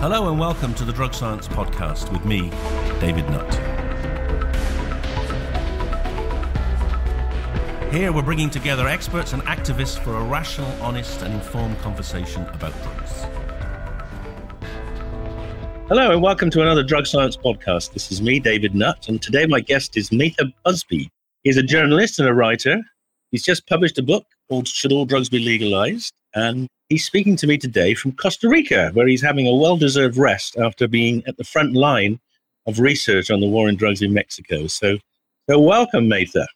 Hello 0.00 0.30
and 0.30 0.38
welcome 0.38 0.74
to 0.74 0.84
the 0.84 0.92
Drug 0.92 1.12
Science 1.12 1.48
Podcast 1.48 2.12
with 2.12 2.24
me, 2.24 2.50
David 3.00 3.28
Nutt. 3.30 3.52
Here 7.92 8.12
we're 8.12 8.22
bringing 8.22 8.48
together 8.48 8.86
experts 8.86 9.32
and 9.32 9.42
activists 9.42 9.98
for 9.98 10.14
a 10.14 10.22
rational, 10.22 10.70
honest, 10.80 11.22
and 11.22 11.34
informed 11.34 11.80
conversation 11.80 12.42
about 12.46 12.80
drugs. 12.84 13.26
Hello 15.88 16.12
and 16.12 16.22
welcome 16.22 16.48
to 16.50 16.62
another 16.62 16.84
Drug 16.84 17.04
Science 17.04 17.36
Podcast. 17.36 17.92
This 17.92 18.12
is 18.12 18.22
me, 18.22 18.38
David 18.38 18.76
Nutt, 18.76 19.08
and 19.08 19.20
today 19.20 19.46
my 19.46 19.58
guest 19.58 19.96
is 19.96 20.10
Mattha 20.10 20.52
Busby. 20.64 21.10
He's 21.42 21.56
a 21.56 21.62
journalist 21.64 22.20
and 22.20 22.28
a 22.28 22.34
writer. 22.34 22.80
He's 23.32 23.42
just 23.42 23.66
published 23.66 23.98
a 23.98 24.04
book 24.04 24.26
called 24.48 24.68
Should 24.68 24.92
All 24.92 25.06
Drugs 25.06 25.28
Be 25.28 25.40
Legalized? 25.40 26.14
And 26.38 26.68
he's 26.88 27.04
speaking 27.04 27.34
to 27.36 27.48
me 27.48 27.58
today 27.58 27.94
from 27.94 28.12
Costa 28.12 28.48
Rica, 28.48 28.90
where 28.94 29.08
he's 29.08 29.22
having 29.22 29.48
a 29.48 29.54
well 29.54 29.76
deserved 29.76 30.16
rest 30.16 30.56
after 30.56 30.86
being 30.86 31.24
at 31.26 31.36
the 31.36 31.42
front 31.42 31.74
line 31.74 32.20
of 32.66 32.78
research 32.78 33.28
on 33.32 33.40
the 33.40 33.48
war 33.48 33.66
on 33.66 33.74
drugs 33.74 34.02
in 34.02 34.12
Mexico. 34.12 34.68
So, 34.68 34.98
so 35.50 35.58
welcome, 35.58 36.08
Mattha. 36.08 36.46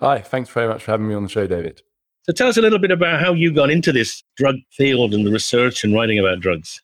Hi, 0.00 0.18
thanks 0.18 0.50
very 0.50 0.66
much 0.66 0.82
for 0.82 0.90
having 0.90 1.06
me 1.06 1.14
on 1.14 1.22
the 1.22 1.28
show, 1.28 1.46
David. 1.46 1.82
So 2.24 2.32
tell 2.32 2.48
us 2.48 2.56
a 2.56 2.60
little 2.60 2.80
bit 2.80 2.90
about 2.90 3.20
how 3.20 3.32
you 3.32 3.52
got 3.52 3.70
into 3.70 3.92
this 3.92 4.24
drug 4.36 4.56
field 4.72 5.14
and 5.14 5.24
the 5.24 5.30
research 5.30 5.84
and 5.84 5.94
writing 5.94 6.18
about 6.18 6.40
drugs. 6.40 6.82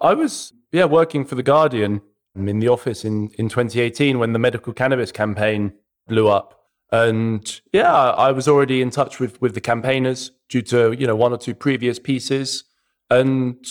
I 0.00 0.14
was, 0.14 0.52
yeah, 0.72 0.86
working 0.86 1.24
for 1.24 1.36
The 1.36 1.44
Guardian 1.44 2.00
in 2.34 2.58
the 2.58 2.68
office 2.68 3.04
in, 3.04 3.30
in 3.38 3.48
2018 3.48 4.18
when 4.18 4.32
the 4.32 4.38
medical 4.40 4.72
cannabis 4.72 5.12
campaign 5.12 5.72
blew 6.08 6.26
up. 6.26 6.57
And 6.90 7.60
yeah, 7.72 7.92
I 7.92 8.32
was 8.32 8.48
already 8.48 8.80
in 8.80 8.90
touch 8.90 9.20
with, 9.20 9.40
with 9.42 9.54
the 9.54 9.60
campaigners 9.60 10.30
due 10.48 10.62
to, 10.62 10.92
you 10.92 11.06
know, 11.06 11.16
one 11.16 11.32
or 11.32 11.38
two 11.38 11.54
previous 11.54 11.98
pieces. 11.98 12.64
And 13.10 13.64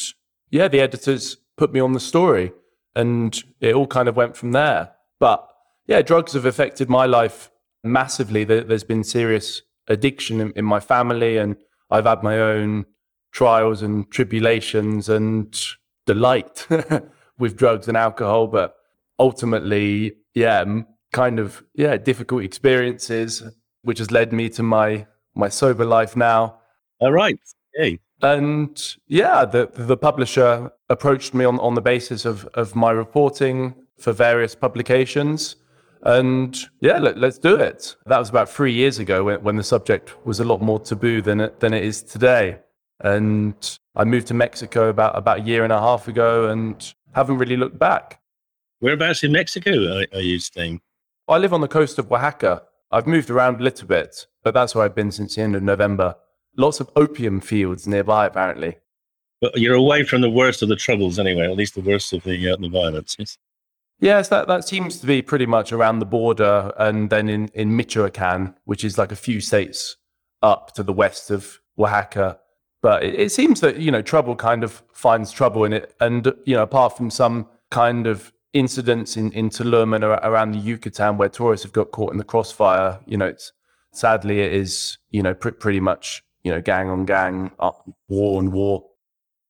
yeah, 0.51 0.67
the 0.67 0.79
editors 0.79 1.37
put 1.57 1.73
me 1.73 1.79
on 1.79 1.93
the 1.93 1.99
story 1.99 2.51
and 2.95 3.43
it 3.59 3.73
all 3.73 3.87
kind 3.87 4.07
of 4.07 4.15
went 4.15 4.37
from 4.37 4.51
there. 4.51 4.91
But 5.19 5.47
yeah, 5.87 6.01
drugs 6.01 6.33
have 6.33 6.45
affected 6.45 6.89
my 6.89 7.05
life 7.05 7.49
massively. 7.83 8.43
There's 8.43 8.83
been 8.83 9.03
serious 9.03 9.61
addiction 9.87 10.39
in, 10.39 10.51
in 10.55 10.65
my 10.65 10.79
family 10.79 11.37
and 11.37 11.55
I've 11.89 12.05
had 12.05 12.21
my 12.21 12.39
own 12.39 12.85
trials 13.31 13.81
and 13.81 14.09
tribulations 14.11 15.09
and 15.09 15.59
delight 16.05 16.67
with 17.39 17.57
drugs 17.57 17.87
and 17.87 17.97
alcohol. 17.97 18.47
But 18.47 18.75
ultimately, 19.17 20.13
yeah, 20.33 20.63
kind 21.11 21.39
of 21.39 21.63
yeah 21.73 21.97
difficult 21.97 22.43
experiences, 22.43 23.43
which 23.83 23.99
has 23.99 24.11
led 24.11 24.33
me 24.33 24.49
to 24.49 24.63
my 24.63 25.07
my 25.35 25.49
sober 25.49 25.85
life 25.85 26.15
now. 26.15 26.59
All 26.99 27.11
right. 27.11 27.39
Hey. 27.75 27.99
And 28.21 28.81
yeah, 29.07 29.45
the 29.45 29.69
the 29.73 29.97
publisher 29.97 30.71
approached 30.89 31.33
me 31.33 31.45
on, 31.45 31.59
on 31.59 31.75
the 31.75 31.81
basis 31.81 32.25
of, 32.25 32.45
of 32.53 32.75
my 32.75 32.91
reporting 32.91 33.75
for 33.97 34.13
various 34.13 34.55
publications. 34.55 35.55
And 36.03 36.57
yeah, 36.79 36.99
let, 36.99 37.21
us 37.23 37.37
do 37.37 37.55
it. 37.55 37.95
That 38.05 38.19
was 38.19 38.29
about 38.29 38.49
three 38.49 38.71
years 38.71 38.99
ago 38.99 39.23
when, 39.23 39.43
when 39.43 39.55
the 39.55 39.63
subject 39.63 40.13
was 40.25 40.39
a 40.39 40.43
lot 40.43 40.61
more 40.61 40.79
taboo 40.79 41.21
than 41.21 41.41
it, 41.41 41.59
than 41.59 41.73
it 41.73 41.83
is 41.83 42.03
today. 42.03 42.59
And 43.01 43.79
I 43.95 44.03
moved 44.03 44.27
to 44.27 44.33
Mexico 44.33 44.89
about, 44.89 45.17
about 45.17 45.39
a 45.39 45.41
year 45.41 45.63
and 45.63 45.73
a 45.73 45.79
half 45.79 46.07
ago 46.07 46.49
and 46.49 46.93
haven't 47.13 47.37
really 47.37 47.57
looked 47.57 47.79
back. 47.79 48.21
Whereabouts 48.79 49.23
in 49.23 49.31
Mexico 49.31 49.71
are, 49.71 50.05
are 50.13 50.21
you 50.21 50.39
staying? 50.39 50.81
I 51.29 51.37
live 51.37 51.53
on 51.53 51.61
the 51.61 51.67
coast 51.67 51.99
of 51.99 52.09
Oaxaca. 52.11 52.63
I've 52.89 53.05
moved 53.05 53.29
around 53.29 53.59
a 53.59 53.63
little 53.63 53.87
bit, 53.87 54.27
but 54.43 54.53
that's 54.53 54.73
where 54.73 54.85
I've 54.85 54.95
been 54.95 55.11
since 55.11 55.35
the 55.35 55.41
end 55.41 55.57
of 55.57 55.63
November. 55.63 56.15
Lots 56.55 56.79
of 56.79 56.89
opium 56.95 57.41
fields 57.41 57.85
nearby, 57.85 58.25
apparently. 58.25 58.77
But 59.41 59.57
you're 59.57 59.75
away 59.75 60.03
from 60.03 60.21
the 60.21 60.29
worst 60.29 60.63
of 60.63 60.69
the 60.69 60.77
troubles 60.77 61.19
anyway, 61.19 61.43
at 61.43 61.57
least 61.57 61.75
the 61.75 61.81
worst 61.81 62.13
of 62.13 62.23
the, 62.23 62.51
uh, 62.51 62.55
the 62.55 62.69
violence. 62.69 63.17
Yes? 63.19 63.37
yes, 63.99 64.29
that, 64.29 64.47
that 64.47 64.65
seems 64.65 64.99
to 65.01 65.05
be 65.05 65.21
pretty 65.21 65.45
much 65.45 65.73
around 65.73 65.99
the 65.99 66.05
border 66.05 66.71
and 66.77 67.09
then 67.09 67.27
in, 67.27 67.49
in 67.53 67.75
Michoacan, 67.75 68.55
which 68.63 68.85
is 68.85 68.97
like 68.97 69.11
a 69.11 69.15
few 69.17 69.41
states 69.41 69.97
up 70.41 70.73
to 70.75 70.83
the 70.83 70.93
west 70.93 71.29
of 71.29 71.59
Oaxaca. 71.77 72.39
But 72.81 73.03
it, 73.03 73.15
it 73.15 73.31
seems 73.33 73.59
that, 73.59 73.77
you 73.77 73.91
know, 73.91 74.01
trouble 74.01 74.37
kind 74.37 74.63
of 74.63 74.81
finds 74.93 75.31
trouble 75.31 75.65
in 75.65 75.73
it. 75.73 75.93
And, 75.99 76.33
you 76.45 76.55
know, 76.55 76.63
apart 76.63 76.95
from 76.95 77.09
some 77.11 77.49
kind 77.69 78.07
of 78.07 78.31
incidents 78.57 79.17
in, 79.17 79.31
in 79.31 79.49
Tulum 79.49 79.95
and 79.95 80.03
around 80.03 80.51
the 80.51 80.59
Yucatan 80.59 81.17
where 81.17 81.29
tourists 81.29 81.63
have 81.63 81.73
got 81.73 81.91
caught 81.91 82.11
in 82.11 82.17
the 82.17 82.23
crossfire, 82.23 82.99
you 83.05 83.17
know, 83.17 83.25
it's 83.25 83.51
sadly 83.91 84.41
it 84.41 84.53
is, 84.53 84.97
you 85.11 85.23
know, 85.23 85.33
pr- 85.33 85.49
pretty 85.51 85.79
much, 85.79 86.23
you 86.43 86.51
know, 86.51 86.61
gang 86.61 86.89
on 86.89 87.05
gang, 87.05 87.51
up, 87.59 87.89
war 88.07 88.39
on 88.39 88.51
war. 88.51 88.85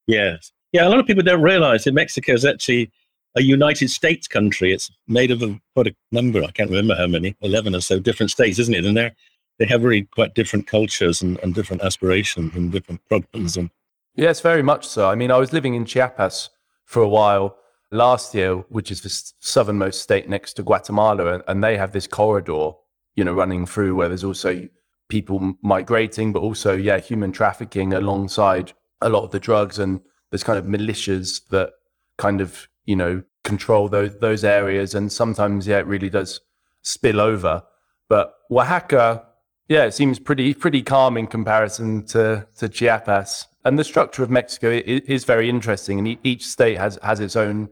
Yes. 0.07 0.51
Yeah, 0.71 0.87
a 0.87 0.89
lot 0.89 0.99
of 0.99 1.05
people 1.05 1.23
don't 1.23 1.41
realize 1.41 1.83
that 1.83 1.93
Mexico 1.93 2.33
is 2.33 2.45
actually 2.45 2.91
a 3.35 3.41
United 3.41 3.89
States 3.89 4.27
country. 4.27 4.73
It's 4.73 4.89
made 5.07 5.31
of 5.31 5.41
a, 5.43 5.59
quite 5.73 5.87
a 5.87 5.95
number, 6.11 6.43
I 6.43 6.51
can't 6.51 6.69
remember 6.69 6.95
how 6.95 7.07
many, 7.07 7.35
11 7.41 7.75
or 7.75 7.81
so 7.81 7.99
different 7.99 8.31
states, 8.31 8.59
isn't 8.59 8.73
it? 8.73 8.85
And 8.85 8.97
they're, 8.97 9.15
they 9.59 9.65
have 9.65 9.83
really 9.83 10.03
quite 10.03 10.33
different 10.33 10.67
cultures 10.67 11.21
and, 11.21 11.39
and 11.39 11.53
different 11.53 11.83
aspirations 11.83 12.55
and 12.55 12.71
different 12.71 13.01
problems. 13.07 13.57
And 13.57 13.69
yes, 14.15 14.41
very 14.41 14.63
much 14.63 14.87
so. 14.87 15.09
I 15.09 15.15
mean, 15.15 15.31
I 15.31 15.37
was 15.37 15.53
living 15.53 15.73
in 15.73 15.85
Chiapas 15.85 16.49
for 16.85 17.01
a 17.01 17.07
while 17.07 17.57
last 17.91 18.33
year, 18.33 18.55
which 18.69 18.91
is 18.91 19.01
the 19.01 19.33
southernmost 19.39 20.01
state 20.01 20.27
next 20.29 20.53
to 20.53 20.63
Guatemala, 20.63 21.41
and 21.47 21.63
they 21.63 21.77
have 21.77 21.91
this 21.91 22.07
corridor, 22.07 22.71
you 23.15 23.23
know, 23.23 23.33
running 23.33 23.65
through 23.65 23.95
where 23.95 24.07
there's 24.07 24.23
also 24.23 24.67
people 25.09 25.55
migrating, 25.61 26.33
but 26.33 26.41
also, 26.41 26.75
yeah, 26.75 26.99
human 26.99 27.31
trafficking 27.31 27.93
alongside 27.93 28.73
a 29.01 29.09
lot 29.09 29.23
of 29.23 29.31
the 29.31 29.39
drugs, 29.39 29.79
and 29.79 30.01
there's 30.31 30.43
kind 30.43 30.59
of 30.59 30.65
militias 30.65 31.47
that 31.49 31.71
kind 32.17 32.41
of, 32.41 32.67
you 32.85 32.95
know, 32.95 33.23
control 33.43 33.87
those 33.87 34.17
those 34.19 34.43
areas, 34.43 34.93
and 34.93 35.11
sometimes, 35.11 35.67
yeah, 35.67 35.79
it 35.79 35.87
really 35.87 36.09
does 36.09 36.41
spill 36.81 37.21
over. 37.21 37.63
But 38.09 38.33
Oaxaca, 38.51 39.25
yeah, 39.69 39.85
it 39.85 39.93
seems 39.93 40.19
pretty 40.19 40.53
pretty 40.53 40.81
calm 40.81 41.17
in 41.17 41.27
comparison 41.27 42.05
to 42.07 42.47
to 42.57 42.67
Chiapas. 42.67 43.47
And 43.63 43.77
the 43.77 43.83
structure 43.83 44.23
of 44.23 44.29
Mexico 44.29 44.69
is 44.85 45.25
very 45.25 45.49
interesting, 45.49 45.99
and 45.99 46.17
each 46.23 46.45
state 46.45 46.77
has 46.77 46.97
has 47.03 47.19
its 47.19 47.35
own 47.35 47.69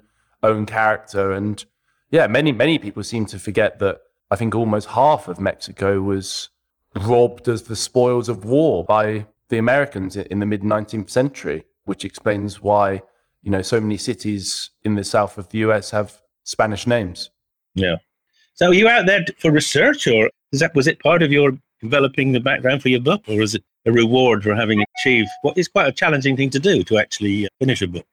own 0.48 0.66
character. 0.66 1.32
And 1.32 1.64
yeah, 2.12 2.28
many, 2.28 2.52
many 2.52 2.80
people 2.80 3.04
seem 3.04 3.26
to 3.28 3.40
forget 3.40 3.80
that 3.80 4.02
I 4.32 4.36
think 4.36 4.56
almost 4.56 4.90
half 4.90 5.28
of 5.28 5.40
Mexico 5.40 6.02
was 6.02 6.50
robbed 6.96 7.48
as 7.48 7.64
the 7.64 7.76
spoils 7.76 8.30
of 8.30 8.46
war 8.46 8.84
by 8.84 9.28
the 9.50 9.58
Americans 9.58 10.16
in 10.16 10.40
the 10.40 10.46
mid 10.46 10.62
19th 10.62 11.10
century, 11.10 11.64
which 11.84 12.06
explains 12.06 12.62
why, 12.62 13.02
you 13.42 13.52
know, 13.52 13.62
so 13.62 13.80
many 13.80 13.98
cities 13.98 14.72
in 14.84 14.96
the 14.96 15.04
south 15.04 15.38
of 15.38 15.50
the 15.50 15.60
US 15.60 15.92
have 15.92 16.22
Spanish 16.44 16.88
names. 16.88 17.30
Yeah. 17.74 17.98
So 18.54 18.72
you 18.72 18.88
out 18.88 19.06
there 19.06 19.26
for 19.40 19.52
research 19.52 20.08
or 20.08 20.30
is 20.52 20.62
that, 20.62 20.74
was 20.74 20.88
it 20.88 21.00
part 21.00 21.22
of 21.22 21.32
your 21.32 21.52
developing 21.82 22.32
the 22.32 22.40
background 22.40 22.82
for 22.82 22.90
your 22.90 23.02
book 23.02 23.22
or 23.28 23.42
is 23.42 23.54
it 23.54 23.64
a 23.86 23.92
reward 23.92 24.44
for 24.44 24.56
having 24.56 24.84
achieved 24.98 25.30
what 25.42 25.58
is 25.58 25.68
quite 25.68 25.88
a 25.88 25.92
challenging 25.92 26.36
thing 26.36 26.50
to 26.50 26.60
do 26.60 26.84
to 26.84 26.98
actually 26.98 27.46
uh, 27.46 27.50
finish 27.59 27.82
a 27.82 27.88
book? 27.88 28.06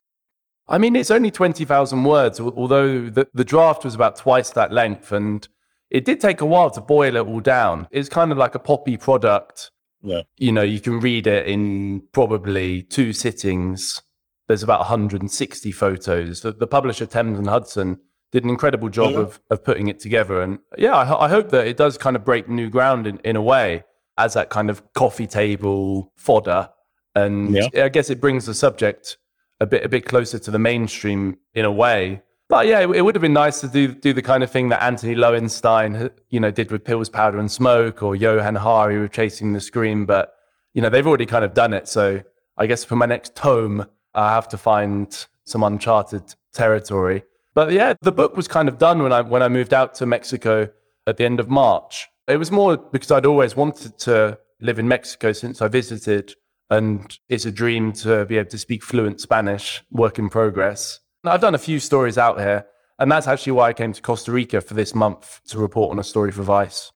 I 0.68 0.78
mean, 0.78 0.96
it's 0.96 1.10
only 1.10 1.30
20,000 1.30 2.04
words, 2.04 2.40
although 2.40 3.10
the, 3.10 3.28
the 3.34 3.44
draft 3.44 3.84
was 3.84 3.94
about 3.94 4.16
twice 4.16 4.50
that 4.50 4.72
length. 4.72 5.12
And 5.12 5.46
it 5.90 6.04
did 6.04 6.20
take 6.20 6.40
a 6.40 6.46
while 6.46 6.70
to 6.70 6.80
boil 6.80 7.16
it 7.16 7.26
all 7.26 7.40
down. 7.40 7.88
It's 7.90 8.08
kind 8.08 8.32
of 8.32 8.38
like 8.38 8.54
a 8.54 8.58
poppy 8.58 8.96
product. 8.96 9.70
Yeah. 10.02 10.22
You 10.36 10.52
know, 10.52 10.62
you 10.62 10.80
can 10.80 11.00
read 11.00 11.26
it 11.26 11.46
in 11.46 12.02
probably 12.12 12.82
two 12.82 13.12
sittings. 13.12 14.02
There's 14.48 14.62
about 14.62 14.80
160 14.80 15.72
photos. 15.72 16.40
The, 16.40 16.52
the 16.52 16.66
publisher, 16.66 17.06
Thames 17.06 17.38
and 17.38 17.48
Hudson, 17.48 17.98
did 18.32 18.44
an 18.44 18.50
incredible 18.50 18.88
job 18.88 19.12
yeah. 19.12 19.18
of, 19.18 19.40
of 19.50 19.62
putting 19.62 19.88
it 19.88 20.00
together. 20.00 20.40
And 20.40 20.58
yeah, 20.78 20.96
I, 20.96 21.26
I, 21.26 21.28
hope 21.28 21.50
that 21.50 21.66
it 21.66 21.76
does 21.76 21.98
kind 21.98 22.16
of 22.16 22.24
break 22.24 22.48
new 22.48 22.70
ground 22.70 23.06
in, 23.06 23.18
in 23.18 23.36
a 23.36 23.42
way 23.42 23.84
as 24.16 24.34
that 24.34 24.48
kind 24.48 24.70
of 24.70 24.82
coffee 24.94 25.26
table 25.26 26.12
fodder. 26.16 26.70
And 27.14 27.54
yeah. 27.54 27.84
I 27.84 27.90
guess 27.90 28.08
it 28.08 28.20
brings 28.20 28.46
the 28.46 28.54
subject 28.54 29.18
a 29.62 29.66
bit 29.66 29.84
a 29.84 29.88
bit 29.88 30.04
closer 30.04 30.38
to 30.38 30.50
the 30.50 30.58
mainstream 30.58 31.38
in 31.54 31.64
a 31.64 31.72
way. 31.72 32.22
But 32.48 32.66
yeah, 32.66 32.80
it, 32.80 33.02
would 33.02 33.14
have 33.14 33.22
been 33.22 33.32
nice 33.32 33.60
to 33.60 33.68
do 33.68 33.88
do 33.88 34.12
the 34.12 34.20
kind 34.20 34.42
of 34.42 34.50
thing 34.50 34.68
that 34.68 34.82
Anthony 34.82 35.14
Loewenstein, 35.14 36.04
uh, 36.04 36.08
you 36.28 36.40
know, 36.40 36.50
did 36.50 36.70
with 36.70 36.84
Pills, 36.84 37.08
Powder, 37.08 37.38
and 37.38 37.50
Smoke, 37.50 38.02
or 38.02 38.14
Johann 38.14 38.56
Hari 38.56 38.98
with 38.98 39.12
Chasing 39.12 39.52
the 39.52 39.60
Scream. 39.60 40.04
But 40.04 40.34
you 40.74 40.82
know, 40.82 40.90
they've 40.90 41.06
already 41.06 41.26
kind 41.26 41.44
of 41.44 41.54
done 41.54 41.72
it. 41.72 41.88
So 41.88 42.22
I 42.58 42.66
guess 42.66 42.84
for 42.84 42.96
my 42.96 43.06
next 43.06 43.34
tome, 43.34 43.86
I 44.14 44.34
have 44.34 44.48
to 44.48 44.58
find 44.58 45.26
some 45.44 45.62
uncharted 45.62 46.34
territory. 46.52 47.24
But 47.54 47.72
yeah, 47.72 47.94
the 48.02 48.12
book 48.12 48.36
was 48.36 48.48
kind 48.48 48.68
of 48.68 48.78
done 48.78 49.02
when 49.02 49.12
I 49.12 49.22
when 49.22 49.42
I 49.42 49.48
moved 49.48 49.72
out 49.72 49.94
to 49.96 50.06
Mexico 50.06 50.68
at 51.06 51.16
the 51.16 51.24
end 51.24 51.40
of 51.40 51.48
March. 51.48 52.08
It 52.28 52.36
was 52.36 52.50
more 52.50 52.76
because 52.76 53.10
I'd 53.10 53.26
always 53.26 53.56
wanted 53.56 53.98
to 54.00 54.38
live 54.60 54.78
in 54.78 54.88
Mexico 54.88 55.32
since 55.32 55.60
I 55.60 55.68
visited, 55.68 56.34
and 56.72 57.18
it's 57.28 57.44
a 57.44 57.52
dream 57.52 57.92
to 57.92 58.24
be 58.24 58.38
able 58.38 58.50
to 58.50 58.58
speak 58.58 58.82
fluent 58.82 59.20
Spanish, 59.20 59.82
work 59.90 60.18
in 60.18 60.30
progress. 60.30 61.00
I've 61.24 61.40
done 61.40 61.54
a 61.54 61.58
few 61.58 61.78
stories 61.78 62.16
out 62.16 62.38
here, 62.38 62.66
and 62.98 63.12
that's 63.12 63.28
actually 63.28 63.52
why 63.52 63.68
I 63.68 63.72
came 63.74 63.92
to 63.92 64.00
Costa 64.00 64.32
Rica 64.32 64.60
for 64.60 64.74
this 64.74 64.94
month 64.94 65.40
to 65.48 65.58
report 65.58 65.90
on 65.92 65.98
a 65.98 66.04
story 66.04 66.32
for 66.32 66.42
Vice. 66.42 66.90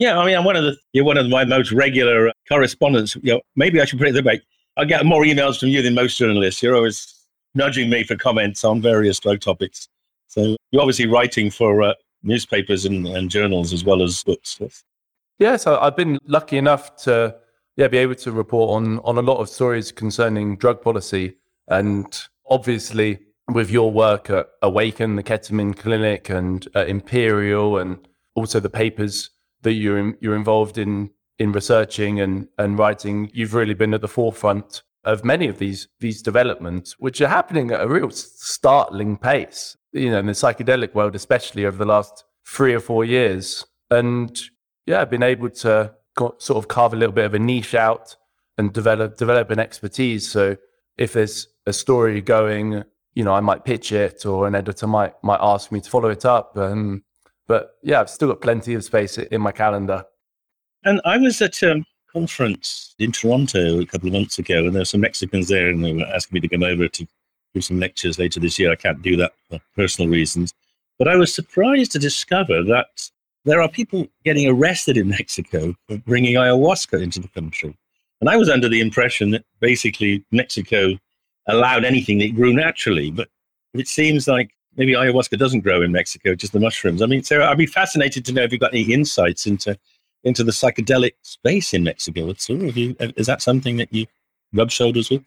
Yeah, 0.00 0.18
I 0.18 0.26
mean, 0.26 0.36
I'm 0.36 0.44
one 0.44 0.56
of 0.56 0.64
the 0.64 0.76
you're 0.92 1.04
one 1.04 1.16
of 1.16 1.28
my 1.28 1.44
most 1.44 1.70
regular 1.70 2.32
correspondents. 2.48 3.14
You 3.16 3.34
know, 3.34 3.40
maybe 3.54 3.80
I 3.80 3.84
should 3.84 4.00
put 4.00 4.08
it 4.08 4.14
that 4.14 4.24
way. 4.24 4.42
I 4.76 4.84
get 4.84 5.06
more 5.06 5.22
emails 5.22 5.60
from 5.60 5.68
you 5.68 5.80
than 5.80 5.94
most 5.94 6.18
journalists. 6.18 6.60
You're 6.60 6.74
always 6.74 7.14
nudging 7.54 7.88
me 7.88 8.02
for 8.02 8.16
comments 8.16 8.64
on 8.64 8.82
various 8.82 9.20
drug 9.20 9.40
topics. 9.40 9.88
So 10.26 10.56
you're 10.72 10.82
obviously 10.82 11.06
writing 11.06 11.48
for 11.48 11.80
uh, 11.82 11.94
newspapers 12.24 12.84
and, 12.84 13.06
and, 13.06 13.30
journals 13.30 13.72
as 13.72 13.84
well 13.84 14.02
as 14.02 14.24
books. 14.24 14.60
Yeah, 15.38 15.56
so 15.56 15.78
I've 15.78 15.94
been 15.94 16.18
lucky 16.26 16.56
enough 16.56 16.96
to 17.04 17.36
yeah 17.76 17.88
be 17.88 17.98
able 17.98 18.14
to 18.14 18.32
report 18.32 18.70
on 18.70 18.98
on 19.00 19.18
a 19.18 19.22
lot 19.22 19.38
of 19.38 19.48
stories 19.48 19.92
concerning 19.92 20.56
drug 20.56 20.82
policy, 20.82 21.36
and 21.68 22.22
obviously 22.48 23.20
with 23.48 23.70
your 23.70 23.90
work 23.90 24.30
at 24.30 24.48
Awakn, 24.62 25.16
the 25.16 25.22
Ketamine 25.22 25.76
Clinic, 25.76 26.30
and 26.30 26.66
uh, 26.74 26.84
Imperial, 26.86 27.78
and 27.78 28.08
also 28.34 28.58
the 28.60 28.70
papers 28.70 29.30
that 29.62 29.72
you're 29.72 29.98
in, 29.98 30.16
you're 30.20 30.36
involved 30.36 30.78
in 30.78 31.10
in 31.38 31.52
researching 31.52 32.20
and 32.20 32.48
and 32.58 32.78
writing, 32.78 33.30
you've 33.32 33.54
really 33.54 33.74
been 33.74 33.94
at 33.94 34.00
the 34.00 34.08
forefront 34.08 34.82
of 35.04 35.24
many 35.24 35.48
of 35.48 35.58
these 35.58 35.88
these 36.00 36.22
developments, 36.22 36.98
which 36.98 37.20
are 37.20 37.28
happening 37.28 37.70
at 37.70 37.80
a 37.80 37.88
real 37.88 38.10
startling 38.10 39.16
pace. 39.16 39.76
You 39.92 40.10
know, 40.10 40.18
in 40.18 40.26
the 40.26 40.32
psychedelic 40.32 40.94
world, 40.94 41.14
especially 41.14 41.66
over 41.66 41.76
the 41.76 41.84
last 41.84 42.24
three 42.46 42.74
or 42.74 42.80
four 42.80 43.04
years, 43.04 43.64
and 43.90 44.40
yeah, 44.86 45.04
been 45.04 45.22
able 45.22 45.50
to 45.50 45.94
sort 46.16 46.50
of 46.50 46.68
carve 46.68 46.92
a 46.92 46.96
little 46.96 47.14
bit 47.14 47.24
of 47.24 47.34
a 47.34 47.38
niche 47.38 47.74
out 47.74 48.16
and 48.58 48.72
develop 48.72 49.16
develop 49.16 49.50
an 49.50 49.58
expertise. 49.58 50.30
So 50.30 50.56
if 50.96 51.12
there's 51.12 51.48
a 51.66 51.72
story 51.72 52.20
going, 52.20 52.84
you 53.14 53.24
know, 53.24 53.32
I 53.32 53.40
might 53.40 53.64
pitch 53.64 53.92
it, 53.92 54.24
or 54.26 54.46
an 54.46 54.54
editor 54.54 54.86
might 54.86 55.14
might 55.22 55.40
ask 55.40 55.72
me 55.72 55.80
to 55.80 55.90
follow 55.90 56.10
it 56.10 56.24
up. 56.24 56.56
Um, 56.56 57.04
but 57.46 57.72
yeah, 57.82 58.00
I've 58.00 58.10
still 58.10 58.28
got 58.28 58.40
plenty 58.40 58.74
of 58.74 58.84
space 58.84 59.18
in 59.18 59.40
my 59.40 59.52
calendar. 59.52 60.04
And 60.84 61.00
I 61.04 61.16
was 61.18 61.40
at 61.40 61.62
a 61.62 61.84
conference 62.12 62.94
in 62.98 63.12
Toronto 63.12 63.80
a 63.80 63.86
couple 63.86 64.08
of 64.08 64.12
months 64.12 64.38
ago, 64.38 64.58
and 64.58 64.74
there 64.74 64.80
were 64.80 64.86
some 64.86 65.00
Mexicans 65.00 65.48
there, 65.48 65.68
and 65.68 65.84
they 65.84 65.92
were 65.92 66.06
asking 66.06 66.36
me 66.36 66.40
to 66.40 66.48
come 66.48 66.62
over 66.62 66.88
to 66.88 67.06
do 67.54 67.60
some 67.60 67.78
lectures 67.78 68.18
later 68.18 68.40
this 68.40 68.58
year. 68.58 68.72
I 68.72 68.76
can't 68.76 69.02
do 69.02 69.16
that 69.16 69.32
for 69.48 69.60
personal 69.76 70.10
reasons. 70.10 70.52
But 70.98 71.08
I 71.08 71.16
was 71.16 71.34
surprised 71.34 71.92
to 71.92 71.98
discover 71.98 72.62
that 72.64 73.10
there 73.44 73.60
are 73.60 73.68
people 73.68 74.06
getting 74.24 74.48
arrested 74.48 74.96
in 74.96 75.08
Mexico 75.08 75.74
for 75.88 75.98
bringing 75.98 76.34
ayahuasca 76.34 77.00
into 77.02 77.20
the 77.20 77.28
country. 77.28 77.76
And 78.20 78.30
I 78.30 78.36
was 78.36 78.48
under 78.48 78.68
the 78.68 78.80
impression 78.80 79.30
that 79.32 79.44
basically 79.60 80.24
Mexico 80.30 80.98
allowed 81.46 81.84
anything 81.84 82.18
that 82.18 82.34
grew 82.34 82.54
naturally. 82.54 83.10
But 83.10 83.28
it 83.74 83.86
seems 83.86 84.26
like 84.26 84.50
maybe 84.76 84.92
ayahuasca 84.92 85.38
doesn't 85.38 85.60
grow 85.60 85.82
in 85.82 85.92
Mexico, 85.92 86.34
just 86.34 86.52
the 86.52 86.60
mushrooms. 86.60 87.02
I 87.02 87.06
mean, 87.06 87.22
Sarah, 87.22 87.48
I'd 87.48 87.58
be 87.58 87.66
fascinated 87.66 88.24
to 88.26 88.32
know 88.32 88.42
if 88.42 88.52
you've 88.52 88.60
got 88.60 88.72
any 88.72 88.92
insights 88.92 89.46
into 89.46 89.78
into 90.22 90.42
the 90.42 90.52
psychedelic 90.52 91.12
space 91.20 91.74
in 91.74 91.84
Mexico. 91.84 92.32
You, 92.48 92.96
is 92.98 93.26
that 93.26 93.42
something 93.42 93.76
that 93.76 93.92
you 93.92 94.06
rub 94.54 94.70
shoulders 94.70 95.10
with? 95.10 95.22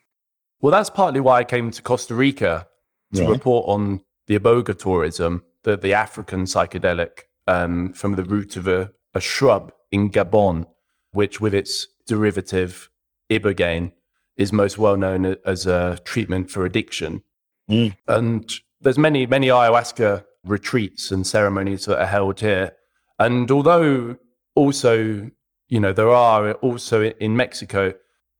Well, 0.60 0.72
that's 0.72 0.90
partly 0.90 1.19
why 1.19 1.38
I 1.38 1.44
came 1.44 1.69
to 1.69 1.81
Costa 1.84 2.16
Rica 2.16 2.68
to 3.14 3.22
right. 3.22 3.30
report 3.30 3.68
on 3.68 4.02
the 4.25 4.40
iboga 4.40 4.78
tourism, 4.78 5.44
the, 5.62 5.78
the 5.78 5.94
African 5.94 6.46
psychedelic 6.46 7.27
um, 7.48 7.94
from 7.94 8.16
the 8.16 8.24
root 8.24 8.56
of 8.58 8.68
a, 8.68 8.92
a 9.14 9.22
shrub 9.22 9.72
in 9.92 10.10
Gabon, 10.10 10.68
which 11.12 11.42
with 11.42 11.54
its 11.54 11.88
derivative 12.06 12.90
ibogaine 13.30 13.92
is 14.36 14.54
most 14.54 14.78
well 14.78 14.98
known 14.98 15.36
as 15.46 15.66
a 15.66 16.00
treatment 16.04 16.52
for 16.52 16.66
addiction. 16.66 17.24
Mm. 17.70 17.96
And 18.08 18.52
there's 18.80 18.98
many, 18.98 19.26
many 19.26 19.48
ayahuasca 19.48 20.24
retreats 20.44 21.12
and 21.12 21.26
ceremonies 21.26 21.86
that 21.86 22.00
are 22.00 22.06
held 22.06 22.40
here. 22.40 22.74
And 23.20 23.50
although 23.50 24.18
also, 24.56 25.30
you 25.68 25.80
know, 25.80 25.92
there 25.92 26.10
are 26.10 26.54
also 26.54 27.04
in 27.04 27.36
Mexico 27.36 27.94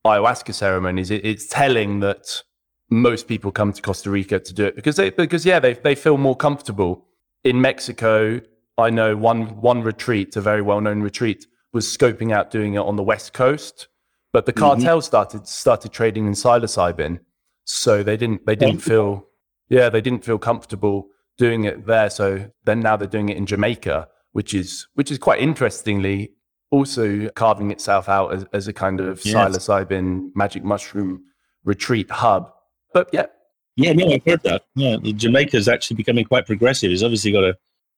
ayahuasca 0.06 0.54
ceremonies, 0.54 1.12
it, 1.12 1.26
it's 1.26 1.48
telling 1.48 2.00
that 2.02 2.44
most 2.90 3.28
people 3.28 3.52
come 3.52 3.74
to 3.74 3.82
Costa 3.82 4.10
Rica 4.10 4.40
to 4.40 4.54
do 4.54 4.66
it 4.66 4.76
because 4.76 4.96
they, 4.96 5.10
because 5.10 5.46
yeah, 5.46 5.60
they, 5.60 5.74
they 5.74 5.96
feel 5.96 6.18
more 6.18 6.36
comfortable. 6.36 7.06
In 7.44 7.62
Mexico, 7.62 8.42
I 8.78 8.90
know 8.90 9.16
one 9.16 9.60
one 9.62 9.82
retreat, 9.82 10.36
a 10.36 10.42
very 10.42 10.62
well 10.62 10.82
known 10.82 11.02
retreat, 11.02 11.48
was 11.74 11.86
scoping 11.88 12.32
out 12.32 12.52
doing 12.52 12.76
it 12.76 12.80
on 12.80 12.96
the 12.96 13.04
west 13.04 13.34
coast, 13.34 13.88
but 14.34 14.46
the 14.46 14.54
cartel 14.54 14.98
mm-hmm. 14.98 15.04
started 15.04 15.48
started 15.48 15.92
trading 15.92 16.28
in 16.28 16.34
psilocybin, 16.34 17.20
so 17.66 18.04
they 18.04 18.18
didn't 18.18 18.46
they 18.46 18.56
didn't 18.56 18.80
feel 18.80 19.28
yeah 19.70 19.90
they 19.90 20.02
didn't 20.02 20.24
feel 20.24 20.38
comfortable 20.38 21.08
doing 21.38 21.64
it 21.64 21.86
there. 21.86 22.10
So 22.10 22.52
then 22.66 22.80
now 22.82 22.98
they're 22.98 23.08
doing 23.08 23.30
it 23.30 23.38
in 23.38 23.46
Jamaica, 23.46 24.08
which 24.32 24.54
is 24.54 24.88
which 24.94 25.12
is 25.12 25.18
quite 25.18 25.40
interestingly 25.40 26.34
also 26.70 27.30
carving 27.30 27.72
itself 27.72 28.10
out 28.10 28.34
as, 28.34 28.46
as 28.54 28.68
a 28.68 28.74
kind 28.74 29.00
of 29.00 29.24
yes. 29.26 29.36
psilocybin 29.36 30.32
magic 30.36 30.64
mushroom 30.64 31.24
retreat 31.64 32.10
hub. 32.12 32.52
But 32.94 33.10
yeah. 33.14 33.28
Yeah, 33.76 33.94
no, 33.94 34.12
I've 34.12 34.26
heard 34.26 34.42
that. 34.42 34.64
Yeah, 34.74 34.98
Jamaica 34.98 35.56
is 35.56 35.68
actually 35.68 35.98
becoming 35.98 36.26
quite 36.26 36.48
progressive. 36.48 36.92
It's 36.92 37.04
obviously 37.04 37.32
got 37.32 37.44
a 37.44 37.56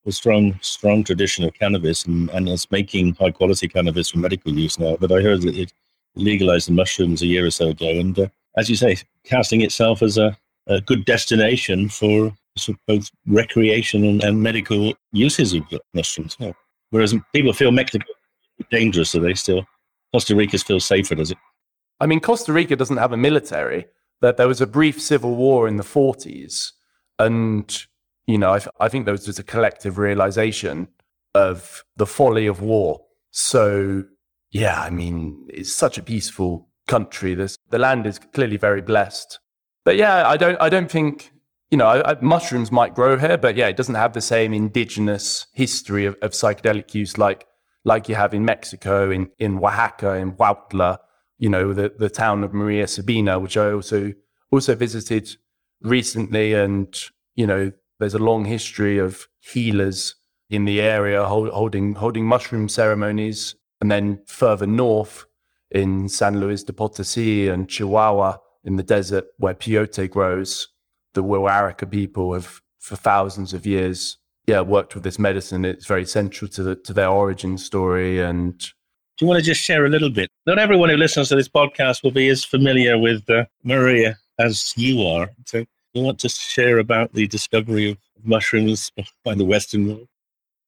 a 0.10 0.12
strong, 0.12 0.60
strong 0.62 1.04
tradition 1.04 1.46
of 1.46 1.54
cannabis, 1.54 2.06
and, 2.06 2.30
and 2.32 2.50
it's 2.50 2.70
making 2.72 3.16
high 3.16 3.32
quality 3.32 3.68
cannabis 3.68 4.10
for 4.10 4.20
medical 4.20 4.54
use 4.54 4.78
now. 4.78 4.98
But 5.00 5.12
I 5.12 5.22
heard 5.22 5.42
that 5.44 5.56
it 5.56 5.72
legalized 6.16 6.68
the 6.68 6.74
mushrooms 6.74 7.22
a 7.22 7.28
year 7.28 7.46
or 7.46 7.52
so 7.52 7.70
ago, 7.70 7.88
and 7.88 8.18
uh, 8.20 8.28
as 8.58 8.70
you 8.70 8.76
say, 8.76 8.98
casting 9.24 9.62
itself 9.62 10.02
as 10.02 10.18
a, 10.18 10.38
a 10.68 10.82
good 10.82 11.06
destination 11.06 11.88
for 11.88 12.34
sort 12.58 12.78
of 12.78 12.86
both 12.88 13.12
recreation 13.28 14.04
and, 14.04 14.24
and, 14.24 14.44
medical 14.44 14.94
uses 15.14 15.54
of 15.54 15.64
mushrooms. 15.94 16.36
Yeah. 16.40 16.52
Whereas 16.90 17.16
people 17.34 17.54
feel 17.54 17.72
Mexico 17.72 18.06
dangerous, 18.70 19.12
so 19.12 19.20
they 19.20 19.36
still 19.36 19.66
Costa 20.12 20.36
Rica 20.36 20.58
feels 20.58 20.86
safer, 20.86 21.16
does 21.16 21.32
it? 21.32 21.38
I 22.00 22.08
mean, 22.08 22.20
Costa 22.20 22.52
Rica 22.52 22.76
doesn't 22.76 22.98
have 22.98 23.14
a 23.14 23.18
military. 23.18 23.86
That 24.22 24.36
there 24.36 24.50
was 24.50 24.60
a 24.60 24.68
brief 24.68 25.02
civil 25.02 25.36
war 25.36 25.66
in 25.66 25.78
the 25.78 25.84
40s, 25.84 26.74
and 27.20 27.86
you 28.30 28.38
know, 28.38 28.54
I, 28.54 28.62
I 28.80 28.90
think 28.90 29.06
there 29.06 29.12
was 29.12 29.26
just 29.26 29.40
a 29.40 29.44
collective 29.44 29.98
realization 29.98 30.90
of 31.34 31.84
the 31.98 32.06
folly 32.06 32.46
of 32.46 32.62
war. 32.62 33.02
So, 33.32 34.04
yeah, 34.52 34.80
I 34.80 34.92
mean, 34.92 35.48
it's 35.50 35.76
such 35.76 35.98
a 35.98 36.04
peaceful 36.04 36.70
country. 36.88 37.34
This 37.34 37.58
the 37.72 37.80
land 37.80 38.06
is 38.06 38.20
clearly 38.20 38.58
very 38.58 38.84
blessed. 38.84 39.40
But 39.84 39.96
yeah, 39.96 40.28
I 40.28 40.38
don't, 40.38 40.62
I 40.62 40.70
don't 40.70 40.92
think, 40.92 41.32
you 41.72 41.78
know, 41.80 41.88
I, 41.88 42.12
I, 42.12 42.18
mushrooms 42.22 42.72
might 42.72 42.94
grow 42.94 43.18
here, 43.18 43.36
but 43.36 43.56
yeah, 43.56 43.68
it 43.68 43.78
doesn't 43.78 43.96
have 43.96 44.14
the 44.14 44.22
same 44.22 44.54
indigenous 44.54 45.48
history 45.54 46.06
of, 46.06 46.16
of 46.22 46.34
psychedelic 46.34 46.94
use 46.94 47.18
like, 47.18 47.48
like 47.84 48.10
you 48.10 48.14
have 48.14 48.36
in 48.36 48.46
Mexico, 48.46 49.10
in, 49.10 49.32
in 49.40 49.58
Oaxaca, 49.58 50.14
in 50.14 50.34
Huautla, 50.34 51.00
you 51.40 51.50
know, 51.50 51.74
the, 51.74 51.96
the 51.98 52.12
town 52.12 52.44
of 52.44 52.54
Maria 52.54 52.86
Sabina, 52.86 53.40
which 53.40 53.58
I 53.58 53.72
also, 53.72 54.14
also 54.52 54.76
visited 54.76 55.36
recently. 55.82 56.54
And, 56.54 56.96
you 57.34 57.48
know, 57.48 57.72
there's 58.00 58.14
a 58.14 58.20
long 58.20 58.46
history 58.46 58.98
of 58.98 59.28
healers 59.40 60.16
in 60.50 60.66
the 60.66 60.82
area 60.82 61.24
hold, 61.26 61.50
holding 61.50 61.96
holding 61.96 62.26
mushroom 62.26 62.68
ceremonies, 62.68 63.56
and 63.82 63.92
then 63.92 64.22
further 64.26 64.66
north 64.66 65.26
in 65.72 66.10
San 66.10 66.40
Luis 66.40 66.64
de 66.64 66.74
Potosí 66.74 67.50
and 67.50 67.70
Chihuahua 67.70 68.38
in 68.64 68.76
the 68.76 68.84
desert 68.84 69.26
where 69.38 69.54
peyote 69.54 70.10
grows, 70.10 70.68
the 71.14 71.24
Wirarika 71.24 71.90
people 71.90 72.34
have 72.34 72.62
for 72.80 72.96
thousands 72.96 73.54
of 73.54 73.66
years, 73.66 74.18
yeah, 74.48 74.62
worked 74.62 74.96
with 74.96 75.04
this 75.04 75.20
medicine. 75.20 75.66
It's 75.66 75.86
very 75.86 76.06
central 76.06 76.50
to 76.52 76.64
the, 76.64 76.76
to 76.76 76.94
their 76.94 77.10
origin 77.10 77.58
story. 77.58 78.22
And 78.22 78.58
do 78.60 79.26
you 79.26 79.28
want 79.28 79.40
to 79.40 79.46
just 79.46 79.62
share 79.62 79.86
a 79.86 79.90
little 79.90 80.10
bit? 80.10 80.30
Not 80.46 80.60
everyone 80.60 80.90
who 80.90 80.98
listens 80.98 81.30
to 81.30 81.36
this 81.36 81.50
podcast 81.50 82.04
will 82.04 82.12
be 82.12 82.30
as 82.30 82.44
familiar 82.44 82.98
with 82.98 83.30
uh, 83.30 83.46
Maria 83.64 84.18
as 84.40 84.74
you 84.76 85.06
are. 85.06 85.30
So 85.46 85.66
you 85.94 86.04
want 86.04 86.20
to 86.20 86.30
share 86.30 86.78
about 86.78 87.14
the 87.14 87.28
discovery 87.28 87.92
of 87.92 87.98
mushrooms 88.24 88.92
by 89.24 89.36
the 89.36 89.46
Western 89.46 89.88
world? 89.88 90.08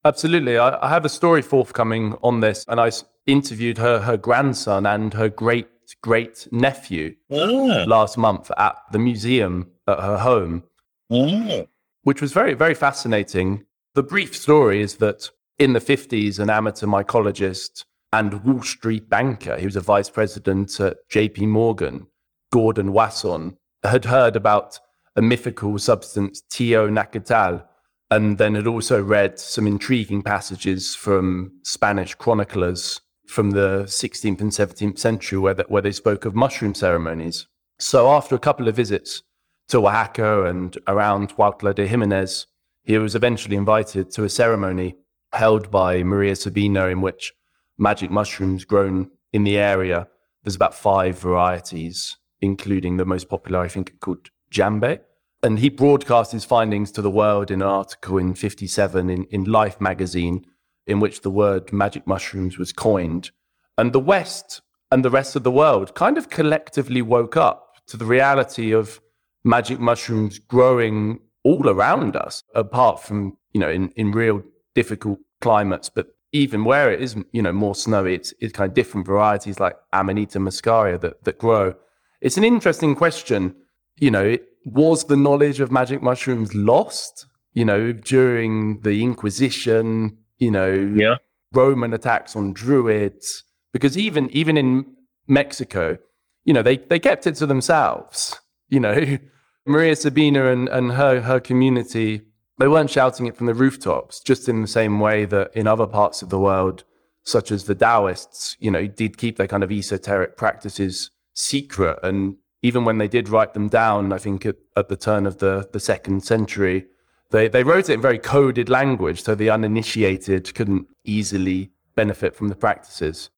Absolutely. 0.03 0.57
I, 0.57 0.83
I 0.83 0.89
have 0.89 1.05
a 1.05 1.09
story 1.09 1.41
forthcoming 1.41 2.15
on 2.23 2.39
this, 2.39 2.65
and 2.67 2.79
I 2.79 2.91
interviewed 3.27 3.77
her, 3.77 3.99
her 3.99 4.17
grandson 4.17 4.85
and 4.85 5.13
her 5.13 5.29
great 5.29 5.67
great 6.01 6.47
nephew 6.51 7.15
ah. 7.31 7.83
last 7.87 8.17
month 8.17 8.51
at 8.57 8.75
the 8.91 8.99
museum 8.99 9.69
at 9.87 9.99
her 9.99 10.17
home, 10.17 10.63
ah. 11.11 11.63
which 12.03 12.21
was 12.21 12.31
very, 12.31 12.53
very 12.53 12.73
fascinating. 12.73 13.65
The 13.95 14.03
brief 14.03 14.35
story 14.35 14.81
is 14.81 14.97
that 14.97 15.29
in 15.59 15.73
the 15.73 15.79
50s, 15.79 16.39
an 16.39 16.49
amateur 16.49 16.87
mycologist 16.87 17.85
and 18.13 18.43
Wall 18.43 18.63
Street 18.63 19.09
banker, 19.09 19.57
he 19.57 19.65
was 19.65 19.75
a 19.75 19.81
vice 19.81 20.09
president 20.09 20.79
at 20.79 20.97
JP 21.09 21.47
Morgan, 21.47 22.07
Gordon 22.51 22.93
Wasson, 22.93 23.57
had 23.83 24.05
heard 24.05 24.35
about 24.35 24.79
a 25.15 25.21
mythical 25.21 25.77
substance, 25.77 26.41
teonanácatl, 26.51 27.63
and 28.09 28.37
then 28.37 28.55
had 28.55 28.67
also 28.67 29.01
read 29.01 29.39
some 29.39 29.67
intriguing 29.67 30.21
passages 30.21 30.95
from 30.95 31.51
Spanish 31.63 32.13
chroniclers 32.15 32.99
from 33.27 33.51
the 33.51 33.83
16th 33.85 34.41
and 34.41 34.51
17th 34.51 34.99
century 34.99 35.39
where, 35.39 35.53
the, 35.53 35.63
where 35.69 35.81
they 35.81 35.93
spoke 35.93 36.25
of 36.25 36.35
mushroom 36.35 36.75
ceremonies. 36.75 37.47
So 37.79 38.11
after 38.11 38.35
a 38.35 38.39
couple 38.39 38.67
of 38.67 38.75
visits 38.75 39.23
to 39.69 39.87
Oaxaca 39.87 40.43
and 40.43 40.77
around 40.87 41.35
Huautla 41.35 41.73
de 41.73 41.87
Jimenez, 41.87 42.47
he 42.83 42.97
was 42.97 43.15
eventually 43.15 43.55
invited 43.55 44.11
to 44.11 44.25
a 44.25 44.29
ceremony 44.29 44.95
held 45.31 45.71
by 45.71 46.03
Maria 46.03 46.35
Sabina 46.35 46.87
in 46.87 46.99
which 46.99 47.31
magic 47.77 48.11
mushrooms 48.11 48.65
grown 48.65 49.09
in 49.31 49.45
the 49.45 49.57
area. 49.57 50.07
There's 50.43 50.55
about 50.55 50.75
five 50.75 51.17
varieties, 51.17 52.17
including 52.41 52.97
the 52.97 53.05
most 53.05 53.29
popular, 53.29 53.59
I 53.59 53.69
think, 53.69 53.99
called 54.01 54.29
Jambe. 54.51 54.99
And 55.43 55.57
he 55.57 55.69
broadcast 55.69 56.31
his 56.31 56.45
findings 56.45 56.91
to 56.91 57.01
the 57.01 57.09
world 57.09 57.49
in 57.49 57.61
an 57.61 57.67
article 57.67 58.17
in 58.19 58.35
57 58.35 59.09
in, 59.09 59.23
in 59.25 59.45
Life 59.45 59.81
magazine, 59.81 60.45
in 60.85 60.99
which 60.99 61.21
the 61.21 61.31
word 61.31 61.73
magic 61.73 62.05
mushrooms 62.05 62.59
was 62.59 62.71
coined. 62.71 63.31
And 63.77 63.91
the 63.91 63.99
West 63.99 64.61
and 64.91 65.03
the 65.03 65.09
rest 65.09 65.35
of 65.35 65.43
the 65.43 65.51
world 65.51 65.95
kind 65.95 66.17
of 66.17 66.29
collectively 66.29 67.01
woke 67.01 67.35
up 67.35 67.75
to 67.87 67.97
the 67.97 68.05
reality 68.05 68.71
of 68.71 69.01
magic 69.43 69.79
mushrooms 69.79 70.37
growing 70.37 71.19
all 71.43 71.67
around 71.67 72.15
us, 72.15 72.43
apart 72.53 73.01
from, 73.01 73.37
you 73.53 73.59
know, 73.59 73.69
in, 73.69 73.89
in 73.95 74.11
real 74.11 74.43
difficult 74.75 75.19
climates. 75.39 75.89
But 75.89 76.07
even 76.31 76.63
where 76.63 76.91
it 76.91 77.01
is, 77.01 77.15
you 77.31 77.41
know, 77.41 77.51
more 77.51 77.75
snowy, 77.75 78.15
it's, 78.15 78.33
it's 78.39 78.53
kind 78.53 78.69
of 78.69 78.75
different 78.75 79.07
varieties 79.07 79.59
like 79.59 79.75
Amanita 79.91 80.39
muscaria 80.39 80.99
that, 81.01 81.23
that 81.23 81.39
grow. 81.39 81.73
It's 82.21 82.37
an 82.37 82.43
interesting 82.43 82.95
question. 82.95 83.55
You 83.97 84.11
know, 84.11 84.37
was 84.65 85.05
the 85.05 85.17
knowledge 85.17 85.59
of 85.59 85.71
magic 85.71 86.01
mushrooms 86.01 86.53
lost, 86.53 87.25
you 87.53 87.65
know, 87.65 87.91
during 87.91 88.81
the 88.81 89.03
Inquisition, 89.03 90.17
you 90.37 90.51
know, 90.51 90.71
yeah. 90.95 91.15
Roman 91.53 91.93
attacks 91.93 92.35
on 92.35 92.53
druids? 92.53 93.43
Because 93.73 93.97
even, 93.97 94.29
even 94.31 94.57
in 94.57 94.85
Mexico, 95.27 95.97
you 96.45 96.53
know, 96.53 96.61
they, 96.61 96.77
they 96.77 96.99
kept 96.99 97.27
it 97.27 97.35
to 97.35 97.45
themselves, 97.45 98.39
you 98.69 98.79
know, 98.79 99.17
Maria 99.65 99.95
Sabina 99.95 100.51
and, 100.51 100.67
and 100.69 100.93
her, 100.93 101.21
her 101.21 101.39
community, 101.39 102.21
they 102.57 102.67
weren't 102.67 102.89
shouting 102.89 103.27
it 103.27 103.37
from 103.37 103.47
the 103.47 103.53
rooftops, 103.53 104.19
just 104.19 104.49
in 104.49 104.61
the 104.61 104.67
same 104.67 104.99
way 104.99 105.25
that 105.25 105.51
in 105.55 105.67
other 105.67 105.87
parts 105.87 106.21
of 106.21 106.29
the 106.29 106.39
world, 106.39 106.83
such 107.23 107.51
as 107.51 107.65
the 107.65 107.75
Taoists, 107.75 108.57
you 108.59 108.71
know, 108.71 108.87
did 108.87 109.17
keep 109.17 109.37
their 109.37 109.47
kind 109.47 109.63
of 109.63 109.71
esoteric 109.71 110.37
practices 110.37 111.11
secret. 111.33 111.99
And 112.03 112.37
even 112.61 112.85
when 112.85 112.97
they 112.97 113.07
did 113.07 113.29
write 113.29 113.53
them 113.53 113.67
down, 113.67 114.13
I 114.13 114.17
think 114.17 114.45
at, 114.45 114.57
at 114.75 114.87
the 114.87 114.97
turn 114.97 115.25
of 115.25 115.37
the, 115.39 115.67
the 115.71 115.79
second 115.79 116.23
century, 116.23 116.85
they, 117.31 117.47
they 117.47 117.63
wrote 117.63 117.89
it 117.89 117.93
in 117.93 118.01
very 118.01 118.19
coded 118.19 118.69
language, 118.69 119.23
so 119.23 119.35
the 119.35 119.49
uninitiated 119.49 120.53
couldn't 120.53 120.87
easily 121.03 121.71
benefit 121.95 122.35
from 122.35 122.49
the 122.49 122.55
practices. 122.55 123.29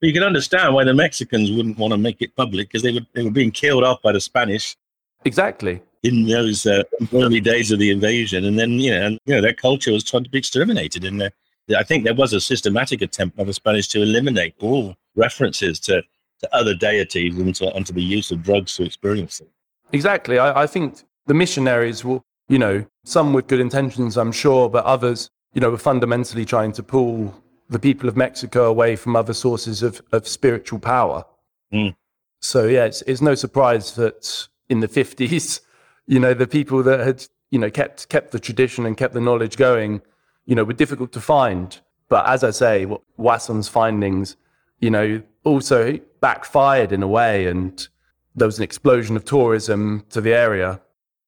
You 0.00 0.12
can 0.12 0.22
understand 0.22 0.74
why 0.74 0.84
the 0.84 0.94
Mexicans 0.94 1.50
wouldn't 1.50 1.78
want 1.78 1.92
to 1.92 1.98
make 1.98 2.20
it 2.20 2.36
public 2.36 2.68
because 2.68 2.82
they 2.82 2.92
were, 2.92 3.06
they 3.14 3.24
were 3.24 3.30
being 3.30 3.50
killed 3.50 3.82
off 3.82 4.02
by 4.02 4.12
the 4.12 4.20
Spanish 4.20 4.76
Exactly. 5.26 5.82
In 6.02 6.26
those 6.26 6.66
uh, 6.66 6.84
early 7.12 7.40
days 7.40 7.72
of 7.72 7.80
the 7.80 7.90
invasion, 7.90 8.44
and 8.44 8.58
then 8.58 8.72
you 8.72 8.92
know, 8.92 9.06
and, 9.06 9.20
you 9.26 9.34
know, 9.34 9.40
their 9.40 9.52
culture 9.52 9.92
was 9.92 10.04
trying 10.04 10.22
to 10.22 10.30
be 10.30 10.38
exterminated. 10.38 11.04
And 11.04 11.20
uh, 11.20 11.30
I 11.76 11.82
think 11.82 12.04
there 12.04 12.14
was 12.14 12.32
a 12.32 12.40
systematic 12.40 13.02
attempt 13.02 13.36
by 13.36 13.42
the 13.42 13.52
Spanish 13.52 13.88
to 13.88 14.02
eliminate 14.02 14.54
all 14.60 14.94
references 15.16 15.80
to, 15.80 16.02
to 16.40 16.54
other 16.54 16.74
deities 16.74 17.36
and 17.38 17.54
to, 17.54 17.74
and 17.74 17.86
to 17.86 17.92
the 17.92 18.02
use 18.02 18.30
of 18.30 18.42
drugs 18.42 18.76
to 18.76 18.84
experience 18.84 19.38
them. 19.38 19.48
Exactly. 19.92 20.38
I, 20.38 20.62
I 20.62 20.66
think 20.66 21.02
the 21.26 21.34
missionaries 21.34 22.04
will, 22.04 22.24
you 22.48 22.58
know, 22.58 22.86
some 23.04 23.32
with 23.32 23.46
good 23.46 23.60
intentions, 23.60 24.16
I'm 24.16 24.32
sure, 24.32 24.68
but 24.68 24.84
others, 24.84 25.30
you 25.54 25.60
know, 25.60 25.70
were 25.70 25.78
fundamentally 25.78 26.44
trying 26.44 26.72
to 26.72 26.82
pull 26.82 27.34
the 27.68 27.78
people 27.78 28.08
of 28.08 28.16
Mexico 28.16 28.68
away 28.68 28.96
from 28.96 29.16
other 29.16 29.32
sources 29.32 29.82
of, 29.82 30.00
of 30.12 30.28
spiritual 30.28 30.78
power. 30.78 31.24
Mm. 31.72 31.96
So, 32.40 32.66
yeah, 32.66 32.84
it's, 32.84 33.02
it's 33.02 33.20
no 33.20 33.34
surprise 33.34 33.94
that 33.94 34.48
in 34.68 34.80
the 34.80 34.88
50s, 34.88 35.60
you 36.06 36.20
know, 36.20 36.34
the 36.34 36.46
people 36.46 36.82
that 36.82 37.00
had, 37.00 37.26
you 37.50 37.58
know, 37.58 37.70
kept, 37.70 38.08
kept 38.08 38.30
the 38.30 38.38
tradition 38.38 38.86
and 38.86 38.96
kept 38.96 39.14
the 39.14 39.20
knowledge 39.20 39.56
going, 39.56 40.02
you 40.44 40.54
know, 40.54 40.64
were 40.64 40.72
difficult 40.72 41.12
to 41.12 41.20
find. 41.20 41.80
But 42.08 42.26
as 42.28 42.44
I 42.44 42.50
say, 42.50 42.84
what 42.84 43.02
Wasson's 43.16 43.68
findings, 43.68 44.36
you 44.80 44.90
know, 44.90 45.22
also 45.44 45.98
backfired 46.20 46.92
in 46.92 47.02
a 47.02 47.08
way 47.08 47.46
and 47.46 47.88
there 48.34 48.46
was 48.46 48.58
an 48.58 48.64
explosion 48.64 49.16
of 49.16 49.24
tourism 49.24 50.04
to 50.10 50.20
the 50.20 50.34
area. 50.34 50.80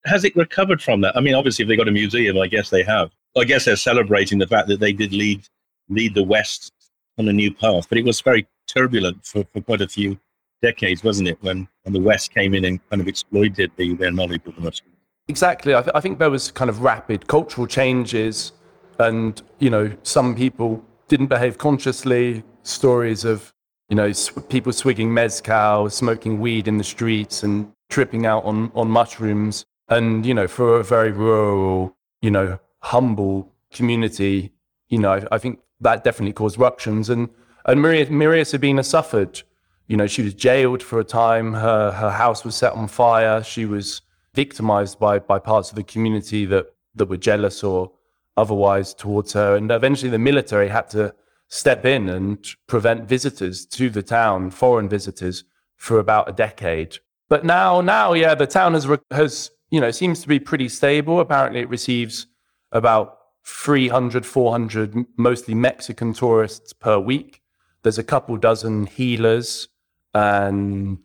Has 0.04 0.24
it 0.24 0.36
recovered 0.36 0.82
from 0.82 1.00
that? 1.00 1.16
I 1.16 1.20
mean, 1.20 1.34
obviously, 1.34 1.62
if 1.64 1.68
they 1.68 1.76
got 1.76 1.88
a 1.88 1.92
museum, 1.92 2.38
I 2.38 2.46
guess 2.46 2.70
they 2.70 2.82
have. 2.82 3.10
I 3.36 3.44
guess 3.44 3.64
they're 3.64 3.76
celebrating 3.76 4.38
the 4.38 4.46
fact 4.46 4.68
that 4.68 4.80
they 4.80 4.92
did 4.92 5.12
lead 5.12 5.46
lead 5.88 6.14
the 6.14 6.22
West 6.22 6.72
on 7.18 7.28
a 7.28 7.32
new 7.32 7.52
path, 7.52 7.88
but 7.88 7.98
it 7.98 8.04
was 8.04 8.20
very 8.20 8.46
turbulent 8.66 9.24
for, 9.24 9.44
for 9.52 9.60
quite 9.62 9.80
a 9.80 9.88
few 9.88 10.18
decades, 10.62 11.02
wasn't 11.02 11.28
it, 11.28 11.38
when, 11.40 11.66
when 11.82 11.92
the 11.92 12.00
West 12.00 12.34
came 12.34 12.54
in 12.54 12.64
and 12.64 12.86
kind 12.90 13.00
of 13.00 13.08
exploited 13.08 13.70
the, 13.76 13.94
their 13.94 14.10
knowledge 14.10 14.42
of 14.46 14.54
the 14.54 14.60
Muslims? 14.60 14.94
Exactly. 15.28 15.74
I, 15.74 15.82
th- 15.82 15.92
I 15.94 16.00
think 16.00 16.18
there 16.18 16.30
was 16.30 16.50
kind 16.50 16.68
of 16.68 16.82
rapid 16.82 17.26
cultural 17.26 17.66
changes, 17.66 18.52
and 18.98 19.40
you 19.58 19.70
know, 19.70 19.90
some 20.02 20.34
people 20.34 20.84
didn't 21.08 21.26
behave 21.26 21.58
consciously. 21.58 22.44
Stories 22.68 23.24
of 23.24 23.52
you 23.88 23.96
know 23.96 24.12
people 24.48 24.72
swigging 24.72 25.12
mezcal, 25.12 25.88
smoking 25.90 26.38
weed 26.40 26.68
in 26.68 26.78
the 26.78 26.84
streets, 26.84 27.42
and 27.42 27.72
tripping 27.88 28.26
out 28.26 28.44
on 28.44 28.70
on 28.74 28.90
mushrooms. 28.90 29.64
And 29.88 30.26
you 30.26 30.34
know, 30.34 30.46
for 30.46 30.80
a 30.80 30.84
very 30.84 31.12
rural, 31.12 31.96
you 32.20 32.30
know, 32.30 32.58
humble 32.80 33.50
community, 33.72 34.52
you 34.88 34.98
know, 34.98 35.12
I, 35.12 35.24
I 35.32 35.38
think 35.38 35.60
that 35.80 36.04
definitely 36.04 36.34
caused 36.34 36.58
ructions. 36.58 37.08
And 37.08 37.30
and 37.64 37.80
Maria, 37.80 38.10
Maria 38.10 38.44
Sabina 38.44 38.82
suffered 38.82 39.42
you 39.88 39.96
know, 39.96 40.06
she 40.06 40.22
was 40.22 40.34
jailed 40.34 40.82
for 40.82 41.00
a 41.00 41.04
time. 41.04 41.54
Her 41.54 41.90
her 41.90 42.10
house 42.10 42.44
was 42.44 42.54
set 42.54 42.74
on 42.74 42.88
fire. 42.88 43.42
She 43.42 43.64
was 43.64 44.02
victimized 44.34 44.98
by 44.98 45.18
by 45.18 45.38
parts 45.38 45.70
of 45.70 45.76
the 45.76 45.82
community 45.82 46.44
that 46.44 46.66
that 46.94 47.06
were 47.06 47.16
jealous 47.16 47.64
or 47.64 47.90
otherwise 48.36 48.94
towards 48.94 49.32
her. 49.32 49.56
And 49.56 49.70
eventually, 49.70 50.10
the 50.10 50.18
military 50.18 50.68
had 50.68 50.90
to 50.90 51.14
step 51.48 51.84
in 51.84 52.08
and 52.08 52.46
prevent 52.66 53.08
visitors 53.08 53.66
to 53.66 53.90
the 53.90 54.02
town, 54.02 54.50
foreign 54.50 54.88
visitors, 54.88 55.44
for 55.76 55.98
about 55.98 56.28
a 56.28 56.32
decade. 56.32 56.98
But 57.28 57.44
now, 57.44 57.80
now, 57.80 58.12
yeah, 58.12 58.34
the 58.34 58.46
town 58.46 58.74
has 58.74 58.88
has 59.10 59.50
you 59.70 59.80
know 59.80 59.90
seems 59.90 60.20
to 60.22 60.28
be 60.28 60.38
pretty 60.38 60.68
stable. 60.68 61.20
Apparently, 61.20 61.60
it 61.60 61.68
receives 61.68 62.26
about 62.72 63.18
300, 63.44 64.26
400, 64.26 65.06
mostly 65.16 65.54
Mexican 65.54 66.12
tourists 66.12 66.72
per 66.72 66.98
week. 66.98 67.42
There's 67.82 67.98
a 67.98 68.04
couple 68.04 68.36
dozen 68.36 68.86
healers 68.86 69.68
and 70.14 70.98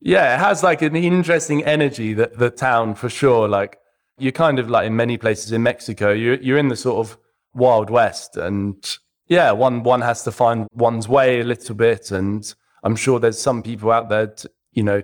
yeah, 0.00 0.34
it 0.34 0.38
has 0.38 0.62
like 0.62 0.82
an 0.82 0.96
interesting 0.96 1.64
energy 1.64 2.14
that 2.14 2.38
the 2.38 2.50
town 2.50 2.94
for 2.94 3.08
sure. 3.08 3.48
Like 3.48 3.78
you're 4.18 4.32
kind 4.32 4.58
of 4.58 4.70
like 4.70 4.86
in 4.86 4.96
many 4.96 5.18
places 5.18 5.52
in 5.52 5.62
Mexico, 5.62 6.12
you're 6.12 6.36
you're 6.36 6.58
in 6.58 6.68
the 6.68 6.76
sort 6.76 7.06
of 7.06 7.18
wild 7.54 7.90
west, 7.90 8.36
and 8.36 8.98
yeah, 9.30 9.52
one 9.52 9.82
one 9.84 10.02
has 10.02 10.22
to 10.24 10.32
find 10.32 10.66
one's 10.72 11.08
way 11.08 11.40
a 11.40 11.44
little 11.44 11.74
bit, 11.74 12.10
and 12.10 12.52
I'm 12.82 12.96
sure 12.96 13.18
there's 13.18 13.40
some 13.40 13.62
people 13.62 13.90
out 13.92 14.08
there, 14.10 14.26
to, 14.26 14.50
you 14.72 14.82
know, 14.82 15.02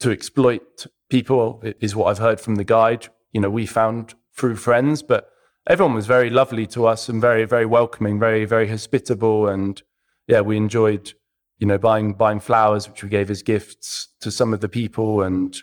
to 0.00 0.10
exploit 0.10 0.86
people 1.08 1.62
is 1.80 1.96
what 1.96 2.08
I've 2.08 2.18
heard 2.18 2.40
from 2.40 2.56
the 2.56 2.64
guide. 2.64 3.08
You 3.32 3.40
know, 3.40 3.50
we 3.50 3.64
found 3.64 4.14
through 4.36 4.56
friends, 4.56 5.02
but 5.02 5.30
everyone 5.66 5.94
was 5.94 6.06
very 6.06 6.28
lovely 6.28 6.66
to 6.66 6.86
us 6.86 7.08
and 7.08 7.20
very 7.20 7.44
very 7.46 7.64
welcoming, 7.64 8.18
very 8.18 8.44
very 8.44 8.68
hospitable, 8.68 9.48
and 9.48 9.80
yeah, 10.26 10.40
we 10.40 10.56
enjoyed 10.56 11.14
you 11.58 11.66
know, 11.66 11.78
buying 11.78 12.14
buying 12.14 12.40
flowers, 12.40 12.88
which 12.88 13.02
we 13.02 13.08
gave 13.08 13.30
as 13.30 13.42
gifts 13.42 14.08
to 14.20 14.30
some 14.30 14.52
of 14.52 14.60
the 14.60 14.68
people, 14.68 15.22
and 15.22 15.56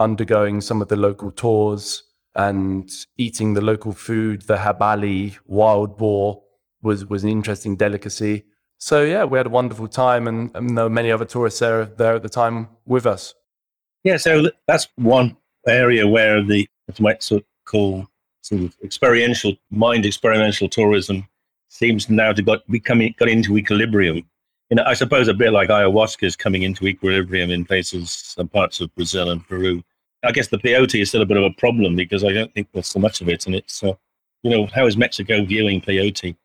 undergoing 0.00 0.60
some 0.60 0.82
of 0.82 0.88
the 0.88 0.96
local 0.96 1.30
tours 1.30 2.02
and 2.34 2.90
eating 3.18 3.54
the 3.54 3.60
local 3.60 3.92
food. 3.92 4.42
The 4.42 4.56
habali 4.56 5.38
wild 5.46 5.98
boar 5.98 6.42
was 6.82 7.06
was 7.06 7.24
an 7.24 7.30
interesting 7.30 7.76
delicacy. 7.76 8.44
So 8.78 9.02
yeah, 9.04 9.24
we 9.24 9.38
had 9.38 9.46
a 9.46 9.50
wonderful 9.50 9.88
time, 9.88 10.26
and, 10.26 10.50
and 10.54 10.76
there 10.76 10.84
were 10.84 10.90
many 10.90 11.10
other 11.10 11.24
tourists 11.24 11.60
there 11.60 11.84
there 11.84 12.14
at 12.14 12.22
the 12.22 12.28
time 12.28 12.68
with 12.86 13.06
us. 13.06 13.34
Yeah, 14.04 14.16
so 14.16 14.50
that's 14.66 14.88
one 14.96 15.36
area 15.66 16.08
where 16.08 16.42
the 16.42 16.66
what 16.86 17.00
might 17.00 17.22
sort 17.22 17.42
of 17.42 17.46
call 17.66 18.06
sort 18.40 18.62
of 18.62 18.76
experiential 18.82 19.54
mind 19.70 20.06
experiential 20.06 20.68
tourism 20.68 21.28
seems 21.68 22.08
now 22.08 22.32
to 22.32 22.42
got 22.42 22.66
becoming 22.70 23.14
got 23.18 23.28
into 23.28 23.56
equilibrium 23.58 24.24
you 24.70 24.76
know, 24.76 24.84
I 24.84 24.94
suppose 24.94 25.26
a 25.26 25.34
bit 25.34 25.52
like 25.52 25.68
ayahuasca 25.68 26.22
is 26.22 26.36
coming 26.36 26.62
into 26.62 26.86
equilibrium 26.86 27.50
in 27.50 27.64
places, 27.64 28.12
some 28.12 28.48
parts 28.48 28.80
of 28.80 28.94
Brazil 28.94 29.30
and 29.30 29.46
Peru. 29.46 29.82
I 30.22 30.30
guess 30.30 30.48
the 30.48 30.58
peyote 30.58 31.02
is 31.02 31.08
still 31.08 31.22
a 31.22 31.26
bit 31.26 31.36
of 31.36 31.42
a 31.42 31.50
problem 31.50 31.96
because 31.96 32.22
I 32.22 32.32
don't 32.32 32.54
think 32.54 32.68
there's 32.72 32.86
so 32.86 33.00
much 33.00 33.20
of 33.20 33.28
it. 33.28 33.46
And 33.46 33.56
it's, 33.56 33.82
uh, 33.82 33.94
you 34.42 34.50
know, 34.50 34.66
how 34.72 34.86
is 34.86 34.96
Mexico 34.96 35.44
viewing 35.44 35.80
peyote? 35.80 36.36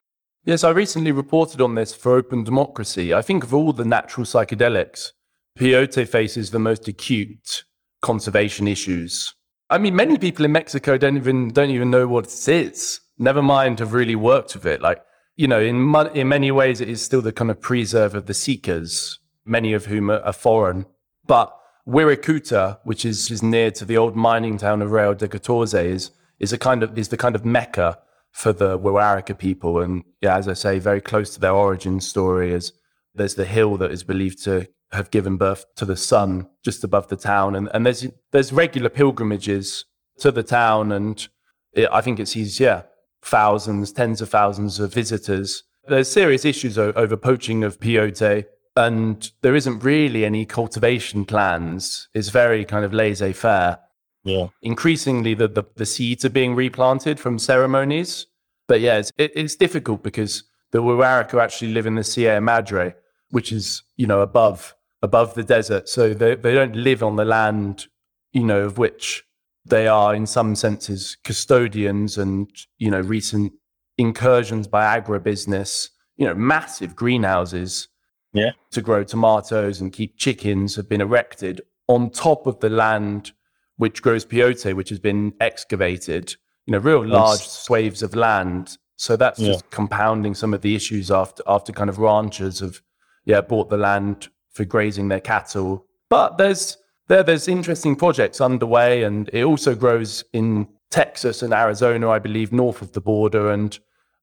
Yes, 0.45 0.63
I 0.63 0.69
recently 0.69 1.11
reported 1.11 1.59
on 1.59 1.73
this 1.73 1.95
for 1.95 2.15
Open 2.15 2.43
Democracy. 2.43 3.15
I 3.15 3.23
think 3.23 3.43
of 3.43 3.51
all 3.51 3.73
the 3.73 3.83
natural 3.83 4.27
psychedelics, 4.27 5.09
peyote 5.57 6.07
faces 6.07 6.51
the 6.51 6.59
most 6.59 6.87
acute 6.87 7.63
conservation 8.03 8.67
issues. 8.67 9.33
I 9.71 9.79
mean, 9.79 9.95
many 9.95 10.19
people 10.19 10.45
in 10.45 10.51
Mexico 10.51 10.99
don't 10.99 11.17
even 11.17 11.47
don't 11.47 11.71
even 11.71 11.89
know 11.89 12.07
what 12.07 12.27
it 12.27 12.47
is. 12.47 12.99
Never 13.17 13.41
mind 13.41 13.79
have 13.79 13.93
really 13.93 14.15
worked 14.15 14.53
with 14.53 14.67
it. 14.67 14.83
Like 14.83 15.01
you 15.35 15.47
know, 15.47 15.59
in 15.59 15.95
in 16.13 16.27
many 16.27 16.51
ways, 16.51 16.79
it 16.79 16.89
is 16.89 17.01
still 17.01 17.23
the 17.23 17.31
kind 17.31 17.49
of 17.49 17.59
preserve 17.59 18.13
of 18.13 18.27
the 18.27 18.35
seekers, 18.35 19.17
many 19.45 19.73
of 19.73 19.87
whom 19.87 20.11
are, 20.11 20.19
are 20.19 20.31
foreign. 20.31 20.85
But 21.25 21.57
Wirikuta, 21.87 22.77
which 22.83 23.03
is, 23.03 23.31
is 23.31 23.41
near 23.41 23.71
to 23.71 23.83
the 23.83 23.97
old 23.97 24.15
mining 24.15 24.59
town 24.59 24.83
of 24.83 24.91
Real 24.91 25.15
de 25.15 25.27
Catorce, 25.27 25.73
is 25.73 26.11
is 26.39 26.53
a 26.53 26.57
kind 26.59 26.83
of 26.83 26.95
is 26.99 27.07
the 27.07 27.17
kind 27.17 27.35
of 27.35 27.43
mecca 27.43 27.97
for 28.35 28.51
the 28.51 28.77
Wirarika 28.77 29.37
people, 29.37 29.79
and 29.79 30.03
yeah, 30.21 30.35
as 30.35 30.49
I 30.49 30.53
say, 30.53 30.77
very 30.77 30.99
close 30.99 31.33
to 31.33 31.39
their 31.39 31.53
origin 31.53 32.01
story. 32.01 32.51
Is 32.51 32.73
there's 33.13 33.35
the 33.35 33.45
hill 33.45 33.77
that 33.77 33.91
is 33.91 34.03
believed 34.03 34.43
to 34.43 34.67
have 34.91 35.09
given 35.09 35.37
birth 35.37 35.65
to 35.77 35.85
the 35.85 35.95
sun 35.95 36.47
just 36.61 36.83
above 36.83 37.07
the 37.07 37.15
town, 37.15 37.55
and 37.55 37.69
and 37.73 37.85
there's 37.85 38.05
there's 38.33 38.51
regular 38.51 38.89
pilgrimages 38.89 39.85
to 40.19 40.31
the 40.31 40.43
town, 40.43 40.91
and 40.91 41.29
it, 41.71 41.87
I 41.93 42.01
think 42.01 42.19
it 42.19 42.27
sees 42.27 42.59
yeah 42.59 42.81
thousands, 43.23 43.93
tens 43.93 44.19
of 44.19 44.29
thousands 44.29 44.81
of 44.81 44.93
visitors. 44.93 45.63
There's 45.87 46.11
serious 46.11 46.43
issues 46.43 46.77
o- 46.77 46.93
over 46.93 47.15
poaching 47.15 47.63
of 47.63 47.79
peyote 47.79 48.45
and 48.75 49.31
there 49.41 49.55
isn't 49.55 49.83
really 49.83 50.25
any 50.25 50.45
cultivation 50.45 51.23
plans. 51.25 52.09
It's 52.13 52.29
very 52.29 52.65
kind 52.65 52.83
of 52.83 52.93
laissez 52.93 53.31
faire. 53.33 53.79
Yeah. 54.25 54.47
Increasingly, 54.63 55.35
the, 55.35 55.47
the, 55.47 55.63
the, 55.75 55.85
seeds 55.85 56.25
are 56.25 56.29
being 56.29 56.55
replanted 56.55 57.19
from 57.19 57.37
ceremonies. 57.37 58.25
But 58.67 58.81
yeah, 58.81 58.97
it's, 58.97 59.11
it, 59.17 59.31
it's 59.35 59.55
difficult 59.55 60.01
because 60.01 60.43
the 60.71 60.81
Wirarika 60.81 61.41
actually 61.41 61.71
live 61.73 61.85
in 61.85 61.93
the 61.93 62.03
Sierra 62.03 62.41
Madre, 62.41 62.95
which 63.29 63.51
is, 63.51 63.83
you 63.95 64.07
know, 64.07 64.21
above 64.21 64.75
above 65.03 65.35
the 65.35 65.43
desert. 65.43 65.87
So 65.87 66.15
they, 66.15 66.33
they 66.33 66.55
don't 66.55 66.75
live 66.75 67.03
on 67.03 67.15
the 67.15 67.25
land, 67.25 67.85
you 68.33 68.43
know, 68.43 68.61
of 68.61 68.79
which 68.79 69.23
they 69.63 69.87
are 69.87 70.15
in 70.15 70.25
some 70.25 70.55
senses 70.55 71.17
custodians 71.23 72.17
and, 72.17 72.49
you 72.79 72.89
know, 72.89 73.01
recent 73.01 73.53
incursions 73.99 74.67
by 74.67 74.99
agribusiness, 74.99 75.89
you 76.17 76.25
know, 76.25 76.33
massive 76.33 76.95
greenhouses 76.95 77.87
yeah. 78.33 78.51
to 78.71 78.81
grow 78.81 79.03
tomatoes 79.03 79.79
and 79.79 79.93
keep 79.93 80.17
chickens 80.17 80.75
have 80.75 80.89
been 80.89 81.01
erected 81.01 81.61
on 81.87 82.09
top 82.09 82.47
of 82.47 82.59
the 82.59 82.69
land 82.69 83.31
which 83.77 84.01
grows 84.01 84.25
peyote, 84.25 84.73
which 84.73 84.89
has 84.89 84.99
been 84.99 85.33
excavated, 85.39 86.35
you 86.65 86.71
know, 86.71 86.77
real 86.77 87.05
large 87.05 87.41
swathes 87.41 88.01
of 88.01 88.15
land. 88.15 88.77
So 88.97 89.15
that's 89.15 89.39
yeah. 89.39 89.53
just 89.53 89.69
compounding 89.71 90.35
some 90.35 90.53
of 90.53 90.61
the 90.61 90.75
issues 90.75 91.11
after 91.11 91.43
after 91.47 91.73
kind 91.73 91.89
of 91.89 91.99
ranchers 91.99 92.59
have 92.59 92.81
yeah 93.25 93.41
bought 93.41 93.69
the 93.69 93.77
land 93.77 94.29
for 94.51 94.63
grazing 94.65 95.09
their 95.09 95.19
cattle. 95.19 95.85
But 96.09 96.37
there's 96.37 96.77
there 97.07 97.23
there's 97.23 97.47
interesting 97.47 97.95
projects 97.95 98.39
underway 98.39 99.03
and 99.03 99.29
it 99.33 99.43
also 99.43 99.75
grows 99.75 100.23
in 100.31 100.67
Texas 100.91 101.41
and 101.41 101.53
Arizona, 101.53 102.09
I 102.09 102.19
believe, 102.19 102.53
north 102.53 102.81
of 102.81 102.93
the 102.93 103.01
border. 103.01 103.51
And 103.51 103.77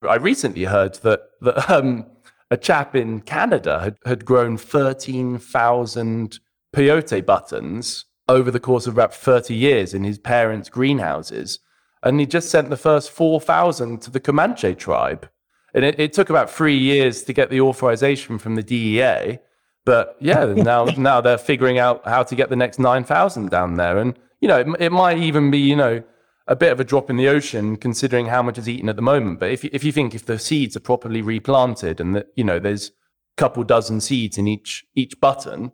I 0.09 0.17
recently 0.17 0.65
heard 0.65 0.95
that 0.97 1.21
that 1.43 1.71
um, 1.71 2.07
a 2.51 2.57
chap 2.57 2.95
in 2.95 3.21
Canada 3.21 3.81
had, 3.81 3.97
had 4.05 4.25
grown 4.25 4.59
13,000 4.59 6.39
peyote 6.75 7.25
buttons 7.25 8.05
over 8.29 8.51
the 8.51 8.61
course 8.61 8.87
of 8.87 8.95
about 8.95 9.15
30 9.15 9.55
years 9.55 9.95
in 9.95 10.05
his 10.05 10.19
parents' 10.19 10.69
greenhouses. 10.69 11.59
And 12.03 12.19
he 12.19 12.27
just 12.27 12.51
sent 12.51 12.71
the 12.71 12.77
first 12.77 13.11
4,000 13.11 14.01
to 14.03 14.11
the 14.11 14.21
Comanche 14.21 14.75
tribe. 14.75 15.29
And 15.75 15.85
it, 15.85 15.99
it, 15.99 16.13
took 16.13 16.31
about 16.31 16.51
three 16.51 16.77
years 16.77 17.23
to 17.25 17.33
get 17.33 17.49
the 17.49 17.61
authorization 17.61 18.39
from 18.39 18.57
the 18.57 18.63
DEA. 18.63 19.39
But 19.85 20.17
yeah, 20.21 20.45
now, 20.57 20.85
now 20.85 21.21
they're 21.21 21.39
figuring 21.39 21.79
out 21.79 22.07
how 22.07 22.23
to 22.23 22.35
get 22.35 22.51
the 22.51 22.57
next 22.57 22.79
9,000 22.79 23.51
down 23.51 23.77
there. 23.77 23.99
And, 23.99 24.19
you 24.41 24.49
know, 24.49 24.59
it, 24.59 24.67
it 24.79 24.93
might 24.93 25.19
even 25.19 25.51
be, 25.51 25.59
you 25.59 25.77
know, 25.77 26.03
a 26.47 26.57
bit 26.57 26.73
of 26.73 26.81
a 26.81 26.85
drop 26.85 27.09
in 27.09 27.17
the 27.17 27.29
ocean 27.29 27.77
considering 27.77 28.27
how 28.27 28.43
much 28.43 28.59
is 28.59 28.69
eaten 28.69 28.89
at 28.89 28.97
the 28.97 29.03
moment. 29.03 29.41
But 29.41 29.51
if 29.51 29.65
you, 29.65 29.71
if 29.73 29.85
you 29.85 29.93
think 29.93 30.15
if 30.15 30.27
the 30.27 30.39
seeds 30.39 30.77
are 30.77 30.81
properly 30.81 31.23
replanted 31.23 32.01
and 32.01 32.17
that 32.17 32.29
you 32.37 32.45
know 32.45 32.59
there's 32.59 32.89
a 32.89 32.93
couple 33.37 33.63
dozen 33.65 34.01
seeds 34.01 34.39
in 34.39 34.49
each 34.49 34.85
each 34.95 35.21
button, 35.21 35.73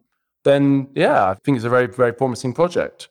then 0.48 0.88
yeah, 0.94 1.30
I 1.30 1.34
think 1.34 1.56
it's 1.56 1.64
a 1.64 1.70
very 1.70 1.86
very 1.86 2.12
promising 2.12 2.52
project. 2.52 3.08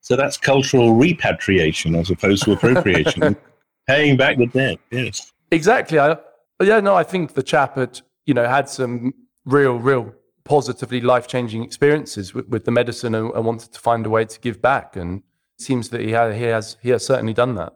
So 0.00 0.16
that's 0.16 0.36
cultural 0.36 0.94
repatriation 0.94 1.94
as 1.94 2.10
opposed 2.10 2.44
to 2.44 2.52
appropriation, 2.52 3.36
paying 3.86 4.16
back 4.16 4.38
the 4.38 4.46
debt. 4.46 4.78
Yes, 4.90 5.32
exactly. 5.50 5.98
I, 5.98 6.16
yeah, 6.62 6.80
no, 6.80 6.94
I 6.94 7.04
think 7.04 7.34
the 7.34 7.42
chap 7.42 7.76
had 7.76 8.00
you 8.26 8.34
know 8.34 8.46
had 8.46 8.68
some 8.68 9.14
real 9.44 9.76
real 9.76 10.14
positively 10.44 11.00
life 11.00 11.28
changing 11.28 11.62
experiences 11.62 12.34
with, 12.34 12.48
with 12.48 12.64
the 12.64 12.70
medicine 12.70 13.14
and, 13.14 13.32
and 13.34 13.44
wanted 13.44 13.72
to 13.72 13.78
find 13.78 14.04
a 14.06 14.10
way 14.10 14.24
to 14.24 14.40
give 14.40 14.60
back 14.60 14.96
and 14.96 15.22
seems 15.58 15.90
that 15.90 16.00
he, 16.00 16.12
ha- 16.12 16.30
he 16.30 16.44
has 16.44 16.76
he 16.82 16.88
has 16.90 17.04
certainly 17.04 17.34
done 17.34 17.54
that. 17.54 17.74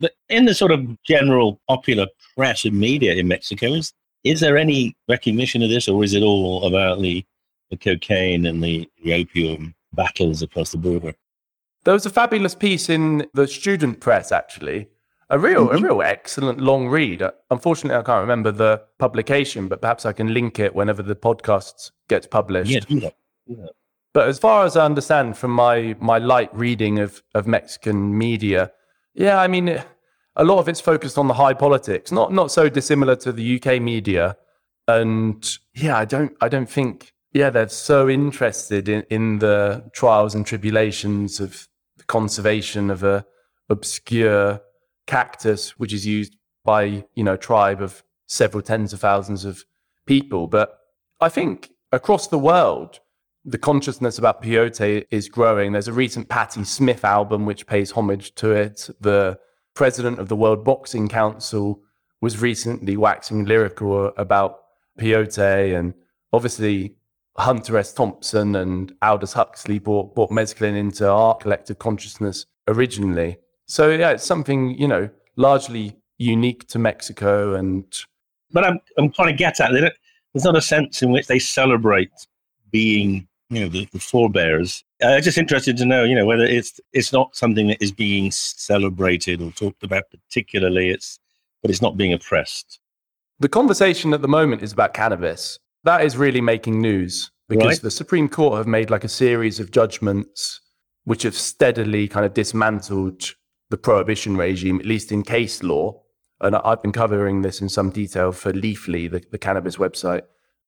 But 0.00 0.12
in 0.28 0.44
the 0.46 0.54
sort 0.54 0.72
of 0.72 0.80
general 1.04 1.60
popular 1.68 2.06
press 2.36 2.64
and 2.64 2.78
media 2.78 3.14
in 3.14 3.28
Mexico, 3.28 3.68
is 3.68 3.92
is 4.24 4.40
there 4.40 4.56
any 4.56 4.96
recognition 5.08 5.62
of 5.62 5.70
this, 5.70 5.88
or 5.88 6.04
is 6.04 6.14
it 6.14 6.22
all 6.22 6.64
about 6.64 7.00
the, 7.00 7.24
the 7.72 7.76
cocaine 7.78 8.46
and 8.46 8.62
the, 8.62 8.88
the 9.02 9.14
opium 9.14 9.74
battles 9.94 10.42
across 10.42 10.70
the 10.70 10.78
border? 10.78 11.14
There 11.84 11.94
was 11.94 12.06
a 12.06 12.10
fabulous 12.10 12.54
piece 12.54 12.88
in 12.88 13.26
the 13.34 13.48
student 13.48 13.98
press, 13.98 14.30
actually, 14.30 14.88
a 15.30 15.38
real, 15.38 15.66
mm-hmm. 15.66 15.82
a 15.84 15.88
real 15.88 16.02
excellent 16.02 16.60
long 16.60 16.88
read. 16.88 17.24
Unfortunately, 17.50 17.98
I 17.98 18.02
can't 18.02 18.20
remember 18.20 18.52
the 18.52 18.82
publication, 18.98 19.66
but 19.66 19.80
perhaps 19.80 20.04
I 20.06 20.12
can 20.12 20.32
link 20.34 20.60
it 20.60 20.74
whenever 20.74 21.02
the 21.02 21.16
podcast 21.16 21.90
gets 22.08 22.26
published. 22.26 22.70
Yeah, 22.70 22.80
do 22.80 23.00
that. 23.00 23.16
Do 23.48 23.56
that. 23.56 23.72
But 24.12 24.28
as 24.28 24.38
far 24.38 24.66
as 24.66 24.76
I 24.76 24.84
understand 24.84 25.38
from 25.38 25.52
my 25.52 25.96
my 25.98 26.18
light 26.18 26.54
reading 26.54 26.98
of 26.98 27.22
of 27.34 27.46
Mexican 27.46 28.16
media, 28.16 28.70
yeah, 29.14 29.40
I 29.40 29.48
mean, 29.48 29.82
a 30.36 30.44
lot 30.44 30.58
of 30.58 30.68
it's 30.68 30.82
focused 30.82 31.16
on 31.16 31.28
the 31.28 31.34
high 31.34 31.54
politics, 31.54 32.12
not 32.12 32.30
not 32.30 32.52
so 32.52 32.68
dissimilar 32.68 33.16
to 33.16 33.32
the 33.32 33.56
UK 33.56 33.80
media. 33.80 34.36
And 34.86 35.42
yeah, 35.74 35.96
I 35.96 36.04
don't 36.04 36.36
I 36.42 36.50
don't 36.50 36.68
think 36.68 37.14
yeah 37.32 37.50
they're 37.50 37.68
so 37.68 38.08
interested 38.08 38.88
in 38.88 39.04
in 39.10 39.38
the 39.38 39.84
trials 39.92 40.34
and 40.34 40.46
tribulations 40.46 41.40
of 41.40 41.68
the 41.96 42.04
conservation 42.04 42.90
of 42.90 43.02
a 43.02 43.24
obscure 43.68 44.60
cactus, 45.06 45.78
which 45.78 45.92
is 45.92 46.06
used 46.06 46.36
by 46.64 47.04
you 47.14 47.24
know 47.24 47.34
a 47.34 47.38
tribe 47.38 47.82
of 47.82 48.02
several 48.26 48.62
tens 48.62 48.92
of 48.92 49.00
thousands 49.00 49.44
of 49.44 49.64
people. 50.06 50.46
But 50.46 50.78
I 51.20 51.28
think 51.28 51.70
across 51.90 52.28
the 52.28 52.38
world 52.38 53.00
the 53.44 53.58
consciousness 53.58 54.18
about 54.18 54.40
peyote 54.40 55.04
is 55.10 55.28
growing. 55.28 55.72
There's 55.72 55.88
a 55.88 55.92
recent 55.92 56.28
Patti 56.28 56.62
Smith 56.62 57.04
album 57.04 57.44
which 57.44 57.66
pays 57.66 57.90
homage 57.90 58.36
to 58.36 58.52
it. 58.52 58.88
The 59.00 59.36
president 59.74 60.20
of 60.20 60.28
the 60.28 60.36
World 60.36 60.64
Boxing 60.64 61.08
Council 61.08 61.80
was 62.20 62.40
recently 62.40 62.96
waxing 62.96 63.44
lyrical 63.44 64.12
about 64.16 64.60
peyote, 64.96 65.76
and 65.76 65.94
obviously 66.32 66.94
Hunter 67.36 67.78
S. 67.78 67.92
Thompson 67.92 68.56
and 68.56 68.92
Aldous 69.02 69.32
Huxley 69.32 69.78
brought, 69.78 70.14
brought 70.14 70.30
mescaline 70.30 70.76
into 70.76 71.08
our 71.08 71.34
collective 71.36 71.78
consciousness 71.78 72.46
originally. 72.68 73.38
So 73.66 73.90
yeah, 73.90 74.10
it's 74.10 74.24
something 74.24 74.78
you 74.78 74.88
know 74.88 75.08
largely 75.36 75.96
unique 76.18 76.68
to 76.68 76.78
Mexico, 76.78 77.54
and 77.54 77.84
but 78.50 78.64
I'm 78.64 78.78
I'm 78.98 79.10
trying 79.10 79.28
to 79.28 79.34
get 79.34 79.60
at 79.60 79.72
it. 79.72 79.94
There's 80.34 80.44
not 80.44 80.56
a 80.56 80.62
sense 80.62 81.02
in 81.02 81.10
which 81.10 81.26
they 81.26 81.38
celebrate 81.38 82.12
being 82.70 83.26
you 83.48 83.60
know 83.60 83.68
the, 83.68 83.88
the 83.92 83.98
forebears. 83.98 84.84
I'm 85.02 85.18
uh, 85.18 85.20
just 85.20 85.38
interested 85.38 85.76
to 85.78 85.84
know, 85.84 86.04
you 86.04 86.14
know, 86.14 86.26
whether 86.26 86.44
it's 86.44 86.80
it's 86.92 87.12
not 87.12 87.34
something 87.34 87.68
that 87.68 87.82
is 87.82 87.92
being 87.92 88.30
celebrated 88.30 89.40
or 89.40 89.50
talked 89.52 89.82
about 89.82 90.04
particularly. 90.10 90.90
It's 90.90 91.18
but 91.62 91.70
it's 91.70 91.82
not 91.82 91.96
being 91.96 92.12
oppressed. 92.12 92.80
The 93.40 93.48
conversation 93.48 94.12
at 94.14 94.22
the 94.22 94.28
moment 94.28 94.62
is 94.62 94.72
about 94.72 94.94
cannabis. 94.94 95.58
That 95.84 96.04
is 96.04 96.16
really 96.16 96.40
making 96.40 96.80
news 96.80 97.30
because 97.48 97.66
right. 97.66 97.82
the 97.82 97.90
Supreme 97.90 98.28
Court 98.28 98.56
have 98.56 98.66
made 98.66 98.90
like 98.90 99.04
a 99.04 99.08
series 99.08 99.58
of 99.60 99.70
judgments 99.70 100.60
which 101.04 101.24
have 101.24 101.34
steadily 101.34 102.06
kind 102.06 102.24
of 102.24 102.34
dismantled 102.34 103.34
the 103.70 103.76
prohibition 103.76 104.36
regime, 104.36 104.78
at 104.78 104.86
least 104.86 105.10
in 105.10 105.22
case 105.22 105.62
law. 105.62 106.00
And 106.40 106.54
I've 106.56 106.82
been 106.82 106.92
covering 106.92 107.42
this 107.42 107.60
in 107.60 107.68
some 107.68 107.90
detail 107.90 108.32
for 108.32 108.52
Leafly, 108.52 109.10
the, 109.10 109.22
the 109.30 109.38
cannabis 109.38 109.76
website. 109.76 110.22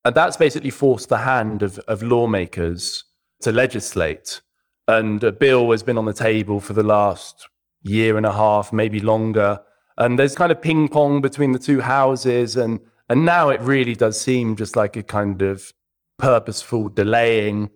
And 0.05 0.15
that's 0.15 0.37
basically 0.37 0.71
forced 0.71 1.09
the 1.09 1.19
hand 1.19 1.63
of, 1.63 1.79
of 1.81 2.03
lawmakers 2.03 3.05
to 3.43 3.53
legislate. 3.53 4.41
And 4.89 5.23
a 5.23 5.33
bill 5.33 5.71
has 5.71 5.83
been 5.83 5.99
on 5.99 6.05
the 6.05 6.13
table 6.13 6.61
for 6.61 6.73
the 6.73 6.83
last 6.83 7.49
year 7.83 8.17
and 8.17 8.27
a 8.27 8.33
half, 8.33 8.73
maybe 8.73 9.01
longer. 9.01 9.61
And 9.97 10.19
there's 10.19 10.35
kind 10.35 10.53
of 10.53 10.61
ping 10.61 10.89
pong 10.89 11.21
between 11.21 11.53
the 11.53 11.59
two 11.59 11.81
houses. 11.81 12.57
And, 12.57 12.81
and 13.09 13.25
now 13.25 13.49
it 13.49 13.61
really 13.61 13.95
does 13.95 14.21
seem 14.21 14.57
just 14.57 14.77
like 14.77 14.97
a 14.97 15.03
kind 15.03 15.43
of 15.43 15.73
purposeful 16.19 16.89
delaying. 16.89 17.71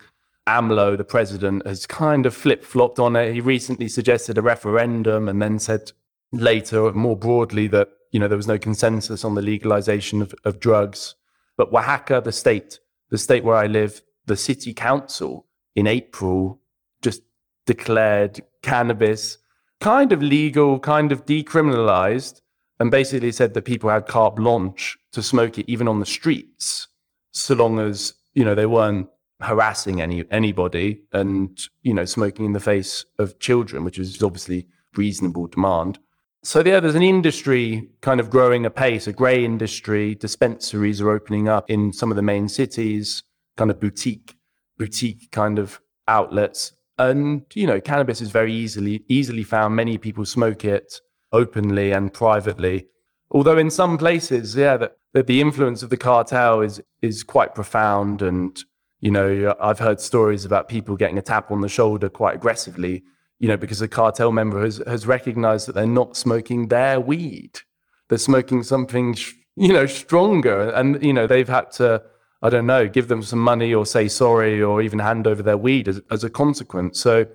AMLO, 0.47 0.97
the 0.97 1.05
president, 1.05 1.67
has 1.67 1.85
kind 1.85 2.25
of 2.25 2.35
flip 2.35 2.65
flopped 2.65 2.99
on 2.99 3.17
it. 3.17 3.35
He 3.35 3.41
recently 3.43 3.87
suggested 3.87 4.39
a 4.39 4.43
referendum 4.43 5.29
and 5.29 5.43
then 5.43 5.59
said 5.59 5.93
later, 6.33 6.91
more 6.93 7.17
broadly, 7.17 7.67
that 7.69 7.91
you 8.13 8.19
know 8.19 8.29
there 8.29 8.37
was 8.37 8.47
no 8.47 8.59
consensus 8.59 9.25
on 9.25 9.35
the 9.35 9.43
legalization 9.43 10.23
of, 10.23 10.35
of 10.45 10.59
drugs. 10.59 11.17
But 11.59 11.69
Oaxaca, 11.69 12.23
the 12.25 12.33
state, 12.33 12.81
the 13.11 13.19
state 13.19 13.45
where 13.45 13.57
I 13.57 13.67
live, 13.67 14.01
the 14.25 14.37
city 14.37 14.73
council 14.73 15.47
in 15.77 15.87
April 15.87 16.61
just 17.03 17.23
declared 17.67 18.41
cannabis 18.63 19.39
kind 19.81 20.13
of 20.13 20.23
legal, 20.23 20.79
kind 20.79 21.13
of 21.13 21.25
decriminalized, 21.25 22.41
and 22.81 22.91
basically 22.91 23.33
said 23.33 23.55
that 23.55 23.63
people 23.63 23.91
had 23.91 24.07
carte 24.07 24.37
blanche 24.37 24.97
to 25.13 25.23
smoke 25.23 25.59
it 25.59 25.69
even 25.69 25.89
on 25.89 26.01
the 26.01 26.07
streets, 26.07 26.89
so 27.33 27.55
long 27.55 27.79
as 27.79 28.15
you 28.35 28.45
know 28.45 28.55
they 28.55 28.67
weren't 28.67 29.09
harassing 29.41 30.01
any 30.01 30.25
anybody 30.31 31.01
and 31.13 31.69
you 31.83 31.95
know 31.95 32.05
smoking 32.05 32.45
in 32.45 32.53
the 32.53 32.61
face 32.61 33.05
of 33.19 33.39
children, 33.39 33.85
which 33.85 33.99
is 33.99 34.23
obviously 34.23 34.67
reasonable 34.97 35.47
demand. 35.47 35.99
So 36.45 36.63
yeah, 36.65 36.81
there's 36.81 36.95
an 36.95 37.03
industry 37.03 37.89
kind 38.01 38.21
of 38.21 38.31
growing 38.31 38.65
apace, 38.65 39.07
a 39.07 39.13
grey 39.13 39.45
industry. 39.45 40.15
Dispensaries 40.15 41.01
are 41.01 41.11
opening 41.11 41.49
up 41.49 41.69
in 41.69 41.93
some 41.93 42.11
of 42.11 42.17
the 42.17 42.23
main 42.23 42.49
cities, 42.49 43.25
kind 43.57 43.71
of 43.71 43.81
boutique, 43.81 44.37
boutique 44.79 45.31
kind 45.33 45.59
of 45.59 45.81
outlets. 46.07 46.73
And 46.97 47.45
you 47.55 47.67
know, 47.67 47.81
cannabis 47.81 48.21
is 48.21 48.31
very 48.31 48.53
easily 48.53 49.05
easily 49.09 49.43
found. 49.43 49.75
Many 49.75 49.99
people 49.99 50.25
smoke 50.25 50.65
it 50.65 51.01
openly 51.33 51.93
and 51.93 52.13
privately. 52.13 52.87
Although 53.31 53.59
in 53.59 53.71
some 53.71 53.99
places, 53.99 54.57
yeah, 54.57 54.77
that, 54.79 54.97
that 55.13 55.27
the 55.27 55.41
influence 55.41 55.83
of 55.83 55.91
the 55.91 55.97
cartel 55.97 56.61
is 56.61 56.81
is 57.03 57.23
quite 57.23 57.55
profound. 57.55 58.23
And 58.23 58.59
you 59.01 59.11
know, 59.11 59.55
I've 59.61 59.79
heard 59.79 60.01
stories 60.01 60.45
about 60.45 60.69
people 60.69 60.97
getting 60.97 61.19
a 61.19 61.23
tap 61.23 61.51
on 61.51 61.61
the 61.61 61.69
shoulder 61.69 62.09
quite 62.09 62.35
aggressively 62.35 63.03
you 63.39 63.49
know, 63.49 63.57
because 63.57 63.81
a 63.81 63.89
cartel 63.89 64.33
member 64.33 64.65
has, 64.65 64.83
has 64.87 65.07
recognized 65.07 65.69
that 65.69 65.75
they're 65.75 65.87
not 65.87 66.17
smoking 66.17 66.69
their 66.69 67.01
weed. 67.01 67.61
They're 68.09 68.19
smoking 68.19 68.63
something, 68.63 69.17
you 69.57 69.73
know, 69.73 69.87
stronger. 69.87 70.71
And, 70.71 71.03
you 71.03 71.13
know, 71.13 71.27
they've 71.27 71.49
had 71.49 71.71
to, 71.73 72.03
I 72.43 72.51
don't 72.51 72.67
know, 72.67 72.89
give 72.89 73.09
them 73.09 73.23
some 73.23 73.39
money 73.39 73.73
or 73.73 73.87
say 73.87 74.09
sorry 74.09 74.61
or 74.61 74.83
even 74.83 74.99
hand 74.99 75.27
over 75.27 75.43
their 75.43 75.57
weed 75.57 75.89
as, 75.89 76.01
as 76.11 76.25
a 76.25 76.31
consequence. 76.31 77.01
So, 77.01 77.27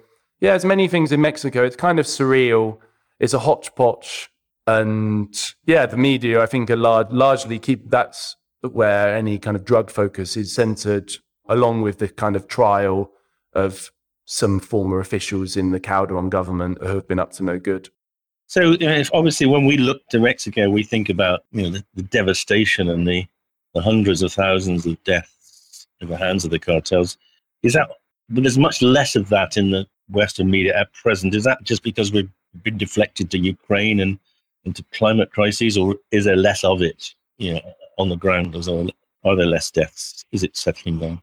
yeah, 0.42 0.54
as 0.54 0.66
many 0.66 0.88
things 0.88 1.12
in 1.12 1.22
Mexico. 1.22 1.64
It's 1.64 1.76
kind 1.76 2.00
of 2.00 2.06
surreal. 2.06 2.80
It's 3.20 3.34
a 3.34 3.40
hodgepodge. 3.40 4.30
And 4.66 5.36
yeah, 5.66 5.86
the 5.86 5.98
media, 5.98 6.42
I 6.42 6.46
think, 6.46 6.70
are 6.70 6.76
large, 6.76 7.12
largely 7.12 7.60
keep 7.60 7.90
that's 7.90 8.36
where 8.62 9.16
any 9.16 9.38
kind 9.38 9.58
of 9.58 9.66
drug 9.66 9.90
focus 9.90 10.38
is 10.38 10.54
centered, 10.54 11.12
along 11.48 11.82
with 11.82 12.00
the 12.00 12.08
kind 12.08 12.36
of 12.36 12.48
trial 12.48 13.12
of 13.54 13.92
some 14.26 14.60
former 14.60 15.00
officials 15.00 15.58
in 15.58 15.72
the 15.72 15.80
Calderon 15.80 16.30
government 16.30 16.78
who 16.82 16.96
have 16.96 17.08
been 17.08 17.20
up 17.20 17.34
to 17.34 17.44
no 17.44 17.60
good. 17.60 17.90
So, 18.48 18.74
know, 18.74 19.04
obviously, 19.14 19.48
when 19.48 19.66
we 19.66 19.78
look 19.78 20.08
to 20.10 20.20
Mexico, 20.20 20.70
we 20.70 20.84
think 20.84 21.10
about 21.10 21.44
you 21.52 21.64
know 21.64 21.70
the, 21.70 21.86
the 21.96 22.04
devastation 22.04 22.90
and 22.90 23.08
the, 23.08 23.26
the 23.74 23.82
hundreds 23.82 24.22
of 24.22 24.32
thousands 24.32 24.86
of 24.86 25.04
deaths 25.04 25.88
in 26.00 26.10
the 26.10 26.18
hands 26.18 26.46
of 26.46 26.52
the 26.52 26.60
cartels. 26.60 27.18
Is 27.64 27.74
that? 27.74 27.90
But 28.30 28.44
there's 28.44 28.58
much 28.58 28.82
less 28.82 29.16
of 29.16 29.30
that 29.30 29.58
in 29.58 29.72
the 29.72 29.88
Western 30.10 30.50
media 30.50 30.78
at 30.78 30.94
present. 30.94 31.36
Is 31.36 31.44
that 31.44 31.64
just 31.64 31.84
because 31.84 32.12
we've 32.12 32.30
been 32.62 32.78
deflected 32.78 33.32
to 33.32 33.38
Ukraine 33.38 34.00
and 34.00 34.20
into 34.66 34.84
climate 34.92 35.32
crises, 35.32 35.78
or 35.78 35.96
is 36.12 36.26
there 36.26 36.36
less 36.36 36.64
of 36.64 36.82
it? 36.82 37.14
You 37.38 37.56
know, 37.56 37.74
on 37.98 38.10
the 38.10 38.16
ground, 38.16 38.56
as 38.56 38.70
well? 38.70 38.90
Are 39.26 39.36
there 39.36 39.46
less 39.46 39.72
deaths? 39.72 40.24
Is 40.32 40.44
it 40.44 40.56
settling 40.56 41.00
down? 41.00 41.22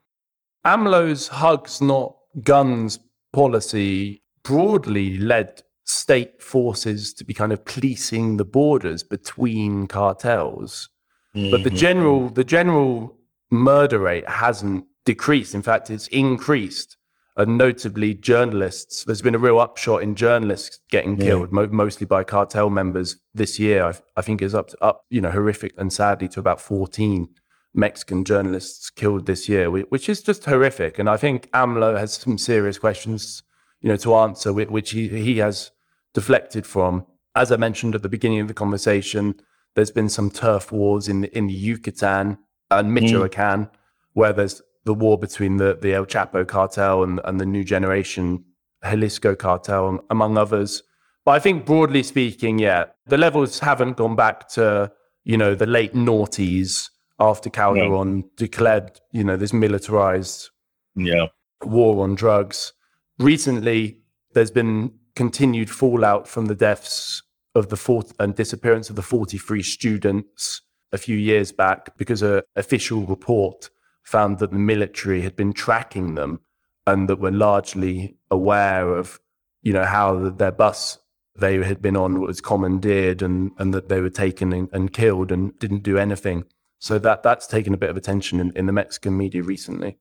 AMLO's 0.64 1.28
hugs 1.28 1.80
not 1.80 2.16
guns 2.42 2.98
policy 3.32 4.22
broadly 4.42 5.18
led 5.18 5.62
state 5.84 6.42
forces 6.42 7.12
to 7.14 7.24
be 7.24 7.34
kind 7.34 7.52
of 7.52 7.64
policing 7.64 8.36
the 8.36 8.44
borders 8.44 9.02
between 9.02 9.86
cartels. 9.86 10.88
Mm-hmm. 11.34 11.50
But 11.50 11.64
the 11.64 11.70
mm-hmm. 11.70 11.78
general 11.78 12.28
the 12.30 12.44
general 12.44 13.16
murder 13.50 13.98
rate 13.98 14.28
hasn't 14.28 14.84
decreased. 15.04 15.54
In 15.54 15.62
fact, 15.62 15.90
it's 15.90 16.06
increased. 16.08 16.96
And 17.36 17.56
notably, 17.56 18.14
journalists. 18.14 19.04
There's 19.04 19.22
been 19.22 19.34
a 19.34 19.38
real 19.38 19.60
upshot 19.60 20.02
in 20.02 20.14
journalists 20.14 20.80
getting 20.90 21.16
yeah. 21.16 21.26
killed, 21.26 21.52
mo- 21.52 21.68
mostly 21.68 22.06
by 22.06 22.24
cartel 22.24 22.70
members 22.70 23.16
this 23.32 23.58
year. 23.58 23.84
I, 23.84 23.94
I 24.16 24.22
think 24.22 24.42
is 24.42 24.54
up 24.54 24.68
to, 24.68 24.84
up, 24.84 25.04
you 25.10 25.20
know, 25.20 25.30
horrific 25.30 25.72
and 25.78 25.92
sadly 25.92 26.28
to 26.28 26.40
about 26.40 26.60
14 26.60 27.28
Mexican 27.72 28.24
journalists 28.24 28.90
killed 28.90 29.26
this 29.26 29.48
year, 29.48 29.70
which 29.70 30.08
is 30.08 30.22
just 30.22 30.44
horrific. 30.44 30.98
And 30.98 31.08
I 31.08 31.16
think 31.16 31.48
AMLO 31.52 31.98
has 31.98 32.14
some 32.14 32.36
serious 32.36 32.78
questions, 32.78 33.42
you 33.80 33.88
know, 33.88 33.96
to 33.96 34.14
answer, 34.16 34.52
which 34.52 34.90
he, 34.90 35.08
he 35.08 35.38
has 35.38 35.70
deflected 36.12 36.66
from. 36.66 37.06
As 37.34 37.52
I 37.52 37.56
mentioned 37.56 37.94
at 37.94 38.02
the 38.02 38.08
beginning 38.08 38.40
of 38.40 38.48
the 38.48 38.54
conversation, 38.54 39.40
there's 39.74 39.92
been 39.92 40.08
some 40.08 40.30
turf 40.30 40.72
wars 40.72 41.06
in 41.08 41.20
the, 41.22 41.36
in 41.36 41.46
the 41.46 41.54
Yucatan 41.54 42.38
and 42.70 42.92
Michoacan, 42.92 43.66
mm. 43.66 43.70
where 44.14 44.32
there's 44.32 44.60
the 44.84 44.94
war 44.94 45.18
between 45.18 45.56
the, 45.56 45.78
the 45.80 45.94
El 45.94 46.06
Chapo 46.06 46.46
cartel 46.46 47.02
and, 47.02 47.20
and 47.24 47.40
the 47.40 47.46
new 47.46 47.64
generation 47.64 48.44
Jalisco 48.82 49.34
cartel, 49.34 50.00
among 50.10 50.38
others. 50.38 50.82
But 51.24 51.32
I 51.32 51.38
think 51.38 51.66
broadly 51.66 52.02
speaking, 52.02 52.58
yeah, 52.58 52.86
the 53.06 53.18
levels 53.18 53.58
haven't 53.58 53.96
gone 53.96 54.16
back 54.16 54.48
to, 54.50 54.90
you 55.24 55.36
know, 55.36 55.54
the 55.54 55.66
late 55.66 55.94
noughties 55.94 56.88
after 57.18 57.50
Calderon 57.50 58.18
yeah. 58.18 58.28
declared, 58.36 59.00
you 59.12 59.22
know, 59.22 59.36
this 59.36 59.52
militarized 59.52 60.48
yeah. 60.96 61.26
war 61.62 62.02
on 62.02 62.14
drugs. 62.14 62.72
Recently, 63.18 63.98
there's 64.32 64.50
been 64.50 64.92
continued 65.14 65.68
fallout 65.68 66.26
from 66.26 66.46
the 66.46 66.54
deaths 66.54 67.22
of 67.54 67.68
the 67.68 67.76
fourth 67.76 68.14
and 68.18 68.34
disappearance 68.34 68.88
of 68.88 68.96
the 68.96 69.02
43 69.02 69.62
students 69.62 70.62
a 70.92 70.98
few 70.98 71.16
years 71.16 71.52
back 71.52 71.96
because 71.98 72.22
an 72.22 72.42
official 72.56 73.02
report 73.02 73.68
found 74.02 74.38
that 74.38 74.50
the 74.50 74.58
military 74.58 75.22
had 75.22 75.36
been 75.36 75.52
tracking 75.52 76.14
them 76.14 76.40
and 76.86 77.08
that 77.08 77.20
were 77.20 77.30
largely 77.30 78.16
aware 78.30 78.94
of, 78.96 79.20
you 79.62 79.72
know, 79.72 79.84
how 79.84 80.30
their 80.30 80.52
bus 80.52 80.98
they 81.36 81.56
had 81.62 81.80
been 81.80 81.96
on 81.96 82.20
was 82.20 82.40
commandeered 82.40 83.22
and, 83.22 83.52
and 83.58 83.72
that 83.72 83.88
they 83.88 84.00
were 84.00 84.10
taken 84.10 84.52
and, 84.52 84.68
and 84.72 84.92
killed 84.92 85.32
and 85.32 85.58
didn't 85.58 85.82
do 85.82 85.96
anything. 85.96 86.44
So 86.78 86.98
that 86.98 87.22
that's 87.22 87.46
taken 87.46 87.74
a 87.74 87.78
bit 87.78 87.90
of 87.90 87.96
attention 87.96 88.40
in, 88.40 88.52
in 88.56 88.66
the 88.66 88.72
Mexican 88.72 89.16
media 89.16 89.42
recently. 89.42 89.98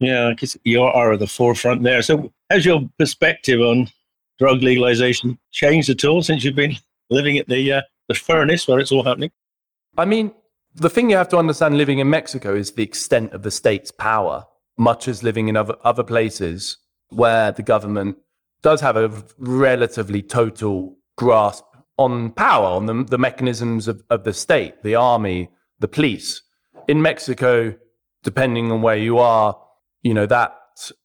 Yeah, 0.00 0.28
I 0.28 0.34
guess 0.34 0.56
you 0.64 0.82
are 0.82 1.12
at 1.12 1.18
the 1.18 1.26
forefront 1.26 1.82
there. 1.82 2.00
So, 2.02 2.32
has 2.48 2.64
your 2.64 2.88
perspective 2.98 3.60
on 3.60 3.88
drug 4.38 4.62
legalization 4.62 5.38
changed 5.50 5.90
at 5.90 6.04
all 6.04 6.22
since 6.22 6.42
you've 6.42 6.54
been 6.54 6.76
living 7.10 7.36
at 7.38 7.48
the 7.48 7.72
uh, 7.72 7.82
the 8.08 8.14
furnace 8.14 8.66
where 8.66 8.78
it's 8.80 8.92
all 8.92 9.04
happening? 9.04 9.30
I 9.98 10.06
mean, 10.06 10.32
the 10.74 10.90
thing 10.90 11.10
you 11.10 11.16
have 11.16 11.28
to 11.30 11.38
understand 11.38 11.76
living 11.76 11.98
in 11.98 12.10
Mexico 12.10 12.54
is 12.54 12.72
the 12.72 12.82
extent 12.82 13.32
of 13.32 13.42
the 13.42 13.50
state's 13.50 13.90
power, 13.90 14.46
much 14.78 15.08
as 15.08 15.22
living 15.22 15.48
in 15.48 15.56
other 15.56 15.76
other 15.84 16.04
places 16.04 16.78
where 17.08 17.52
the 17.52 17.62
government 17.62 18.16
does 18.62 18.80
have 18.80 18.96
a 18.96 19.12
relatively 19.38 20.22
total 20.22 20.96
grasp 21.16 21.64
on 21.96 22.30
power, 22.30 22.66
on 22.66 22.86
the, 22.86 23.04
the 23.04 23.18
mechanisms 23.18 23.88
of, 23.88 24.02
of 24.10 24.24
the 24.24 24.32
state, 24.32 24.82
the 24.82 24.94
army, 24.94 25.50
the 25.80 25.88
police. 25.88 26.42
In 26.88 27.02
Mexico, 27.02 27.74
depending 28.22 28.70
on 28.70 28.80
where 28.80 28.96
you 28.96 29.18
are, 29.18 29.60
you 30.02 30.14
know, 30.14 30.26
that 30.26 30.56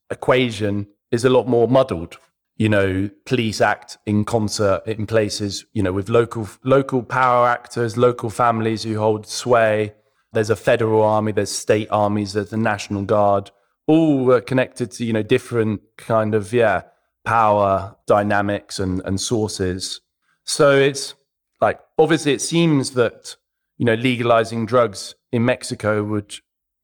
equation 0.10 0.88
is 1.12 1.26
a 1.26 1.30
lot 1.30 1.48
more 1.48 1.68
muddled. 1.68 2.18
You 2.58 2.70
know, 2.70 3.10
police 3.26 3.60
act 3.60 3.98
in 4.06 4.24
concert 4.24 4.84
in 4.86 5.06
places, 5.06 5.66
you 5.74 5.84
know, 5.84 5.92
with 5.92 6.10
local 6.10 6.48
local 6.64 7.04
power 7.04 7.48
actors, 7.48 7.98
local 7.98 8.30
families 8.30 8.84
who 8.84 8.98
hold 8.98 9.28
sway. 9.28 9.94
There's 10.32 10.50
a 10.50 10.56
federal 10.56 11.02
army, 11.02 11.32
there's 11.32 11.52
state 11.52 11.88
armies, 11.92 12.34
there's 12.34 12.50
the 12.50 12.58
National 12.58 13.04
Guard, 13.04 13.52
all 13.88 14.42
connected 14.42 14.92
to, 14.92 15.06
you 15.06 15.14
know, 15.14 15.24
different 15.24 15.82
kind 15.98 16.36
of, 16.36 16.52
yeah, 16.52 16.84
power 17.24 17.96
dynamics 18.06 18.80
and, 18.80 19.02
and 19.06 19.20
sources. 19.20 20.02
So 20.44 20.78
it's 20.78 21.16
like 21.62 21.80
obviously 21.98 22.34
it 22.34 22.42
seems 22.42 22.92
that 22.92 23.38
you 23.78 23.86
know, 23.86 23.96
legalizing 23.96 24.66
drugs 24.66 25.16
in 25.32 25.46
Mexico 25.46 26.04
would, 26.04 26.36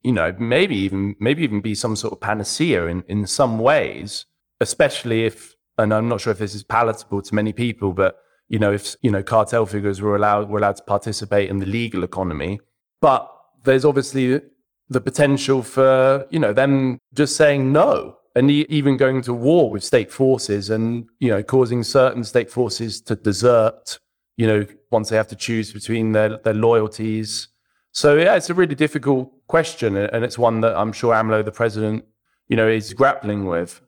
you 0.02 0.12
know, 0.12 0.34
maybe 0.38 0.76
even 0.76 1.16
maybe 1.18 1.42
even 1.42 1.60
be 1.60 1.74
some 1.74 1.96
sort 1.96 2.12
of 2.12 2.20
panacea 2.20 2.86
in, 2.86 3.04
in 3.08 3.26
some 3.26 3.58
ways, 3.58 4.26
especially 4.60 5.24
if 5.24 5.51
and 5.78 5.92
I'm 5.92 6.08
not 6.08 6.20
sure 6.20 6.32
if 6.32 6.38
this 6.38 6.54
is 6.54 6.62
palatable 6.62 7.22
to 7.22 7.34
many 7.34 7.52
people, 7.52 7.92
but 7.92 8.18
you 8.48 8.58
know, 8.58 8.72
if 8.72 8.96
you 9.02 9.10
know 9.10 9.22
cartel 9.22 9.66
figures 9.66 10.00
were 10.00 10.16
allowed 10.16 10.48
were 10.48 10.58
allowed 10.58 10.76
to 10.76 10.82
participate 10.84 11.48
in 11.50 11.58
the 11.58 11.66
legal 11.66 12.04
economy. 12.04 12.60
But 13.00 13.30
there's 13.64 13.84
obviously 13.84 14.40
the 14.88 15.00
potential 15.00 15.62
for, 15.62 16.26
you 16.30 16.38
know, 16.38 16.52
them 16.52 16.98
just 17.14 17.36
saying 17.36 17.72
no 17.72 18.16
and 18.34 18.50
even 18.50 18.96
going 18.96 19.22
to 19.22 19.32
war 19.32 19.70
with 19.70 19.84
state 19.84 20.10
forces 20.10 20.70
and, 20.70 21.06
you 21.18 21.28
know, 21.28 21.42
causing 21.42 21.82
certain 21.82 22.24
state 22.24 22.50
forces 22.50 23.00
to 23.02 23.14
desert 23.14 23.98
you 24.36 24.46
know, 24.46 24.66
once 24.90 25.08
they 25.08 25.16
have 25.16 25.28
to 25.28 25.36
choose 25.36 25.72
between 25.72 26.12
their, 26.12 26.38
their 26.38 26.54
loyalties. 26.54 27.48
So 27.92 28.16
yeah, 28.16 28.36
it's 28.36 28.50
a 28.50 28.54
really 28.54 28.74
difficult 28.74 29.30
question, 29.46 29.96
and 29.96 30.24
it's 30.24 30.38
one 30.38 30.62
that 30.62 30.76
I'm 30.76 30.92
sure 30.92 31.14
AMLO, 31.14 31.44
the 31.44 31.52
president, 31.52 32.04
you 32.48 32.56
know, 32.56 32.66
is 32.66 32.92
grappling 32.94 33.46
with. 33.46 33.80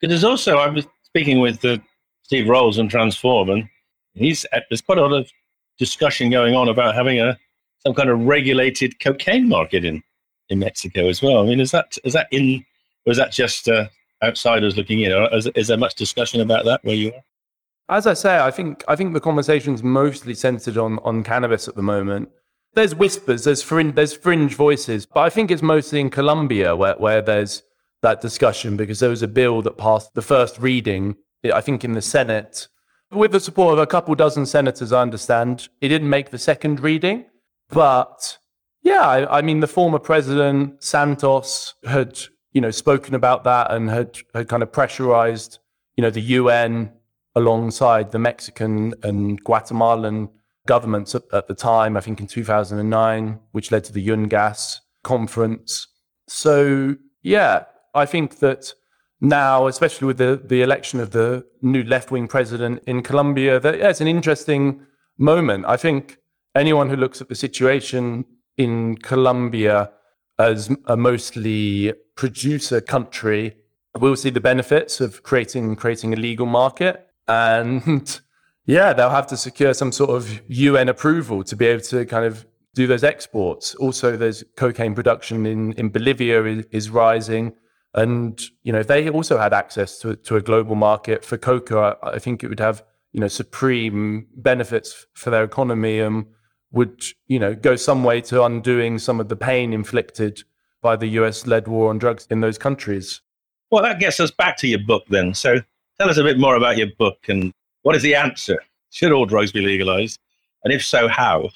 There's 0.00 0.24
also 0.24 0.58
I 0.58 0.68
was 0.68 0.86
speaking 1.18 1.40
with 1.40 1.64
uh, 1.64 1.78
Steve 2.22 2.48
Rolles 2.48 2.78
and 2.78 2.88
Transform, 2.88 3.50
and 3.50 3.68
he's 4.14 4.46
uh, 4.52 4.60
there's 4.70 4.80
quite 4.80 4.98
a 4.98 5.02
lot 5.02 5.12
of 5.12 5.28
discussion 5.76 6.30
going 6.30 6.54
on 6.54 6.68
about 6.68 6.94
having 6.94 7.18
a 7.20 7.36
some 7.80 7.92
kind 7.92 8.08
of 8.08 8.20
regulated 8.20 9.00
cocaine 9.00 9.48
market 9.48 9.84
in 9.84 10.00
in 10.48 10.60
Mexico 10.60 11.08
as 11.08 11.20
well. 11.20 11.42
I 11.42 11.46
mean, 11.46 11.58
is 11.58 11.72
that 11.72 11.98
is 12.04 12.12
that 12.12 12.28
in 12.30 12.64
or 13.04 13.10
is 13.10 13.16
that 13.16 13.32
just 13.32 13.68
uh, 13.68 13.88
outsiders 14.22 14.76
looking 14.76 15.00
in? 15.00 15.10
Is, 15.32 15.48
is 15.56 15.66
there 15.66 15.76
much 15.76 15.96
discussion 15.96 16.40
about 16.40 16.64
that 16.66 16.84
where 16.84 16.94
you 16.94 17.12
are? 17.12 17.96
As 17.96 18.06
I 18.06 18.14
say, 18.14 18.38
I 18.38 18.52
think 18.52 18.84
I 18.86 18.94
think 18.94 19.12
the 19.12 19.20
conversation's 19.20 19.82
mostly 19.82 20.34
centered 20.34 20.78
on 20.78 21.00
on 21.00 21.24
cannabis 21.24 21.66
at 21.66 21.74
the 21.74 21.82
moment. 21.82 22.28
There's 22.74 22.94
whispers, 22.94 23.42
there's 23.42 23.62
fringe, 23.62 23.96
there's 23.96 24.14
fringe 24.14 24.54
voices, 24.54 25.04
but 25.04 25.22
I 25.22 25.30
think 25.30 25.50
it's 25.50 25.62
mostly 25.62 25.98
in 25.98 26.10
Colombia 26.10 26.76
where 26.76 26.94
where 26.94 27.20
there's 27.22 27.64
that 28.02 28.20
discussion 28.20 28.76
because 28.76 29.00
there 29.00 29.10
was 29.10 29.22
a 29.22 29.28
bill 29.28 29.62
that 29.62 29.76
passed 29.76 30.14
the 30.14 30.22
first 30.22 30.58
reading, 30.58 31.16
I 31.52 31.60
think 31.60 31.84
in 31.84 31.92
the 31.92 32.02
Senate, 32.02 32.68
with 33.10 33.32
the 33.32 33.40
support 33.40 33.74
of 33.74 33.78
a 33.78 33.86
couple 33.86 34.14
dozen 34.14 34.46
senators. 34.46 34.92
I 34.92 35.02
understand 35.02 35.68
it 35.80 35.88
didn't 35.88 36.10
make 36.10 36.30
the 36.30 36.38
second 36.38 36.80
reading, 36.80 37.26
but 37.68 38.38
yeah, 38.82 39.02
I, 39.02 39.38
I 39.38 39.42
mean 39.42 39.60
the 39.60 39.66
former 39.66 39.98
president 39.98 40.82
Santos 40.82 41.74
had 41.86 42.18
you 42.52 42.60
know 42.60 42.70
spoken 42.70 43.14
about 43.14 43.44
that 43.44 43.72
and 43.72 43.90
had 43.90 44.18
had 44.34 44.48
kind 44.48 44.62
of 44.62 44.72
pressurized 44.72 45.58
you 45.96 46.02
know 46.02 46.10
the 46.10 46.20
UN 46.20 46.92
alongside 47.34 48.10
the 48.10 48.18
Mexican 48.18 48.94
and 49.02 49.42
Guatemalan 49.44 50.28
governments 50.66 51.14
at, 51.14 51.22
at, 51.32 51.48
the 51.48 51.54
time, 51.54 51.96
I 51.96 52.00
think 52.00 52.20
in 52.20 52.26
2009, 52.26 53.38
which 53.52 53.70
led 53.70 53.84
to 53.84 53.92
the 53.92 54.06
UNGASS 54.06 54.80
conference. 55.02 55.86
So, 56.26 56.96
yeah, 57.22 57.64
I 57.98 58.06
think 58.06 58.38
that 58.38 58.72
now, 59.20 59.66
especially 59.66 60.06
with 60.06 60.18
the, 60.18 60.40
the 60.42 60.62
election 60.62 61.00
of 61.00 61.10
the 61.10 61.44
new 61.60 61.82
left 61.82 62.10
wing 62.10 62.28
president 62.28 62.82
in 62.86 63.02
Colombia, 63.02 63.58
that 63.60 63.78
yeah, 63.78 63.90
it's 63.90 64.00
an 64.00 64.08
interesting 64.08 64.86
moment. 65.18 65.64
I 65.66 65.76
think 65.76 66.18
anyone 66.54 66.88
who 66.88 66.96
looks 66.96 67.20
at 67.20 67.28
the 67.28 67.34
situation 67.34 68.24
in 68.56 68.96
Colombia 68.96 69.90
as 70.38 70.70
a 70.86 70.96
mostly 70.96 71.92
producer 72.14 72.80
country 72.80 73.56
will 73.98 74.16
see 74.16 74.30
the 74.30 74.40
benefits 74.40 75.00
of 75.00 75.22
creating 75.22 75.74
creating 75.76 76.12
a 76.12 76.16
legal 76.16 76.46
market 76.46 77.08
and 77.26 78.20
yeah, 78.66 78.92
they'll 78.92 79.10
have 79.10 79.26
to 79.28 79.36
secure 79.36 79.74
some 79.74 79.92
sort 79.92 80.10
of 80.10 80.40
UN 80.48 80.88
approval 80.88 81.42
to 81.44 81.56
be 81.56 81.66
able 81.66 81.82
to 81.84 82.04
kind 82.06 82.24
of 82.24 82.46
do 82.74 82.86
those 82.86 83.02
exports. 83.02 83.74
Also, 83.76 84.16
there's 84.16 84.44
cocaine 84.56 84.94
production 84.94 85.46
in, 85.46 85.72
in 85.72 85.88
Bolivia 85.88 86.44
is, 86.44 86.66
is 86.70 86.90
rising. 86.90 87.54
And, 87.94 88.40
you 88.62 88.72
know, 88.72 88.80
if 88.80 88.86
they 88.86 89.08
also 89.08 89.38
had 89.38 89.52
access 89.52 89.98
to, 90.00 90.16
to 90.16 90.36
a 90.36 90.40
global 90.40 90.74
market 90.74 91.24
for 91.24 91.38
coca, 91.38 91.96
I, 92.02 92.10
I 92.10 92.18
think 92.18 92.44
it 92.44 92.48
would 92.48 92.60
have, 92.60 92.84
you 93.12 93.20
know, 93.20 93.28
supreme 93.28 94.26
benefits 94.36 95.06
for 95.14 95.30
their 95.30 95.44
economy 95.44 96.00
and 96.00 96.26
would, 96.70 97.02
you 97.26 97.38
know, 97.38 97.54
go 97.54 97.76
some 97.76 98.04
way 98.04 98.20
to 98.22 98.44
undoing 98.44 98.98
some 98.98 99.20
of 99.20 99.28
the 99.28 99.36
pain 99.36 99.72
inflicted 99.72 100.42
by 100.82 100.96
the 100.96 101.06
US 101.08 101.46
led 101.46 101.66
war 101.66 101.90
on 101.90 101.98
drugs 101.98 102.26
in 102.30 102.40
those 102.40 102.58
countries. 102.58 103.22
Well, 103.70 103.82
that 103.82 103.98
gets 103.98 104.20
us 104.20 104.30
back 104.30 104.56
to 104.58 104.68
your 104.68 104.80
book 104.80 105.04
then. 105.08 105.34
So 105.34 105.60
Tell 105.98 106.08
us 106.08 106.16
a 106.16 106.22
bit 106.22 106.38
more 106.38 106.54
about 106.54 106.76
your 106.76 106.86
book 106.96 107.28
and 107.28 107.52
what 107.82 107.96
is 107.96 108.02
the 108.02 108.14
answer? 108.14 108.62
Should 108.90 109.10
all 109.10 109.26
drugs 109.26 109.50
be 109.50 109.60
legalized? 109.60 110.20
And 110.62 110.72
if 110.72 110.84
so, 110.84 111.08
how? 111.08 111.50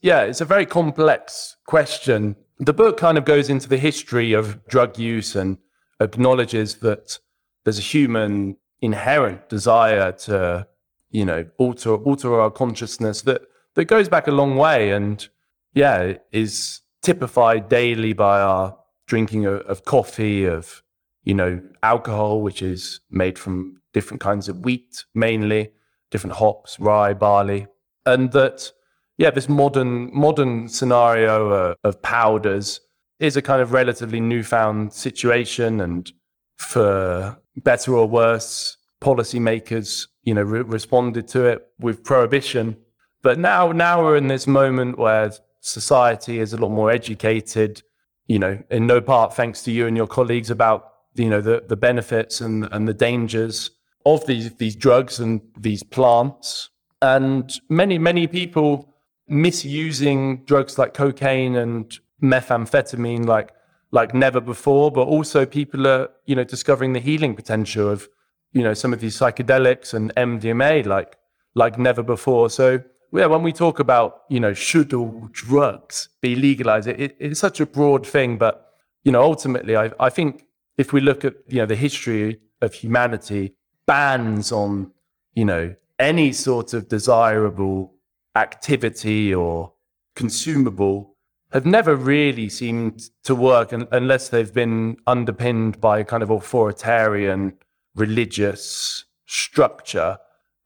Yeah, 0.00 0.22
it's 0.22 0.40
a 0.40 0.46
very 0.46 0.64
complex 0.64 1.56
question. 1.66 2.36
The 2.58 2.72
book 2.72 2.96
kind 2.96 3.18
of 3.18 3.24
goes 3.24 3.50
into 3.50 3.68
the 3.68 3.76
history 3.76 4.32
of 4.32 4.66
drug 4.66 4.98
use 4.98 5.36
and 5.36 5.58
acknowledges 6.00 6.76
that 6.76 7.18
there's 7.64 7.78
a 7.78 7.82
human 7.82 8.56
inherent 8.80 9.48
desire 9.48 10.12
to, 10.12 10.66
you 11.10 11.24
know, 11.24 11.46
alter 11.58 11.94
alter 11.94 12.40
our 12.40 12.50
consciousness 12.50 13.22
that 13.22 13.42
that 13.74 13.84
goes 13.84 14.08
back 14.08 14.26
a 14.26 14.32
long 14.32 14.56
way 14.56 14.90
and 14.90 15.28
yeah, 15.74 16.14
is 16.32 16.80
typified 17.02 17.68
daily 17.68 18.14
by 18.14 18.40
our 18.40 18.76
drinking 19.06 19.44
of, 19.44 19.60
of 19.62 19.84
coffee, 19.84 20.44
of 20.44 20.82
you 21.26 21.34
know, 21.34 21.60
alcohol, 21.82 22.40
which 22.40 22.62
is 22.62 23.00
made 23.10 23.38
from 23.38 23.80
different 23.92 24.20
kinds 24.20 24.48
of 24.48 24.64
wheat, 24.64 25.04
mainly 25.14 25.72
different 26.10 26.36
hops, 26.36 26.78
rye, 26.78 27.12
barley, 27.12 27.66
and 28.06 28.32
that, 28.32 28.72
yeah, 29.18 29.30
this 29.30 29.48
modern 29.48 30.10
modern 30.12 30.68
scenario 30.68 31.50
uh, 31.50 31.74
of 31.84 32.00
powders 32.02 32.80
is 33.18 33.36
a 33.36 33.42
kind 33.42 33.62
of 33.62 33.72
relatively 33.72 34.20
newfound 34.20 34.92
situation, 34.92 35.80
and 35.80 36.12
for 36.58 37.38
better 37.56 37.94
or 37.94 38.06
worse, 38.06 38.76
policymakers, 39.00 40.06
you 40.22 40.34
know, 40.34 40.42
re- 40.42 40.60
responded 40.60 41.26
to 41.28 41.46
it 41.46 41.66
with 41.78 42.04
prohibition. 42.04 42.76
But 43.22 43.38
now, 43.38 43.72
now 43.72 44.04
we're 44.04 44.16
in 44.16 44.28
this 44.28 44.46
moment 44.46 44.98
where 44.98 45.32
society 45.60 46.38
is 46.38 46.52
a 46.52 46.58
lot 46.58 46.70
more 46.70 46.90
educated. 46.90 47.82
You 48.26 48.38
know, 48.40 48.62
in 48.70 48.86
no 48.86 49.00
part 49.00 49.34
thanks 49.34 49.62
to 49.62 49.70
you 49.70 49.86
and 49.86 49.96
your 49.96 50.08
colleagues 50.08 50.50
about 50.50 50.92
you 51.14 51.30
know 51.30 51.40
the, 51.40 51.64
the 51.66 51.76
benefits 51.76 52.40
and, 52.40 52.68
and 52.72 52.86
the 52.86 52.94
dangers 52.94 53.70
of 54.04 54.26
these 54.26 54.54
these 54.56 54.76
drugs 54.76 55.20
and 55.20 55.40
these 55.58 55.82
plants 55.82 56.70
and 57.02 57.60
many 57.68 57.98
many 57.98 58.26
people 58.26 58.92
misusing 59.28 60.44
drugs 60.44 60.78
like 60.78 60.94
cocaine 60.94 61.56
and 61.56 61.98
methamphetamine 62.22 63.26
like 63.26 63.52
like 63.90 64.14
never 64.14 64.40
before 64.40 64.90
but 64.90 65.02
also 65.02 65.44
people 65.44 65.86
are 65.86 66.08
you 66.24 66.34
know 66.34 66.44
discovering 66.44 66.92
the 66.92 67.00
healing 67.00 67.34
potential 67.34 67.88
of 67.88 68.08
you 68.52 68.62
know 68.62 68.74
some 68.74 68.92
of 68.92 69.00
these 69.00 69.18
psychedelics 69.18 69.92
and 69.94 70.14
MDMA 70.16 70.86
like 70.86 71.16
like 71.54 71.78
never 71.78 72.02
before. 72.02 72.50
So 72.50 72.82
yeah 73.12 73.26
when 73.26 73.42
we 73.42 73.52
talk 73.52 73.78
about 73.78 74.22
you 74.28 74.40
know 74.40 74.54
should 74.54 74.92
all 74.92 75.28
drugs 75.32 76.08
be 76.20 76.36
legalized 76.36 76.88
it, 76.88 77.00
it, 77.00 77.16
it's 77.18 77.40
such 77.40 77.60
a 77.60 77.66
broad 77.66 78.06
thing 78.06 78.36
but 78.36 78.72
you 79.04 79.12
know 79.12 79.22
ultimately 79.22 79.76
I, 79.76 79.90
I 79.98 80.10
think 80.10 80.46
if 80.78 80.92
we 80.92 81.00
look 81.00 81.24
at 81.24 81.34
you 81.48 81.58
know 81.58 81.66
the 81.66 81.76
history 81.76 82.40
of 82.62 82.74
humanity, 82.74 83.54
bans 83.86 84.52
on 84.52 84.92
you 85.34 85.44
know 85.44 85.74
any 85.98 86.32
sort 86.32 86.74
of 86.74 86.88
desirable 86.88 87.94
activity 88.36 89.34
or 89.34 89.72
consumable. 90.14 91.16
have 91.52 91.66
never 91.66 91.94
really 91.96 92.48
seemed 92.48 93.08
to 93.24 93.34
work 93.34 93.72
unless 93.72 94.28
they've 94.28 94.52
been 94.52 94.96
underpinned 95.06 95.80
by 95.80 95.98
a 95.98 96.04
kind 96.04 96.22
of 96.22 96.30
authoritarian 96.30 97.52
religious 97.94 99.04
structure. 99.26 100.18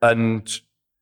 And 0.02 0.50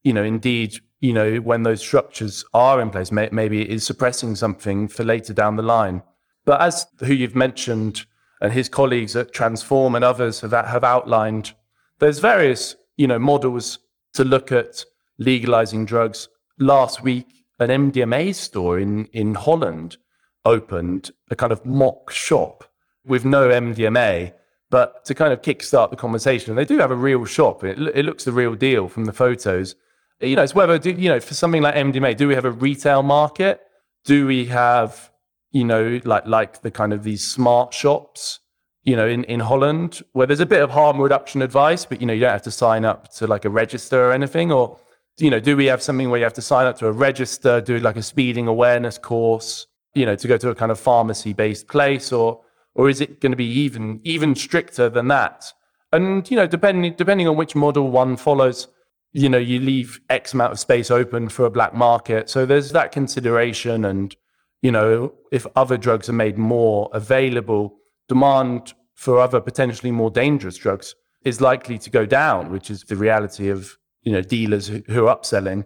you 0.04 0.12
know 0.12 0.22
indeed 0.22 0.80
you 1.00 1.12
know 1.12 1.36
when 1.36 1.62
those 1.62 1.80
structures 1.80 2.44
are 2.52 2.80
in 2.80 2.90
place 2.90 3.10
may, 3.12 3.28
maybe 3.32 3.62
it 3.62 3.70
is 3.70 3.84
suppressing 3.84 4.34
something 4.36 4.88
for 4.88 5.04
later 5.04 5.32
down 5.32 5.56
the 5.56 5.62
line. 5.62 6.02
But 6.44 6.60
as 6.60 6.86
who 7.00 7.12
you've 7.12 7.36
mentioned 7.36 8.06
and 8.40 8.52
his 8.52 8.68
colleagues 8.68 9.16
at 9.16 9.32
Transform 9.32 9.94
and 9.94 10.04
others 10.04 10.40
have, 10.40 10.52
have 10.52 10.84
outlined, 10.84 11.52
there's 11.98 12.18
various 12.18 12.76
you 12.96 13.06
know 13.06 13.18
models 13.18 13.78
to 14.14 14.24
look 14.24 14.52
at 14.52 14.84
legalizing 15.18 15.84
drugs. 15.84 16.28
Last 16.58 17.02
week, 17.02 17.44
an 17.58 17.68
MDMA 17.68 18.34
store 18.34 18.78
in, 18.78 19.06
in 19.06 19.34
Holland 19.34 19.96
opened 20.44 21.10
a 21.30 21.36
kind 21.36 21.52
of 21.52 21.64
mock 21.64 22.10
shop 22.10 22.64
with 23.04 23.24
no 23.24 23.48
MDMA, 23.48 24.32
but 24.70 25.04
to 25.06 25.14
kind 25.14 25.32
of 25.32 25.42
kickstart 25.42 25.90
the 25.90 25.96
conversation. 25.96 26.50
And 26.50 26.58
they 26.58 26.64
do 26.64 26.78
have 26.78 26.90
a 26.90 26.96
real 26.96 27.24
shop. 27.24 27.64
It, 27.64 27.78
it 27.78 28.04
looks 28.04 28.24
the 28.24 28.32
real 28.32 28.54
deal 28.54 28.88
from 28.88 29.04
the 29.06 29.12
photos. 29.12 29.74
You 30.20 30.36
know, 30.36 30.42
it's 30.42 30.54
whether, 30.54 30.78
do, 30.78 30.90
you 30.90 31.08
know, 31.08 31.20
for 31.20 31.34
something 31.34 31.62
like 31.62 31.74
MDMA, 31.74 32.16
do 32.16 32.28
we 32.28 32.34
have 32.34 32.44
a 32.44 32.50
retail 32.50 33.02
market? 33.02 33.60
Do 34.04 34.26
we 34.26 34.46
have 34.46 35.10
you 35.50 35.64
know, 35.64 36.00
like 36.04 36.26
like 36.26 36.62
the 36.62 36.70
kind 36.70 36.92
of 36.92 37.02
these 37.02 37.26
smart 37.26 37.72
shops, 37.72 38.40
you 38.82 38.96
know, 38.96 39.06
in, 39.06 39.24
in 39.24 39.40
Holland, 39.40 40.02
where 40.12 40.26
there's 40.26 40.40
a 40.40 40.46
bit 40.46 40.62
of 40.62 40.70
harm 40.70 41.00
reduction 41.00 41.42
advice, 41.42 41.84
but 41.84 42.00
you 42.00 42.06
know, 42.06 42.12
you 42.12 42.20
don't 42.20 42.32
have 42.32 42.42
to 42.42 42.50
sign 42.50 42.84
up 42.84 43.12
to 43.14 43.26
like 43.26 43.44
a 43.44 43.50
register 43.50 44.08
or 44.08 44.12
anything. 44.12 44.52
Or, 44.52 44.78
you 45.18 45.30
know, 45.30 45.40
do 45.40 45.56
we 45.56 45.66
have 45.66 45.82
something 45.82 46.10
where 46.10 46.18
you 46.18 46.24
have 46.24 46.34
to 46.34 46.42
sign 46.42 46.66
up 46.66 46.78
to 46.78 46.86
a 46.86 46.92
register, 46.92 47.60
do 47.60 47.78
like 47.78 47.96
a 47.96 48.02
speeding 48.02 48.46
awareness 48.46 48.98
course, 48.98 49.66
you 49.94 50.06
know, 50.06 50.14
to 50.16 50.28
go 50.28 50.36
to 50.36 50.50
a 50.50 50.54
kind 50.54 50.70
of 50.70 50.78
pharmacy 50.78 51.32
based 51.32 51.68
place, 51.68 52.12
or 52.12 52.40
or 52.74 52.88
is 52.88 53.00
it 53.00 53.20
going 53.20 53.32
to 53.32 53.36
be 53.36 53.46
even 53.46 54.00
even 54.04 54.34
stricter 54.34 54.88
than 54.88 55.08
that? 55.08 55.52
And 55.92 56.28
you 56.30 56.36
know, 56.36 56.46
depending 56.46 56.94
depending 56.94 57.26
on 57.28 57.36
which 57.36 57.54
model 57.54 57.90
one 57.90 58.16
follows, 58.16 58.68
you 59.12 59.28
know, 59.28 59.38
you 59.38 59.60
leave 59.60 60.00
X 60.08 60.34
amount 60.34 60.52
of 60.52 60.60
space 60.60 60.90
open 60.90 61.28
for 61.28 61.44
a 61.46 61.50
black 61.50 61.74
market. 61.74 62.30
So 62.30 62.46
there's 62.46 62.72
that 62.72 62.92
consideration 62.92 63.84
and 63.84 64.14
you 64.60 64.72
know, 64.72 65.14
if 65.30 65.46
other 65.54 65.76
drugs 65.76 66.08
are 66.08 66.14
made 66.14 66.36
more 66.36 66.90
available, 66.92 67.76
demand 68.08 68.74
for 68.94 69.20
other 69.20 69.40
potentially 69.40 69.92
more 69.92 70.10
dangerous 70.10 70.56
drugs 70.56 70.96
is 71.24 71.40
likely 71.40 71.78
to 71.78 71.90
go 71.90 72.04
down, 72.04 72.50
which 72.50 72.70
is 72.70 72.82
the 72.84 72.96
reality 72.96 73.48
of 73.48 73.77
you 74.02 74.12
know 74.12 74.22
dealers 74.22 74.66
who, 74.68 74.82
who 74.86 75.06
are 75.06 75.16
upselling. 75.16 75.64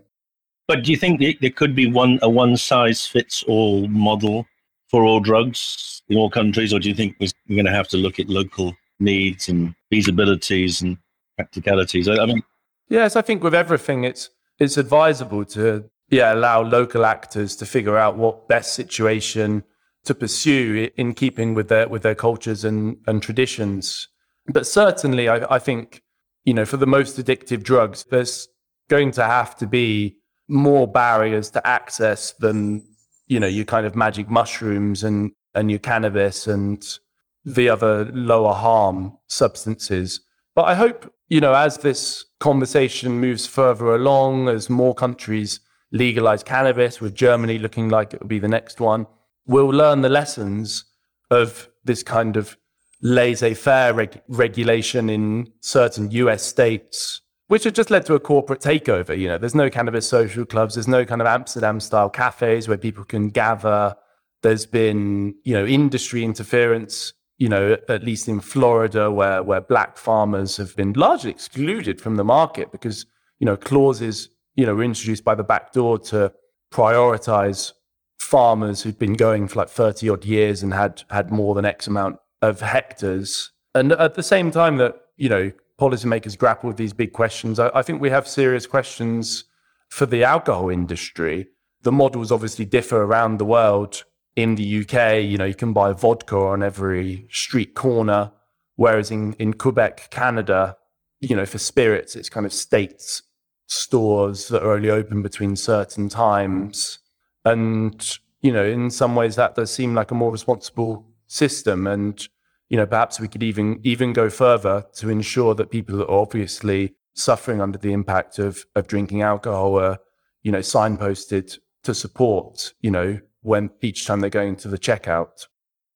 But 0.69 0.85
do 0.85 0.91
you 0.91 0.97
think 0.97 1.21
there 1.41 1.51
could 1.51 1.75
be 1.75 1.91
one 1.91 2.19
a 2.23 2.31
one 2.31 2.57
size 2.57 3.07
fits 3.07 3.43
all 3.47 3.89
model 3.89 4.47
for 4.89 5.05
all 5.05 5.21
drugs 5.21 6.03
in 6.09 6.17
all 6.17 6.31
countries, 6.31 6.73
or 6.73 6.79
do 6.79 6.89
you 6.89 6.95
think 6.95 7.17
we're 7.19 7.57
going 7.57 7.67
to 7.67 7.73
have 7.73 7.89
to 7.89 7.97
look 7.97 8.19
at 8.19 8.29
local 8.29 8.75
needs 9.01 9.49
and 9.49 9.75
feasibilities 9.93 10.83
and 10.83 10.99
practicalities? 11.37 12.09
I, 12.09 12.17
I 12.17 12.27
mean, 12.27 12.43
yes, 12.89 13.17
I 13.17 13.23
think 13.23 13.43
with 13.43 13.55
everything, 13.55 14.05
it's 14.05 14.31
it's 14.59 14.77
advisable 14.77 15.45
to 15.47 15.91
yeah, 16.13 16.35
allow 16.35 16.63
local 16.63 17.07
actors 17.07 17.57
to 17.57 17.67
figure 17.67 17.97
out 17.97 18.17
what 18.17 18.47
best 18.47 18.75
situation 18.75 19.65
to 20.05 20.15
pursue 20.15 20.91
in 20.97 21.15
keeping 21.15 21.55
with 21.55 21.69
their 21.69 21.89
with 21.89 22.03
their 22.03 22.15
cultures 22.15 22.65
and, 22.65 22.99
and 23.07 23.23
traditions. 23.23 24.09
But 24.47 24.67
certainly, 24.67 25.29
I, 25.29 25.55
I 25.55 25.59
think, 25.59 26.03
you 26.45 26.55
know, 26.55 26.65
for 26.65 26.77
the 26.77 26.87
most 26.87 27.19
addictive 27.19 27.63
drugs, 27.63 28.05
there's 28.11 28.49
going 28.89 29.11
to 29.13 29.25
have 29.25 29.57
to 29.57 29.67
be 29.67 30.17
more 30.49 30.87
barriers 30.87 31.51
to 31.51 31.67
access 31.67 32.33
than, 32.33 32.85
you 33.27 33.39
know, 33.41 33.47
your 33.47 33.65
kind 33.65 33.87
of 33.87 33.95
magic 33.95 34.29
mushrooms 34.29 35.05
and, 35.05 35.33
and 35.55 35.71
your 35.71 35.79
cannabis 35.79 36.47
and 36.47 36.99
the 37.45 37.69
other 37.69 38.05
lower 38.13 38.55
harm 38.55 39.17
substances. 39.29 40.21
But 40.55 40.65
I 40.65 40.75
hope, 40.75 41.13
you 41.29 41.41
know, 41.41 41.55
as 41.55 41.79
this 41.79 42.25
conversation 42.41 43.21
moves 43.21 43.47
further 43.47 43.95
along, 43.95 44.49
as 44.49 44.69
more 44.69 44.95
countries 44.95 45.61
legalize 45.93 46.43
cannabis, 46.43 47.01
with 47.01 47.15
Germany 47.15 47.59
looking 47.59 47.89
like 47.89 48.15
it 48.15 48.21
will 48.21 48.29
be 48.29 48.39
the 48.39 48.49
next 48.49 48.81
one, 48.81 49.07
we'll 49.47 49.69
learn 49.69 50.03
the 50.03 50.09
lessons 50.09 50.85
of 51.31 51.69
this 51.85 52.03
kind 52.03 52.37
of 52.37 52.57
laissez 53.03 53.55
faire 53.55 53.93
reg- 53.93 54.23
regulation 54.29 55.11
in 55.11 55.53
certain 55.61 56.11
US 56.13 56.43
states, 56.43 57.21
which 57.49 57.65
has 57.65 57.73
just 57.73 57.91
led 57.91 58.07
to 58.07 58.15
a 58.15 58.21
corporate 58.21 58.61
takeover. 58.61 59.17
You 59.19 59.29
know, 59.29 59.39
there's 59.39 59.55
no 59.55 59.69
cannabis 59.69 60.09
social 60.09 60.45
clubs, 60.45 60.75
there's 60.75 60.89
no 60.89 61.05
kind 61.05 61.21
of 61.21 61.27
Amsterdam 61.27 61.81
style 61.81 62.09
cafes 62.09 62.69
where 62.69 62.79
people 62.79 63.05
can 63.05 63.29
gather. 63.29 63.97
There's 64.43 64.67
been, 64.67 65.35
you 65.45 65.55
know, 65.55 65.67
industry 65.67 66.25
interference 66.25 67.13
you 67.43 67.49
know, 67.49 67.77
at 67.89 68.05
least 68.05 68.29
in 68.29 68.39
Florida, 68.39 69.11
where 69.11 69.43
where 69.43 69.61
black 69.61 69.97
farmers 69.97 70.57
have 70.59 70.77
been 70.77 70.93
largely 70.93 71.33
excluded 71.33 72.01
from 72.01 72.15
the 72.15 72.23
market 72.23 72.71
because 72.71 73.05
you 73.41 73.47
know 73.47 73.57
clauses 73.57 74.29
you 74.55 74.65
know 74.65 74.77
were 74.77 74.85
introduced 74.85 75.25
by 75.25 75.35
the 75.35 75.43
back 75.43 75.73
door 75.73 75.99
to 75.99 76.33
prioritize 76.73 77.73
farmers 78.21 78.83
who'd 78.83 78.97
been 78.97 79.15
going 79.15 79.49
for 79.49 79.59
like 79.59 79.69
30 79.69 80.09
odd 80.09 80.25
years 80.25 80.63
and 80.63 80.73
had 80.73 81.03
had 81.11 81.33
more 81.33 81.57
than 81.57 81.65
X 81.65 81.89
amount 81.89 82.19
of 82.43 82.61
hectares. 82.61 83.51
And 83.75 83.93
at 83.93 84.15
the 84.15 84.23
same 84.23 84.51
time 84.51 84.77
that, 84.77 84.97
you 85.17 85.29
know, 85.29 85.53
policymakers 85.81 86.37
grapple 86.37 86.69
with 86.69 86.77
these 86.77 86.93
big 86.93 87.13
questions, 87.13 87.59
I, 87.59 87.71
I 87.75 87.83
think 87.83 88.03
we 88.03 88.11
have 88.11 88.29
serious 88.29 88.67
questions 88.67 89.45
for 89.89 90.05
the 90.05 90.25
alcohol 90.25 90.69
industry. 90.69 91.49
The 91.83 91.93
models 91.93 92.31
obviously 92.31 92.65
differ 92.65 93.03
around 93.03 93.39
the 93.39 93.45
world 93.45 94.05
in 94.37 94.55
the 94.55 94.81
UK, 94.81 95.23
you 95.23 95.37
know, 95.37 95.45
you 95.45 95.55
can 95.55 95.73
buy 95.73 95.93
vodka 95.93 96.37
on 96.37 96.63
every 96.63 97.27
street 97.31 97.75
corner, 97.75 98.33
whereas 98.77 99.11
in, 99.11 99.35
in 99.35 99.53
Quebec, 99.53 100.09
Canada, 100.11 100.77
you 101.21 101.37
know, 101.37 101.45
for 101.45 101.59
spirits, 101.59 102.17
it's 102.17 102.29
kind 102.29 102.47
of 102.47 102.53
states 102.53 103.23
stores 103.67 104.49
that 104.49 104.63
are 104.63 104.73
only 104.73 104.91
open 104.91 105.23
between 105.23 105.57
certain 105.57 106.09
times. 106.09 106.99
And, 107.45 108.19
you 108.41 108.53
know, 108.53 108.65
in 108.65 108.91
some 108.91 109.15
ways 109.15 109.37
that 109.37 109.55
does 109.55 109.71
seem 109.71 109.95
like 109.95 110.11
a 110.11 110.15
more 110.15 110.33
responsible 110.33 111.07
system. 111.33 111.87
And, 111.87 112.27
you 112.69 112.77
know, 112.77 112.87
perhaps 112.87 113.19
we 113.19 113.29
could 113.29 113.43
even 113.43 113.81
even 113.83 114.13
go 114.13 114.31
further 114.31 114.85
to 114.97 115.09
ensure 115.09 115.55
that 115.55 115.71
people 115.71 115.99
that 115.99 116.09
are 116.09 116.21
obviously 116.21 116.95
suffering 117.15 117.61
under 117.61 117.79
the 117.79 117.93
impact 117.93 118.39
of 118.39 118.65
of 118.77 118.87
drinking 118.87 119.23
alcohol 119.23 119.79
are, 119.79 119.99
you 120.43 120.53
know, 120.53 120.61
signposted 120.61 121.59
to 121.85 121.95
support, 121.95 122.75
you 122.81 122.91
know, 122.91 123.19
when 123.41 123.71
each 123.81 124.07
time 124.07 124.21
they're 124.21 124.31
going 124.31 124.57
to 124.57 124.69
the 124.69 124.79
checkout. 124.79 125.47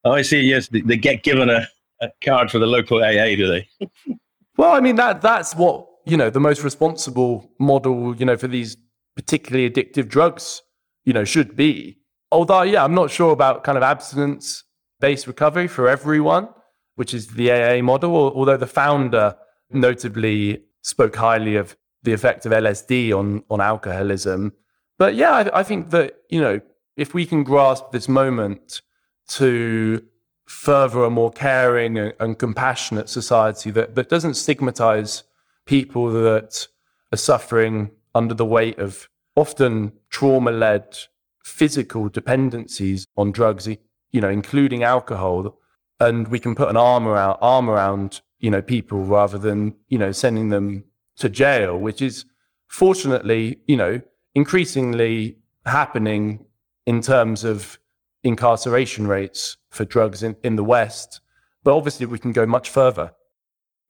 Oh, 0.05 0.13
I 0.13 0.23
see. 0.23 0.41
Yes, 0.41 0.69
they 0.69 0.97
get 0.97 1.23
given 1.23 1.51
a, 1.51 1.69
a 2.01 2.09
card 2.23 2.51
for 2.51 2.59
the 2.59 2.67
local 2.67 3.03
AA, 3.03 3.37
do 3.37 3.47
they? 3.47 3.69
well, 4.57 4.73
I 4.73 4.81
mean 4.81 4.97
that 4.97 5.21
that's 5.21 5.55
what 5.55 5.87
you 6.07 6.17
know 6.17 6.31
the 6.31 6.41
most 6.41 6.63
responsible 6.63 7.51
model 7.59 8.17
you 8.17 8.25
know 8.25 8.37
for 8.37 8.49
these 8.49 8.77
particularly 9.17 9.69
addictive 9.69 10.09
drugs 10.09 10.63
you 11.05 11.13
know 11.13 11.25
should 11.25 11.57
be. 11.57 11.99
Although, 12.33 12.63
yeah, 12.63 12.83
I'm 12.83 12.95
not 12.95 13.11
sure 13.11 13.33
about 13.33 13.63
kind 13.63 13.79
of 13.79 13.85
abstinence 13.85 14.65
based 15.01 15.27
recovery 15.27 15.69
for 15.69 15.89
everyone, 15.89 16.49
which 16.95 17.13
is 17.15 17.29
the 17.29 17.51
AA 17.51 17.83
model. 17.83 18.15
Although 18.15 18.57
the 18.57 18.67
founder 18.67 19.37
notably 19.71 20.63
spoke 20.83 21.17
highly 21.17 21.57
of 21.57 21.77
the 22.03 22.13
effect 22.13 22.47
of 22.47 22.53
LSD 22.53 23.13
on 23.13 23.43
on 23.51 23.61
alcoholism. 23.61 24.53
But 24.99 25.15
yeah, 25.15 25.33
I, 25.33 25.61
I 25.61 25.63
think 25.63 25.91
that 25.91 26.23
you 26.31 26.41
know 26.41 26.61
if 26.97 27.15
we 27.15 27.27
can 27.27 27.45
grasp 27.45 27.91
this 27.93 28.09
moment 28.09 28.81
to 29.29 30.03
further 30.47 31.05
a 31.05 31.11
more 31.11 31.31
caring 31.33 31.99
and, 31.99 32.15
and 32.21 32.39
compassionate 32.39 33.09
society 33.09 33.71
that, 33.73 33.97
that 33.97 34.09
doesn't 34.09 34.35
stigmatize 34.35 35.25
people 35.67 36.11
that 36.11 36.69
are 37.13 37.17
suffering 37.17 37.91
under 38.15 38.35
the 38.35 38.45
weight 38.45 38.79
of 38.79 39.09
often 39.35 39.93
trauma 40.09 40.51
led 40.51 40.97
physical 41.45 42.09
dependencies 42.09 43.07
on 43.17 43.33
drugs, 43.33 43.69
you 44.17 44.23
know, 44.23 44.31
including 44.31 44.83
alcohol. 44.83 45.59
And 46.01 46.29
we 46.29 46.39
can 46.39 46.55
put 46.55 46.71
an 46.71 46.77
arm 46.79 47.07
around, 47.07 47.37
arm 47.43 47.69
around, 47.69 48.23
you 48.39 48.51
know, 48.51 48.63
people 48.63 49.05
rather 49.05 49.37
than, 49.37 49.75
you 49.89 49.99
know, 49.99 50.11
sending 50.11 50.49
them 50.49 50.85
to 51.19 51.29
jail, 51.29 51.77
which 51.79 52.01
is 52.01 52.25
fortunately, 52.67 53.61
you 53.67 53.77
know, 53.77 54.01
increasingly 54.35 55.37
happening 55.67 56.47
in 56.87 57.03
terms 57.03 57.45
of 57.45 57.79
incarceration 58.25 59.07
rates 59.07 59.59
for 59.69 59.85
drugs 59.85 60.23
in, 60.23 60.35
in 60.43 60.57
the 60.57 60.65
West. 60.65 61.21
But 61.63 61.77
obviously, 61.77 62.07
we 62.07 62.19
can 62.19 62.33
go 62.33 62.47
much 62.47 62.71
further. 62.71 63.13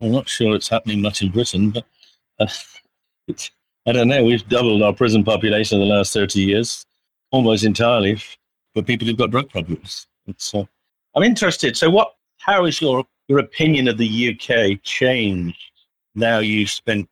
I'm 0.01 0.11
not 0.11 0.29
sure 0.29 0.57
it's 0.57 0.69
happening 0.69 1.01
much 1.01 1.23
in 1.23 1.31
Britain, 1.31 1.71
but 1.71 1.85
uh, 2.41 2.49
I 3.87 3.93
don't 3.93 4.09
know. 4.09 4.25
We've 4.25 4.49
doubled 4.49 4.83
our 4.83 4.93
prison 4.93 5.23
population 5.23 5.81
in 5.81 5.89
the 5.89 5.95
last 5.95 6.13
30 6.13 6.41
years, 6.41 6.85
almost 7.31 7.63
entirely 7.65 8.21
for 8.75 8.83
people 8.83 9.07
who've 9.07 9.17
got 9.17 9.31
drug 9.31 9.49
problems. 9.51 10.09
Uh, 10.29 10.65
I'm 11.15 11.23
interested. 11.23 11.77
So, 11.77 11.91
what? 11.91 12.15
How 12.39 12.65
has 12.65 12.81
your 12.81 13.05
your 13.29 13.39
opinion 13.39 13.89
of 13.89 13.99
the 13.99 14.31
UK 14.31 14.83
changed 14.83 15.59
now 16.15 16.39
you've 16.39 16.71
spent 16.71 17.09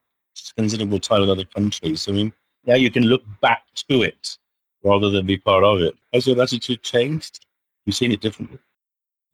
considerable 0.56 1.00
time 1.00 1.22
in 1.22 1.30
other 1.30 1.44
countries? 1.44 2.08
I 2.08 2.12
mean, 2.12 2.32
now 2.66 2.74
you 2.74 2.90
can 2.90 3.04
look 3.04 3.22
back 3.40 3.62
to 3.88 4.02
it 4.02 4.38
rather 4.82 5.10
than 5.10 5.26
be 5.26 5.36
part 5.36 5.64
of 5.64 5.80
it. 5.80 5.94
Has 6.12 6.26
your 6.26 6.40
attitude 6.40 6.82
changed? 6.82 7.46
You've 7.84 7.96
seen 7.96 8.12
it 8.12 8.20
differently? 8.20 8.58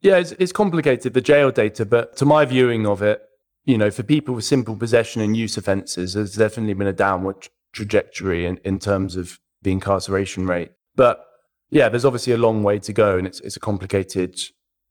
Yeah, 0.01 0.17
it's, 0.17 0.31
it's 0.33 0.51
complicated, 0.51 1.13
the 1.13 1.21
jail 1.21 1.51
data, 1.51 1.85
but 1.85 2.17
to 2.17 2.25
my 2.25 2.45
viewing 2.45 2.87
of 2.87 3.01
it, 3.01 3.21
you 3.65 3.77
know, 3.77 3.91
for 3.91 4.03
people 4.03 4.33
with 4.33 4.43
simple 4.43 4.75
possession 4.75 5.21
and 5.21 5.37
use 5.37 5.57
offences, 5.57 6.13
there's 6.13 6.35
definitely 6.35 6.73
been 6.73 6.87
a 6.87 6.93
downward 6.93 7.47
trajectory 7.71 8.45
in, 8.45 8.57
in 8.63 8.79
terms 8.79 9.15
of 9.15 9.39
the 9.61 9.71
incarceration 9.71 10.47
rate. 10.47 10.71
But 10.95 11.23
yeah, 11.71 11.89
there's 11.89 12.05
obviously 12.05 12.33
a 12.33 12.37
long 12.37 12.63
way 12.63 12.77
to 12.79 12.93
go 12.93 13.17
and 13.17 13.25
it's, 13.25 13.39
it's 13.39 13.55
a 13.55 13.59
complicated 13.59 14.39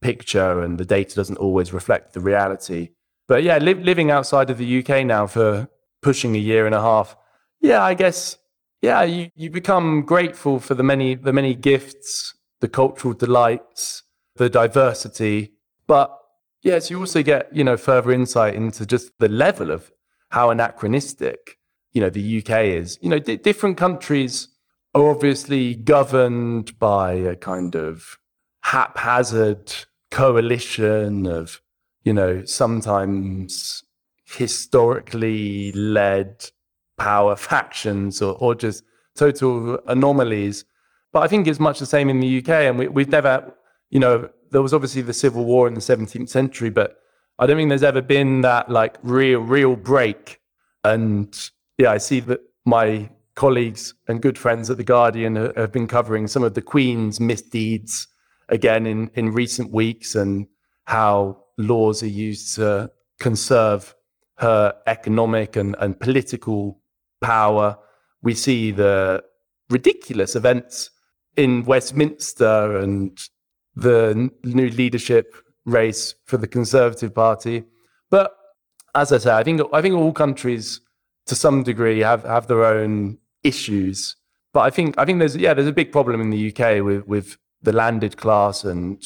picture 0.01 0.63
and 0.63 0.79
the 0.79 0.85
data 0.85 1.15
doesn't 1.15 1.37
always 1.37 1.73
reflect 1.73 2.15
the 2.15 2.21
reality. 2.21 2.91
But 3.29 3.43
yeah, 3.43 3.59
li- 3.59 3.75
living 3.75 4.11
outside 4.11 4.51
of 4.51 4.59
the 4.59 4.79
UK 4.81 5.05
now 5.07 5.27
for 5.27 5.69
pushing 6.03 6.35
a 6.35 6.39
year 6.39 6.67
and 6.67 6.75
a 6.75 6.81
half, 6.81 7.17
yeah, 7.61 7.83
I 7.83 7.95
guess 7.95 8.39
yeah, 8.83 9.03
you, 9.03 9.31
you 9.35 9.51
become 9.51 10.03
grateful 10.03 10.59
for 10.59 10.75
the 10.75 10.83
many 10.83 11.15
the 11.15 11.33
many 11.33 11.55
gifts, 11.55 12.35
the 12.61 12.69
cultural 12.69 13.13
delights, 13.13 14.03
the 14.37 14.49
diversity. 14.49 15.53
But 15.87 16.17
yes, 16.63 16.91
you 16.91 16.99
also 16.99 17.23
get, 17.23 17.55
you 17.55 17.63
know, 17.63 17.77
further 17.77 18.11
insight 18.11 18.55
into 18.55 18.87
just 18.87 19.13
the 19.19 19.29
level 19.29 19.71
of 19.71 19.93
how 20.31 20.49
anachronistic, 20.51 21.59
you 21.93 22.01
know, 22.01 22.11
the 22.11 22.39
UK 22.39 22.65
is. 22.65 22.99
You 23.03 23.11
know, 23.11 23.19
different 23.19 23.77
countries 23.77 24.49
obviously 24.95 25.75
governed 25.75 26.79
by 26.79 27.13
a 27.13 27.37
kind 27.37 27.75
of 27.75 28.19
haphazard 28.63 29.73
coalition 30.11 31.27
of, 31.27 31.61
you 32.03 32.13
know, 32.13 32.45
sometimes 32.45 33.85
historically 34.25 35.73
led 35.73 36.51
power 36.99 37.37
factions 37.37 38.21
or, 38.21 38.35
or 38.35 38.55
just 38.55 38.85
total 39.17 39.79
anomalies. 39.87 40.65
But 41.13 41.21
I 41.21 41.29
think 41.29 41.47
it's 41.47 41.61
much 41.61 41.79
the 41.79 41.87
same 41.87 42.09
in 42.09 42.21
the 42.21 42.39
UK. 42.39 42.49
And 42.49 42.79
we, 42.79 42.89
we've 42.89 43.09
never, 43.09 43.55
you 43.91 44.01
know, 44.01 44.29
there 44.51 44.63
was 44.63 44.75
obviously 44.75 45.03
the 45.03 45.13
civil 45.13 45.45
war 45.45 45.67
in 45.67 45.75
the 45.75 45.81
17th 45.81 46.29
century, 46.29 46.71
but 46.71 46.97
I 47.39 47.47
don't 47.47 47.57
think 47.57 47.69
there's 47.69 47.83
ever 47.83 48.03
been 48.03 48.43
that 48.43 48.69
like 48.69 48.99
real, 49.03 49.41
real 49.41 49.77
break. 49.77 50.41
And 50.85 51.37
yeah, 51.79 51.91
I 51.91 51.99
see 51.99 52.21
that 52.21 52.41
my 52.65 53.11
colleagues 53.41 53.95
and 54.07 54.21
good 54.21 54.37
friends 54.37 54.69
at 54.69 54.77
The 54.77 54.85
Guardian 54.85 55.35
have 55.37 55.73
been 55.73 55.89
covering 55.89 56.27
some 56.27 56.43
of 56.43 56.53
the 56.53 56.61
Queen's 56.61 57.19
misdeeds 57.21 58.07
again 58.51 58.87
in, 58.87 59.11
in 59.15 59.33
recent 59.33 59.73
weeks 59.73 60.15
and 60.15 60.47
how 60.85 61.45
laws 61.57 62.03
are 62.03 62.15
used 62.29 62.57
to 62.57 62.91
conserve 63.19 63.95
her 64.37 64.75
economic 64.87 65.57
and, 65.57 65.75
and 65.81 65.99
political 65.99 66.83
power. 67.23 67.79
We 68.21 68.35
see 68.35 68.73
the 68.73 69.25
ridiculous 69.71 70.37
events 70.37 70.91
in 71.35 71.65
Westminster 71.65 72.77
and 72.77 73.19
the 73.75 74.31
new 74.45 74.69
leadership 74.69 75.35
race 75.65 76.15
for 76.27 76.37
the 76.37 76.47
Conservative 76.47 77.15
Party. 77.15 77.65
But 78.11 78.37
as 78.95 79.13
I 79.13 79.17
say, 79.17 79.33
I 79.33 79.45
think 79.45 79.63
I 79.73 79.81
think 79.81 79.95
all 79.95 80.13
countries 80.13 80.83
to 81.25 81.35
some 81.35 81.63
degree 81.63 82.01
have, 82.01 82.25
have 82.25 82.47
their 82.47 82.65
own 82.65 83.17
issues. 83.43 84.17
But 84.53 84.61
I 84.61 84.71
think 84.71 84.97
I 84.99 85.05
think 85.05 85.19
there's 85.19 85.37
yeah 85.37 85.55
there's 85.55 85.69
a 85.69 85.73
big 85.73 85.93
problem 85.93 86.21
in 86.21 86.31
the 86.31 86.51
UK 86.51 86.83
with 86.85 87.07
with 87.07 87.37
the 87.63 87.73
landed 87.73 88.17
class 88.17 88.65
and 88.65 89.03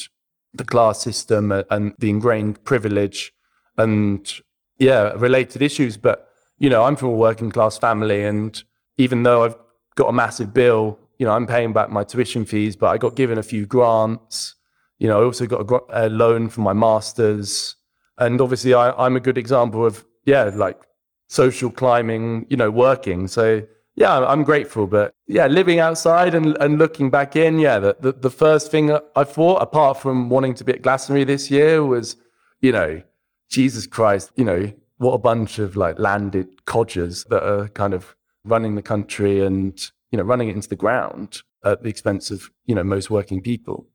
the 0.54 0.64
class 0.64 1.00
system 1.00 1.52
and 1.70 1.94
the 1.98 2.08
ingrained 2.08 2.64
privilege 2.64 3.32
and 3.76 4.32
yeah, 4.78 5.12
related 5.16 5.62
issues. 5.62 5.96
But 5.96 6.28
you 6.58 6.70
know, 6.70 6.84
I'm 6.84 6.96
from 6.96 7.08
a 7.08 7.12
working 7.12 7.50
class 7.50 7.78
family, 7.78 8.24
and 8.24 8.62
even 8.96 9.22
though 9.22 9.44
I've 9.44 9.56
got 9.96 10.08
a 10.08 10.12
massive 10.12 10.54
bill, 10.54 10.98
you 11.18 11.26
know, 11.26 11.32
I'm 11.32 11.46
paying 11.46 11.72
back 11.72 11.90
my 11.90 12.04
tuition 12.04 12.44
fees, 12.44 12.76
but 12.76 12.88
I 12.88 12.98
got 12.98 13.16
given 13.16 13.38
a 13.38 13.42
few 13.42 13.66
grants. 13.66 14.54
You 14.98 15.08
know, 15.08 15.20
I 15.20 15.24
also 15.24 15.46
got 15.46 15.68
a, 15.90 16.06
a 16.06 16.08
loan 16.08 16.48
for 16.48 16.60
my 16.60 16.72
masters, 16.72 17.76
and 18.18 18.40
obviously, 18.40 18.74
I, 18.74 18.90
I'm 18.92 19.16
a 19.16 19.20
good 19.20 19.38
example 19.38 19.84
of 19.84 20.04
yeah, 20.24 20.44
like 20.54 20.80
social 21.28 21.70
climbing. 21.70 22.46
You 22.48 22.56
know, 22.56 22.70
working. 22.70 23.28
So 23.28 23.62
yeah, 23.96 24.18
I'm 24.26 24.42
grateful. 24.42 24.86
But 24.86 25.14
yeah, 25.26 25.46
living 25.46 25.78
outside 25.78 26.34
and, 26.34 26.56
and 26.58 26.78
looking 26.78 27.10
back 27.10 27.36
in, 27.36 27.58
yeah, 27.58 27.78
the, 27.78 27.96
the, 28.00 28.12
the 28.12 28.30
first 28.30 28.70
thing 28.70 28.96
I 29.14 29.24
thought, 29.24 29.62
apart 29.62 30.00
from 30.00 30.28
wanting 30.28 30.54
to 30.54 30.64
be 30.64 30.72
at 30.72 30.82
Glastonbury 30.82 31.24
this 31.24 31.50
year, 31.50 31.84
was, 31.84 32.16
you 32.60 32.72
know, 32.72 33.02
Jesus 33.50 33.86
Christ, 33.86 34.32
you 34.36 34.44
know, 34.44 34.72
what 34.98 35.12
a 35.12 35.18
bunch 35.18 35.58
of 35.58 35.76
like 35.76 35.98
landed 35.98 36.64
codgers 36.64 37.24
that 37.24 37.42
are 37.42 37.68
kind 37.68 37.94
of 37.94 38.16
running 38.44 38.74
the 38.74 38.82
country 38.82 39.44
and, 39.44 39.90
you 40.10 40.18
know, 40.18 40.24
running 40.24 40.48
it 40.48 40.56
into 40.56 40.68
the 40.68 40.76
ground 40.76 41.42
at 41.64 41.82
the 41.82 41.88
expense 41.88 42.30
of, 42.30 42.50
you 42.66 42.74
know, 42.74 42.84
most 42.84 43.10
working 43.10 43.40
people. 43.40 43.86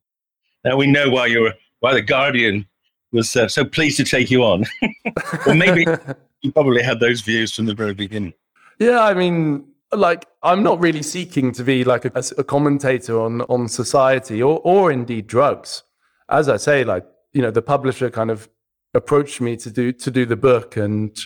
Now 0.63 0.77
we 0.77 0.87
know 0.87 1.09
why 1.09 1.27
you're, 1.27 1.53
why 1.79 1.93
the 1.93 2.01
Guardian 2.01 2.67
was 3.11 3.35
uh, 3.35 3.47
so 3.47 3.65
pleased 3.65 3.97
to 3.97 4.03
take 4.03 4.31
you 4.31 4.43
on. 4.43 4.65
or 5.47 5.55
maybe 5.55 5.85
you 6.41 6.51
probably 6.51 6.83
had 6.83 6.99
those 6.99 7.21
views 7.21 7.53
from 7.53 7.65
the 7.65 7.73
very 7.73 7.93
beginning. 7.93 8.33
Yeah, 8.79 9.03
I 9.03 9.13
mean, 9.13 9.65
like 9.91 10.25
I'm 10.43 10.63
not 10.63 10.79
really 10.79 11.03
seeking 11.03 11.51
to 11.53 11.63
be 11.63 11.83
like 11.83 12.05
a, 12.05 12.23
a, 12.37 12.43
commentator 12.43 13.19
on 13.19 13.41
on 13.43 13.67
society 13.67 14.41
or 14.41 14.59
or 14.63 14.91
indeed 14.91 15.27
drugs. 15.27 15.83
As 16.29 16.47
I 16.47 16.57
say, 16.57 16.83
like 16.83 17.05
you 17.33 17.41
know, 17.41 17.51
the 17.51 17.61
publisher 17.61 18.09
kind 18.09 18.31
of 18.31 18.49
approached 18.93 19.41
me 19.41 19.55
to 19.57 19.71
do 19.71 19.91
to 19.91 20.11
do 20.11 20.25
the 20.25 20.35
book, 20.35 20.77
and 20.77 21.17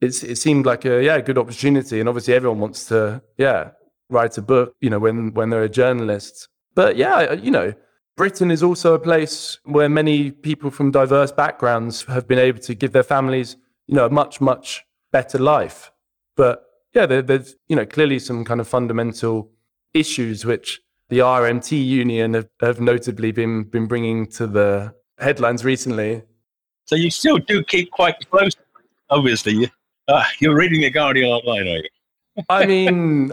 it's 0.00 0.22
it 0.22 0.36
seemed 0.36 0.66
like 0.66 0.84
a 0.84 1.02
yeah 1.02 1.20
good 1.20 1.38
opportunity. 1.38 2.00
And 2.00 2.08
obviously, 2.08 2.34
everyone 2.34 2.60
wants 2.60 2.86
to 2.86 3.22
yeah 3.36 3.70
write 4.08 4.38
a 4.38 4.42
book. 4.42 4.74
You 4.80 4.90
know, 4.90 4.98
when 4.98 5.34
when 5.34 5.50
they're 5.50 5.62
a 5.62 5.68
journalist. 5.68 6.48
But 6.74 6.96
yeah, 6.96 7.32
you 7.32 7.50
know, 7.50 7.74
Britain 8.16 8.50
is 8.50 8.62
also 8.62 8.94
a 8.94 8.98
place 8.98 9.58
where 9.64 9.88
many 9.88 10.30
people 10.30 10.70
from 10.70 10.90
diverse 10.90 11.32
backgrounds 11.32 12.04
have 12.04 12.28
been 12.28 12.38
able 12.38 12.60
to 12.60 12.74
give 12.74 12.92
their 12.92 13.02
families 13.02 13.56
you 13.86 13.94
know 13.94 14.06
a 14.06 14.10
much 14.10 14.40
much 14.40 14.84
better 15.12 15.38
life. 15.38 15.90
But 16.36 16.65
yeah, 16.96 17.04
there, 17.04 17.20
there's 17.20 17.54
you 17.68 17.76
know 17.76 17.84
clearly 17.84 18.18
some 18.18 18.42
kind 18.44 18.58
of 18.58 18.66
fundamental 18.66 19.50
issues 19.92 20.46
which 20.46 20.80
the 21.10 21.18
RMT 21.18 21.86
union 21.86 22.34
have, 22.34 22.48
have 22.60 22.80
notably 22.80 23.32
been 23.32 23.64
been 23.64 23.86
bringing 23.86 24.26
to 24.38 24.46
the 24.46 24.94
headlines 25.18 25.62
recently. 25.62 26.22
So 26.86 26.96
you 26.96 27.10
still 27.10 27.36
do 27.36 27.62
keep 27.62 27.90
quite 27.90 28.16
close, 28.30 28.56
obviously. 29.10 29.70
Uh, 30.08 30.24
you're 30.38 30.56
reading 30.56 30.80
the 30.80 30.90
Guardian 30.90 31.28
online, 31.28 31.68
are 31.68 31.82
you? 31.82 31.88
I 32.48 32.64
mean, 32.74 33.32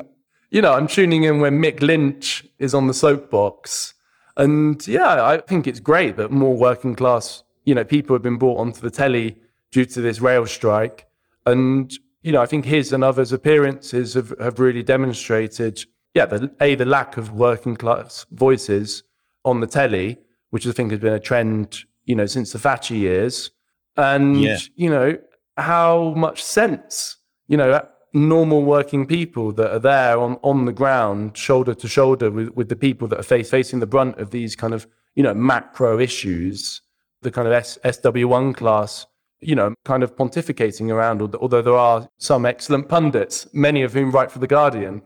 you 0.51 0.61
know, 0.61 0.73
I'm 0.73 0.87
tuning 0.87 1.23
in 1.23 1.39
when 1.39 1.61
Mick 1.61 1.81
Lynch 1.81 2.45
is 2.59 2.73
on 2.73 2.87
the 2.87 2.93
soapbox. 2.93 3.93
And 4.35 4.85
yeah, 4.87 5.23
I 5.23 5.37
think 5.37 5.67
it's 5.67 5.79
great 5.79 6.17
that 6.17 6.31
more 6.31 6.57
working 6.57 6.95
class, 6.95 7.43
you 7.63 7.75
know, 7.75 7.83
people 7.83 8.13
have 8.15 8.23
been 8.23 8.37
brought 8.37 8.57
onto 8.59 8.81
the 8.81 8.89
telly 8.89 9.37
due 9.71 9.85
to 9.85 10.01
this 10.01 10.19
rail 10.19 10.47
strike. 10.47 11.05
And 11.45 11.93
you 12.23 12.31
know, 12.31 12.41
I 12.41 12.45
think 12.45 12.65
his 12.65 12.93
and 12.93 13.03
others' 13.03 13.33
appearances 13.33 14.13
have, 14.13 14.33
have 14.39 14.59
really 14.59 14.81
demonstrated, 14.81 15.85
yeah, 16.15 16.25
the, 16.25 16.51
a 16.61 16.75
the 16.75 16.85
lack 16.85 17.17
of 17.17 17.33
working 17.33 17.75
class 17.75 18.25
voices 18.31 19.03
on 19.43 19.59
the 19.59 19.67
telly, 19.67 20.17
which 20.49 20.65
I 20.65 20.71
think 20.71 20.91
has 20.91 21.01
been 21.01 21.13
a 21.13 21.19
trend, 21.19 21.83
you 22.05 22.15
know, 22.15 22.25
since 22.25 22.53
the 22.53 22.59
Thatcher 22.59 22.95
years, 22.95 23.51
and 23.97 24.41
yeah. 24.41 24.57
you 24.75 24.89
know 24.89 25.17
how 25.57 26.13
much 26.15 26.41
sense, 26.41 27.17
you 27.47 27.57
know, 27.57 27.85
normal 28.13 28.63
working 28.63 29.05
people 29.05 29.51
that 29.51 29.71
are 29.71 29.79
there 29.79 30.17
on 30.17 30.37
on 30.43 30.63
the 30.63 30.73
ground, 30.73 31.37
shoulder 31.37 31.73
to 31.75 31.87
shoulder 31.89 32.31
with 32.31 32.49
with 32.49 32.69
the 32.69 32.77
people 32.77 33.07
that 33.09 33.19
are 33.19 33.23
face, 33.23 33.49
facing 33.49 33.81
the 33.81 33.87
brunt 33.87 34.17
of 34.17 34.31
these 34.31 34.55
kind 34.55 34.73
of 34.73 34.87
you 35.15 35.23
know 35.23 35.33
macro 35.33 35.99
issues, 35.99 36.81
the 37.21 37.31
kind 37.31 37.47
of 37.47 37.53
S, 37.53 37.77
SW1 37.83 38.55
class 38.55 39.07
you 39.43 39.55
know, 39.55 39.73
kind 39.85 40.03
of 40.03 40.15
pontificating 40.15 40.91
around, 40.91 41.21
although 41.21 41.61
there 41.61 41.75
are 41.75 42.07
some 42.17 42.45
excellent 42.45 42.89
pundits, 42.89 43.47
many 43.53 43.81
of 43.81 43.93
whom 43.93 44.11
write 44.11 44.31
for 44.31 44.39
The 44.39 44.47
Guardian. 44.47 45.01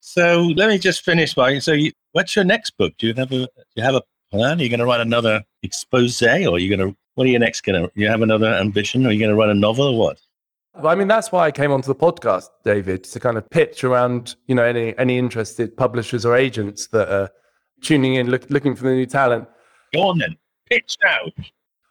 So 0.00 0.52
let 0.56 0.68
me 0.68 0.78
just 0.78 1.04
finish 1.04 1.34
by 1.34 1.58
so, 1.58 1.72
you, 1.72 1.92
what's 2.12 2.34
your 2.36 2.44
next 2.44 2.70
book? 2.78 2.94
Do 2.98 3.08
you 3.08 3.14
have 3.14 3.32
a 3.32 3.46
do 3.46 3.48
you 3.76 3.82
have 3.82 3.94
a 3.94 4.02
plan? 4.30 4.60
Are 4.60 4.62
you 4.62 4.68
going 4.68 4.80
to 4.80 4.86
write 4.86 5.00
another 5.00 5.42
expose, 5.62 6.22
or 6.22 6.28
are 6.28 6.58
you 6.58 6.74
going 6.74 6.90
to 6.90 6.96
what 7.14 7.26
are 7.26 7.30
you 7.30 7.38
next 7.38 7.62
going 7.62 7.82
to? 7.82 7.90
You 7.94 8.08
have 8.08 8.22
another 8.22 8.46
ambition? 8.54 9.06
Are 9.06 9.10
you 9.10 9.18
going 9.18 9.30
to 9.30 9.36
write 9.36 9.50
a 9.50 9.54
novel 9.54 9.88
or 9.88 9.98
what? 9.98 10.20
Well, 10.74 10.92
I 10.92 10.94
mean, 10.94 11.08
that's 11.08 11.32
why 11.32 11.46
I 11.46 11.50
came 11.50 11.72
onto 11.72 11.88
the 11.88 11.94
podcast, 11.96 12.46
David, 12.64 13.02
to 13.04 13.18
kind 13.18 13.36
of 13.36 13.50
pitch 13.50 13.82
around, 13.82 14.36
you 14.46 14.54
know, 14.54 14.62
any 14.62 14.96
any 14.98 15.18
interested 15.18 15.76
publishers 15.76 16.24
or 16.24 16.36
agents 16.36 16.86
that 16.88 17.08
are 17.08 17.30
tuning 17.82 18.14
in, 18.14 18.30
look, 18.30 18.48
looking 18.50 18.76
for 18.76 18.84
the 18.84 18.94
new 18.94 19.06
talent. 19.06 19.48
Go 19.92 20.08
on 20.08 20.18
then, 20.18 20.36
pitch 20.70 20.96
now. 21.02 21.18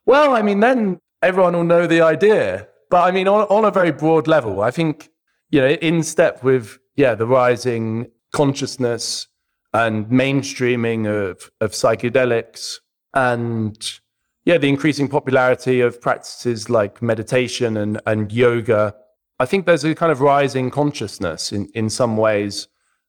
Well, 0.06 0.34
I 0.34 0.42
mean, 0.42 0.62
then 0.62 1.00
everyone 1.22 1.54
will 1.54 1.64
know 1.64 1.88
the 1.88 2.02
idea. 2.02 2.68
But 2.90 3.04
I 3.04 3.12
mean, 3.12 3.28
on, 3.28 3.42
on 3.44 3.66
a 3.66 3.72
very 3.72 3.92
broad 3.92 4.28
level, 4.28 4.62
I 4.62 4.72
think, 4.72 5.10
you 5.50 5.62
know, 5.62 5.68
in 5.68 6.04
step 6.04 6.44
with, 6.44 6.78
yeah, 6.96 7.16
the 7.16 7.28
rising 7.28 8.08
consciousness 8.34 9.28
and 9.74 10.08
mainstreaming 10.08 11.08
of, 11.08 11.52
of 11.62 11.72
psychedelics 11.72 12.76
and, 13.14 14.00
yeah, 14.46 14.58
the 14.58 14.70
increasing 14.70 15.08
popularity 15.08 15.82
of 15.82 16.00
practices 16.00 16.70
like 16.70 17.02
meditation 17.02 17.78
and, 17.78 18.00
and 18.06 18.32
yoga. 18.32 18.96
I 19.40 19.46
think 19.46 19.66
there's 19.66 19.84
a 19.84 19.94
kind 19.94 20.12
of 20.12 20.22
rising 20.22 20.72
consciousness 20.72 21.52
in, 21.52 21.68
in 21.74 21.90
some 21.90 22.18
ways. 22.18 22.68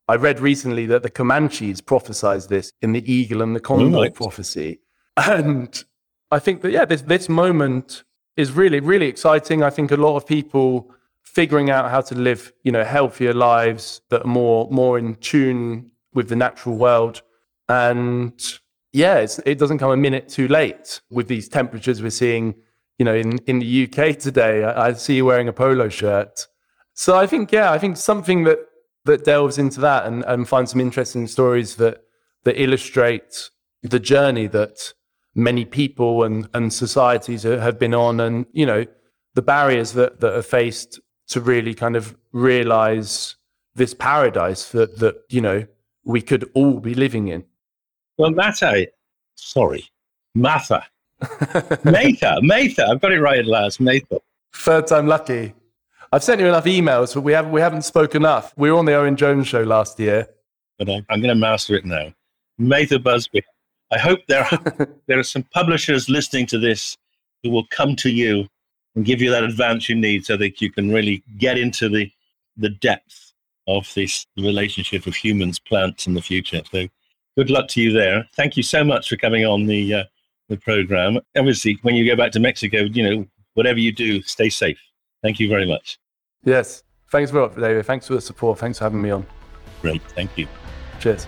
I 0.09 0.17
read 0.17 0.41
recently 0.41 0.87
that 0.87 1.03
the 1.03 1.11
Comanches 1.11 1.85
prophesied 1.85 2.49
this 2.49 2.73
in 2.83 2.93
the 2.93 3.11
eagle 3.11 3.43
and 3.43 3.55
the 3.55 3.61
condor 3.61 3.99
right. 3.99 4.15
prophecy. 4.15 4.81
And 5.17 5.85
I 6.31 6.39
think 6.39 6.63
that, 6.63 6.73
yeah, 6.73 6.85
this, 6.85 7.03
this 7.03 7.29
moment 7.29 8.05
is 8.37 8.53
really, 8.53 8.81
really 8.81 9.07
exciting. 9.07 9.63
I 9.63 9.71
think 9.71 9.91
a 9.91 9.97
lot 9.97 10.17
of 10.17 10.27
people 10.27 10.91
figuring 11.23 11.71
out 11.71 11.91
how 11.91 12.01
to 12.01 12.15
live, 12.15 12.53
you 12.63 12.73
know, 12.73 12.85
healthier 12.85 13.35
lives 13.35 14.01
that 14.11 14.23
are 14.25 14.29
more, 14.29 14.69
more 14.71 14.99
in 14.99 15.15
tune 15.17 15.91
with 16.15 16.29
the 16.29 16.37
natural 16.37 16.77
world. 16.77 17.23
And 17.69 18.33
yeah, 18.93 19.27
it 19.45 19.59
doesn't 19.59 19.79
come 19.79 19.91
a 19.91 19.97
minute 19.97 20.29
too 20.29 20.49
late 20.49 21.01
with 21.11 21.29
these 21.29 21.49
temperatures 21.49 22.03
we're 22.03 22.11
seeing, 22.11 22.55
you 22.99 23.05
know, 23.05 23.15
in, 23.15 23.39
in 23.47 23.59
the 23.59 23.85
UK 23.85 24.19
today. 24.19 24.65
I, 24.65 24.89
I 24.89 24.93
see 24.95 25.17
you 25.17 25.25
wearing 25.25 25.49
a 25.49 25.53
polo 25.53 25.89
shirt. 25.89 26.47
So 26.95 27.17
I 27.17 27.27
think, 27.27 27.53
yeah, 27.53 27.71
I 27.71 27.79
think 27.79 27.97
something 27.97 28.45
that, 28.45 28.59
that 29.05 29.25
delves 29.25 29.59
into 29.59 29.81
that 29.81 30.07
and, 30.07 30.25
and 30.25 30.49
finds 30.49 30.73
some 30.73 30.81
interesting 30.81 31.27
stories 31.27 31.77
that, 31.77 32.03
that 32.45 32.61
illustrate 32.61 33.51
the 33.83 34.01
journey 34.01 34.47
that 34.49 34.95
many 35.39 35.65
people 35.65 36.25
and, 36.25 36.49
and 36.53 36.73
societies 36.73 37.45
have 37.45 37.79
been 37.79 37.95
on 37.95 38.19
and, 38.19 38.45
you 38.53 38.67
know, 38.67 38.85
the 39.35 39.43
barriers 39.43 39.93
that, 39.93 40.19
that 40.21 40.35
are 40.37 40.43
faced 40.43 40.99
to 41.29 41.41
really 41.41 41.75
kind 41.75 41.95
of 41.95 42.17
realize 42.33 43.37
this 43.77 43.95
paradise 43.95 44.71
that, 44.73 44.99
that, 44.99 45.23
you 45.29 45.41
know, 45.41 45.65
we 46.05 46.21
could 46.21 46.51
all 46.55 46.81
be 46.81 46.93
living 46.93 47.29
in. 47.29 47.45
Well, 48.17 48.33
Mata, 48.33 48.89
sorry, 49.37 49.89
Mattha. 50.37 50.83
Mattha, 51.23 52.41
Mattha, 52.41 52.89
I've 52.89 53.01
got 53.01 53.13
it 53.13 53.21
right 53.21 53.39
at 53.39 53.47
last, 53.47 53.81
Mattha. 53.81 54.19
Third 54.53 54.89
time 54.89 55.07
lucky. 55.07 55.55
I've 56.11 56.25
sent 56.25 56.41
you 56.41 56.49
enough 56.49 56.65
emails, 56.65 57.15
but 57.15 57.21
we 57.21 57.33
haven't, 57.33 57.53
we 57.53 57.61
haven't 57.61 57.83
spoken 57.83 58.23
enough. 58.23 58.53
We 58.57 58.73
were 58.73 58.79
on 58.79 58.87
the 58.87 58.95
Owen 58.95 59.15
Jones 59.15 59.47
show 59.47 59.63
last 59.63 60.01
year. 60.01 60.27
But 60.79 60.89
I, 60.89 61.05
I'm 61.11 61.21
going 61.21 61.29
to 61.29 61.37
master 61.37 61.77
it 61.77 61.85
now. 61.85 62.13
Mattha 62.61 63.01
Busby. 63.01 63.43
I 63.91 63.99
hope 63.99 64.21
there 64.29 64.47
are, 64.51 64.89
there 65.07 65.19
are 65.19 65.25
some 65.25 65.45
publishers 65.55 66.09
listening 66.09 66.47
to 66.47 66.59
this 66.59 66.97
who 67.43 67.51
will 67.51 67.67
come 67.71 67.97
to 67.97 68.11
you 68.11 68.47
and 68.95 69.05
give 69.05 69.21
you 69.21 69.31
that 69.31 69.45
advance 69.45 69.89
you 69.89 69.95
need 69.95 70.27
so 70.27 70.37
that 70.37 70.61
you 70.61 70.71
can 70.71 70.91
really 70.91 71.23
get 71.39 71.59
into 71.59 71.89
the, 71.89 72.11
the 72.57 72.71
depth 72.71 73.33
of 73.67 73.93
this 73.95 74.27
relationship 74.37 75.07
of 75.07 75.15
humans, 75.15 75.59
plants 75.59 76.07
in 76.07 76.15
the 76.15 76.23
future. 76.23 76.63
So 76.73 76.87
good 77.37 77.51
luck 77.51 77.69
to 77.69 77.81
you 77.81 77.93
there. 77.93 78.27
Thank 78.35 78.57
you 78.57 78.63
so 78.63 78.83
much 78.83 79.09
for 79.09 79.17
coming 79.17 79.45
on 79.45 79.67
the, 79.67 79.95
uh, 79.95 80.05
the 80.49 80.57
program. 80.57 81.19
Obviously, 81.37 81.79
when 81.83 81.95
you 81.95 82.07
go 82.07 82.17
back 82.17 82.33
to 82.33 82.41
Mexico, 82.41 82.79
you 82.79 83.03
know, 83.03 83.27
whatever 83.55 83.79
you 83.79 83.93
do, 83.93 84.23
stay 84.23 84.49
safe. 84.49 84.79
Thank 85.23 85.39
you 85.39 85.49
very 85.49 85.67
much. 85.67 85.99
Yes. 86.45 86.83
Thanks 87.11 87.31
for 87.31 87.49
David. 87.49 87.87
Thanks 87.87 88.07
for 88.07 88.15
the 88.15 88.21
support. 88.21 88.59
Thanks 88.59 88.79
for 88.79 88.85
having 88.85 89.03
me 89.03 89.11
on. 89.11 89.27
Great. 89.81 90.03
Thank 90.13 90.37
you. 90.37 90.47
Cheers. 91.01 91.27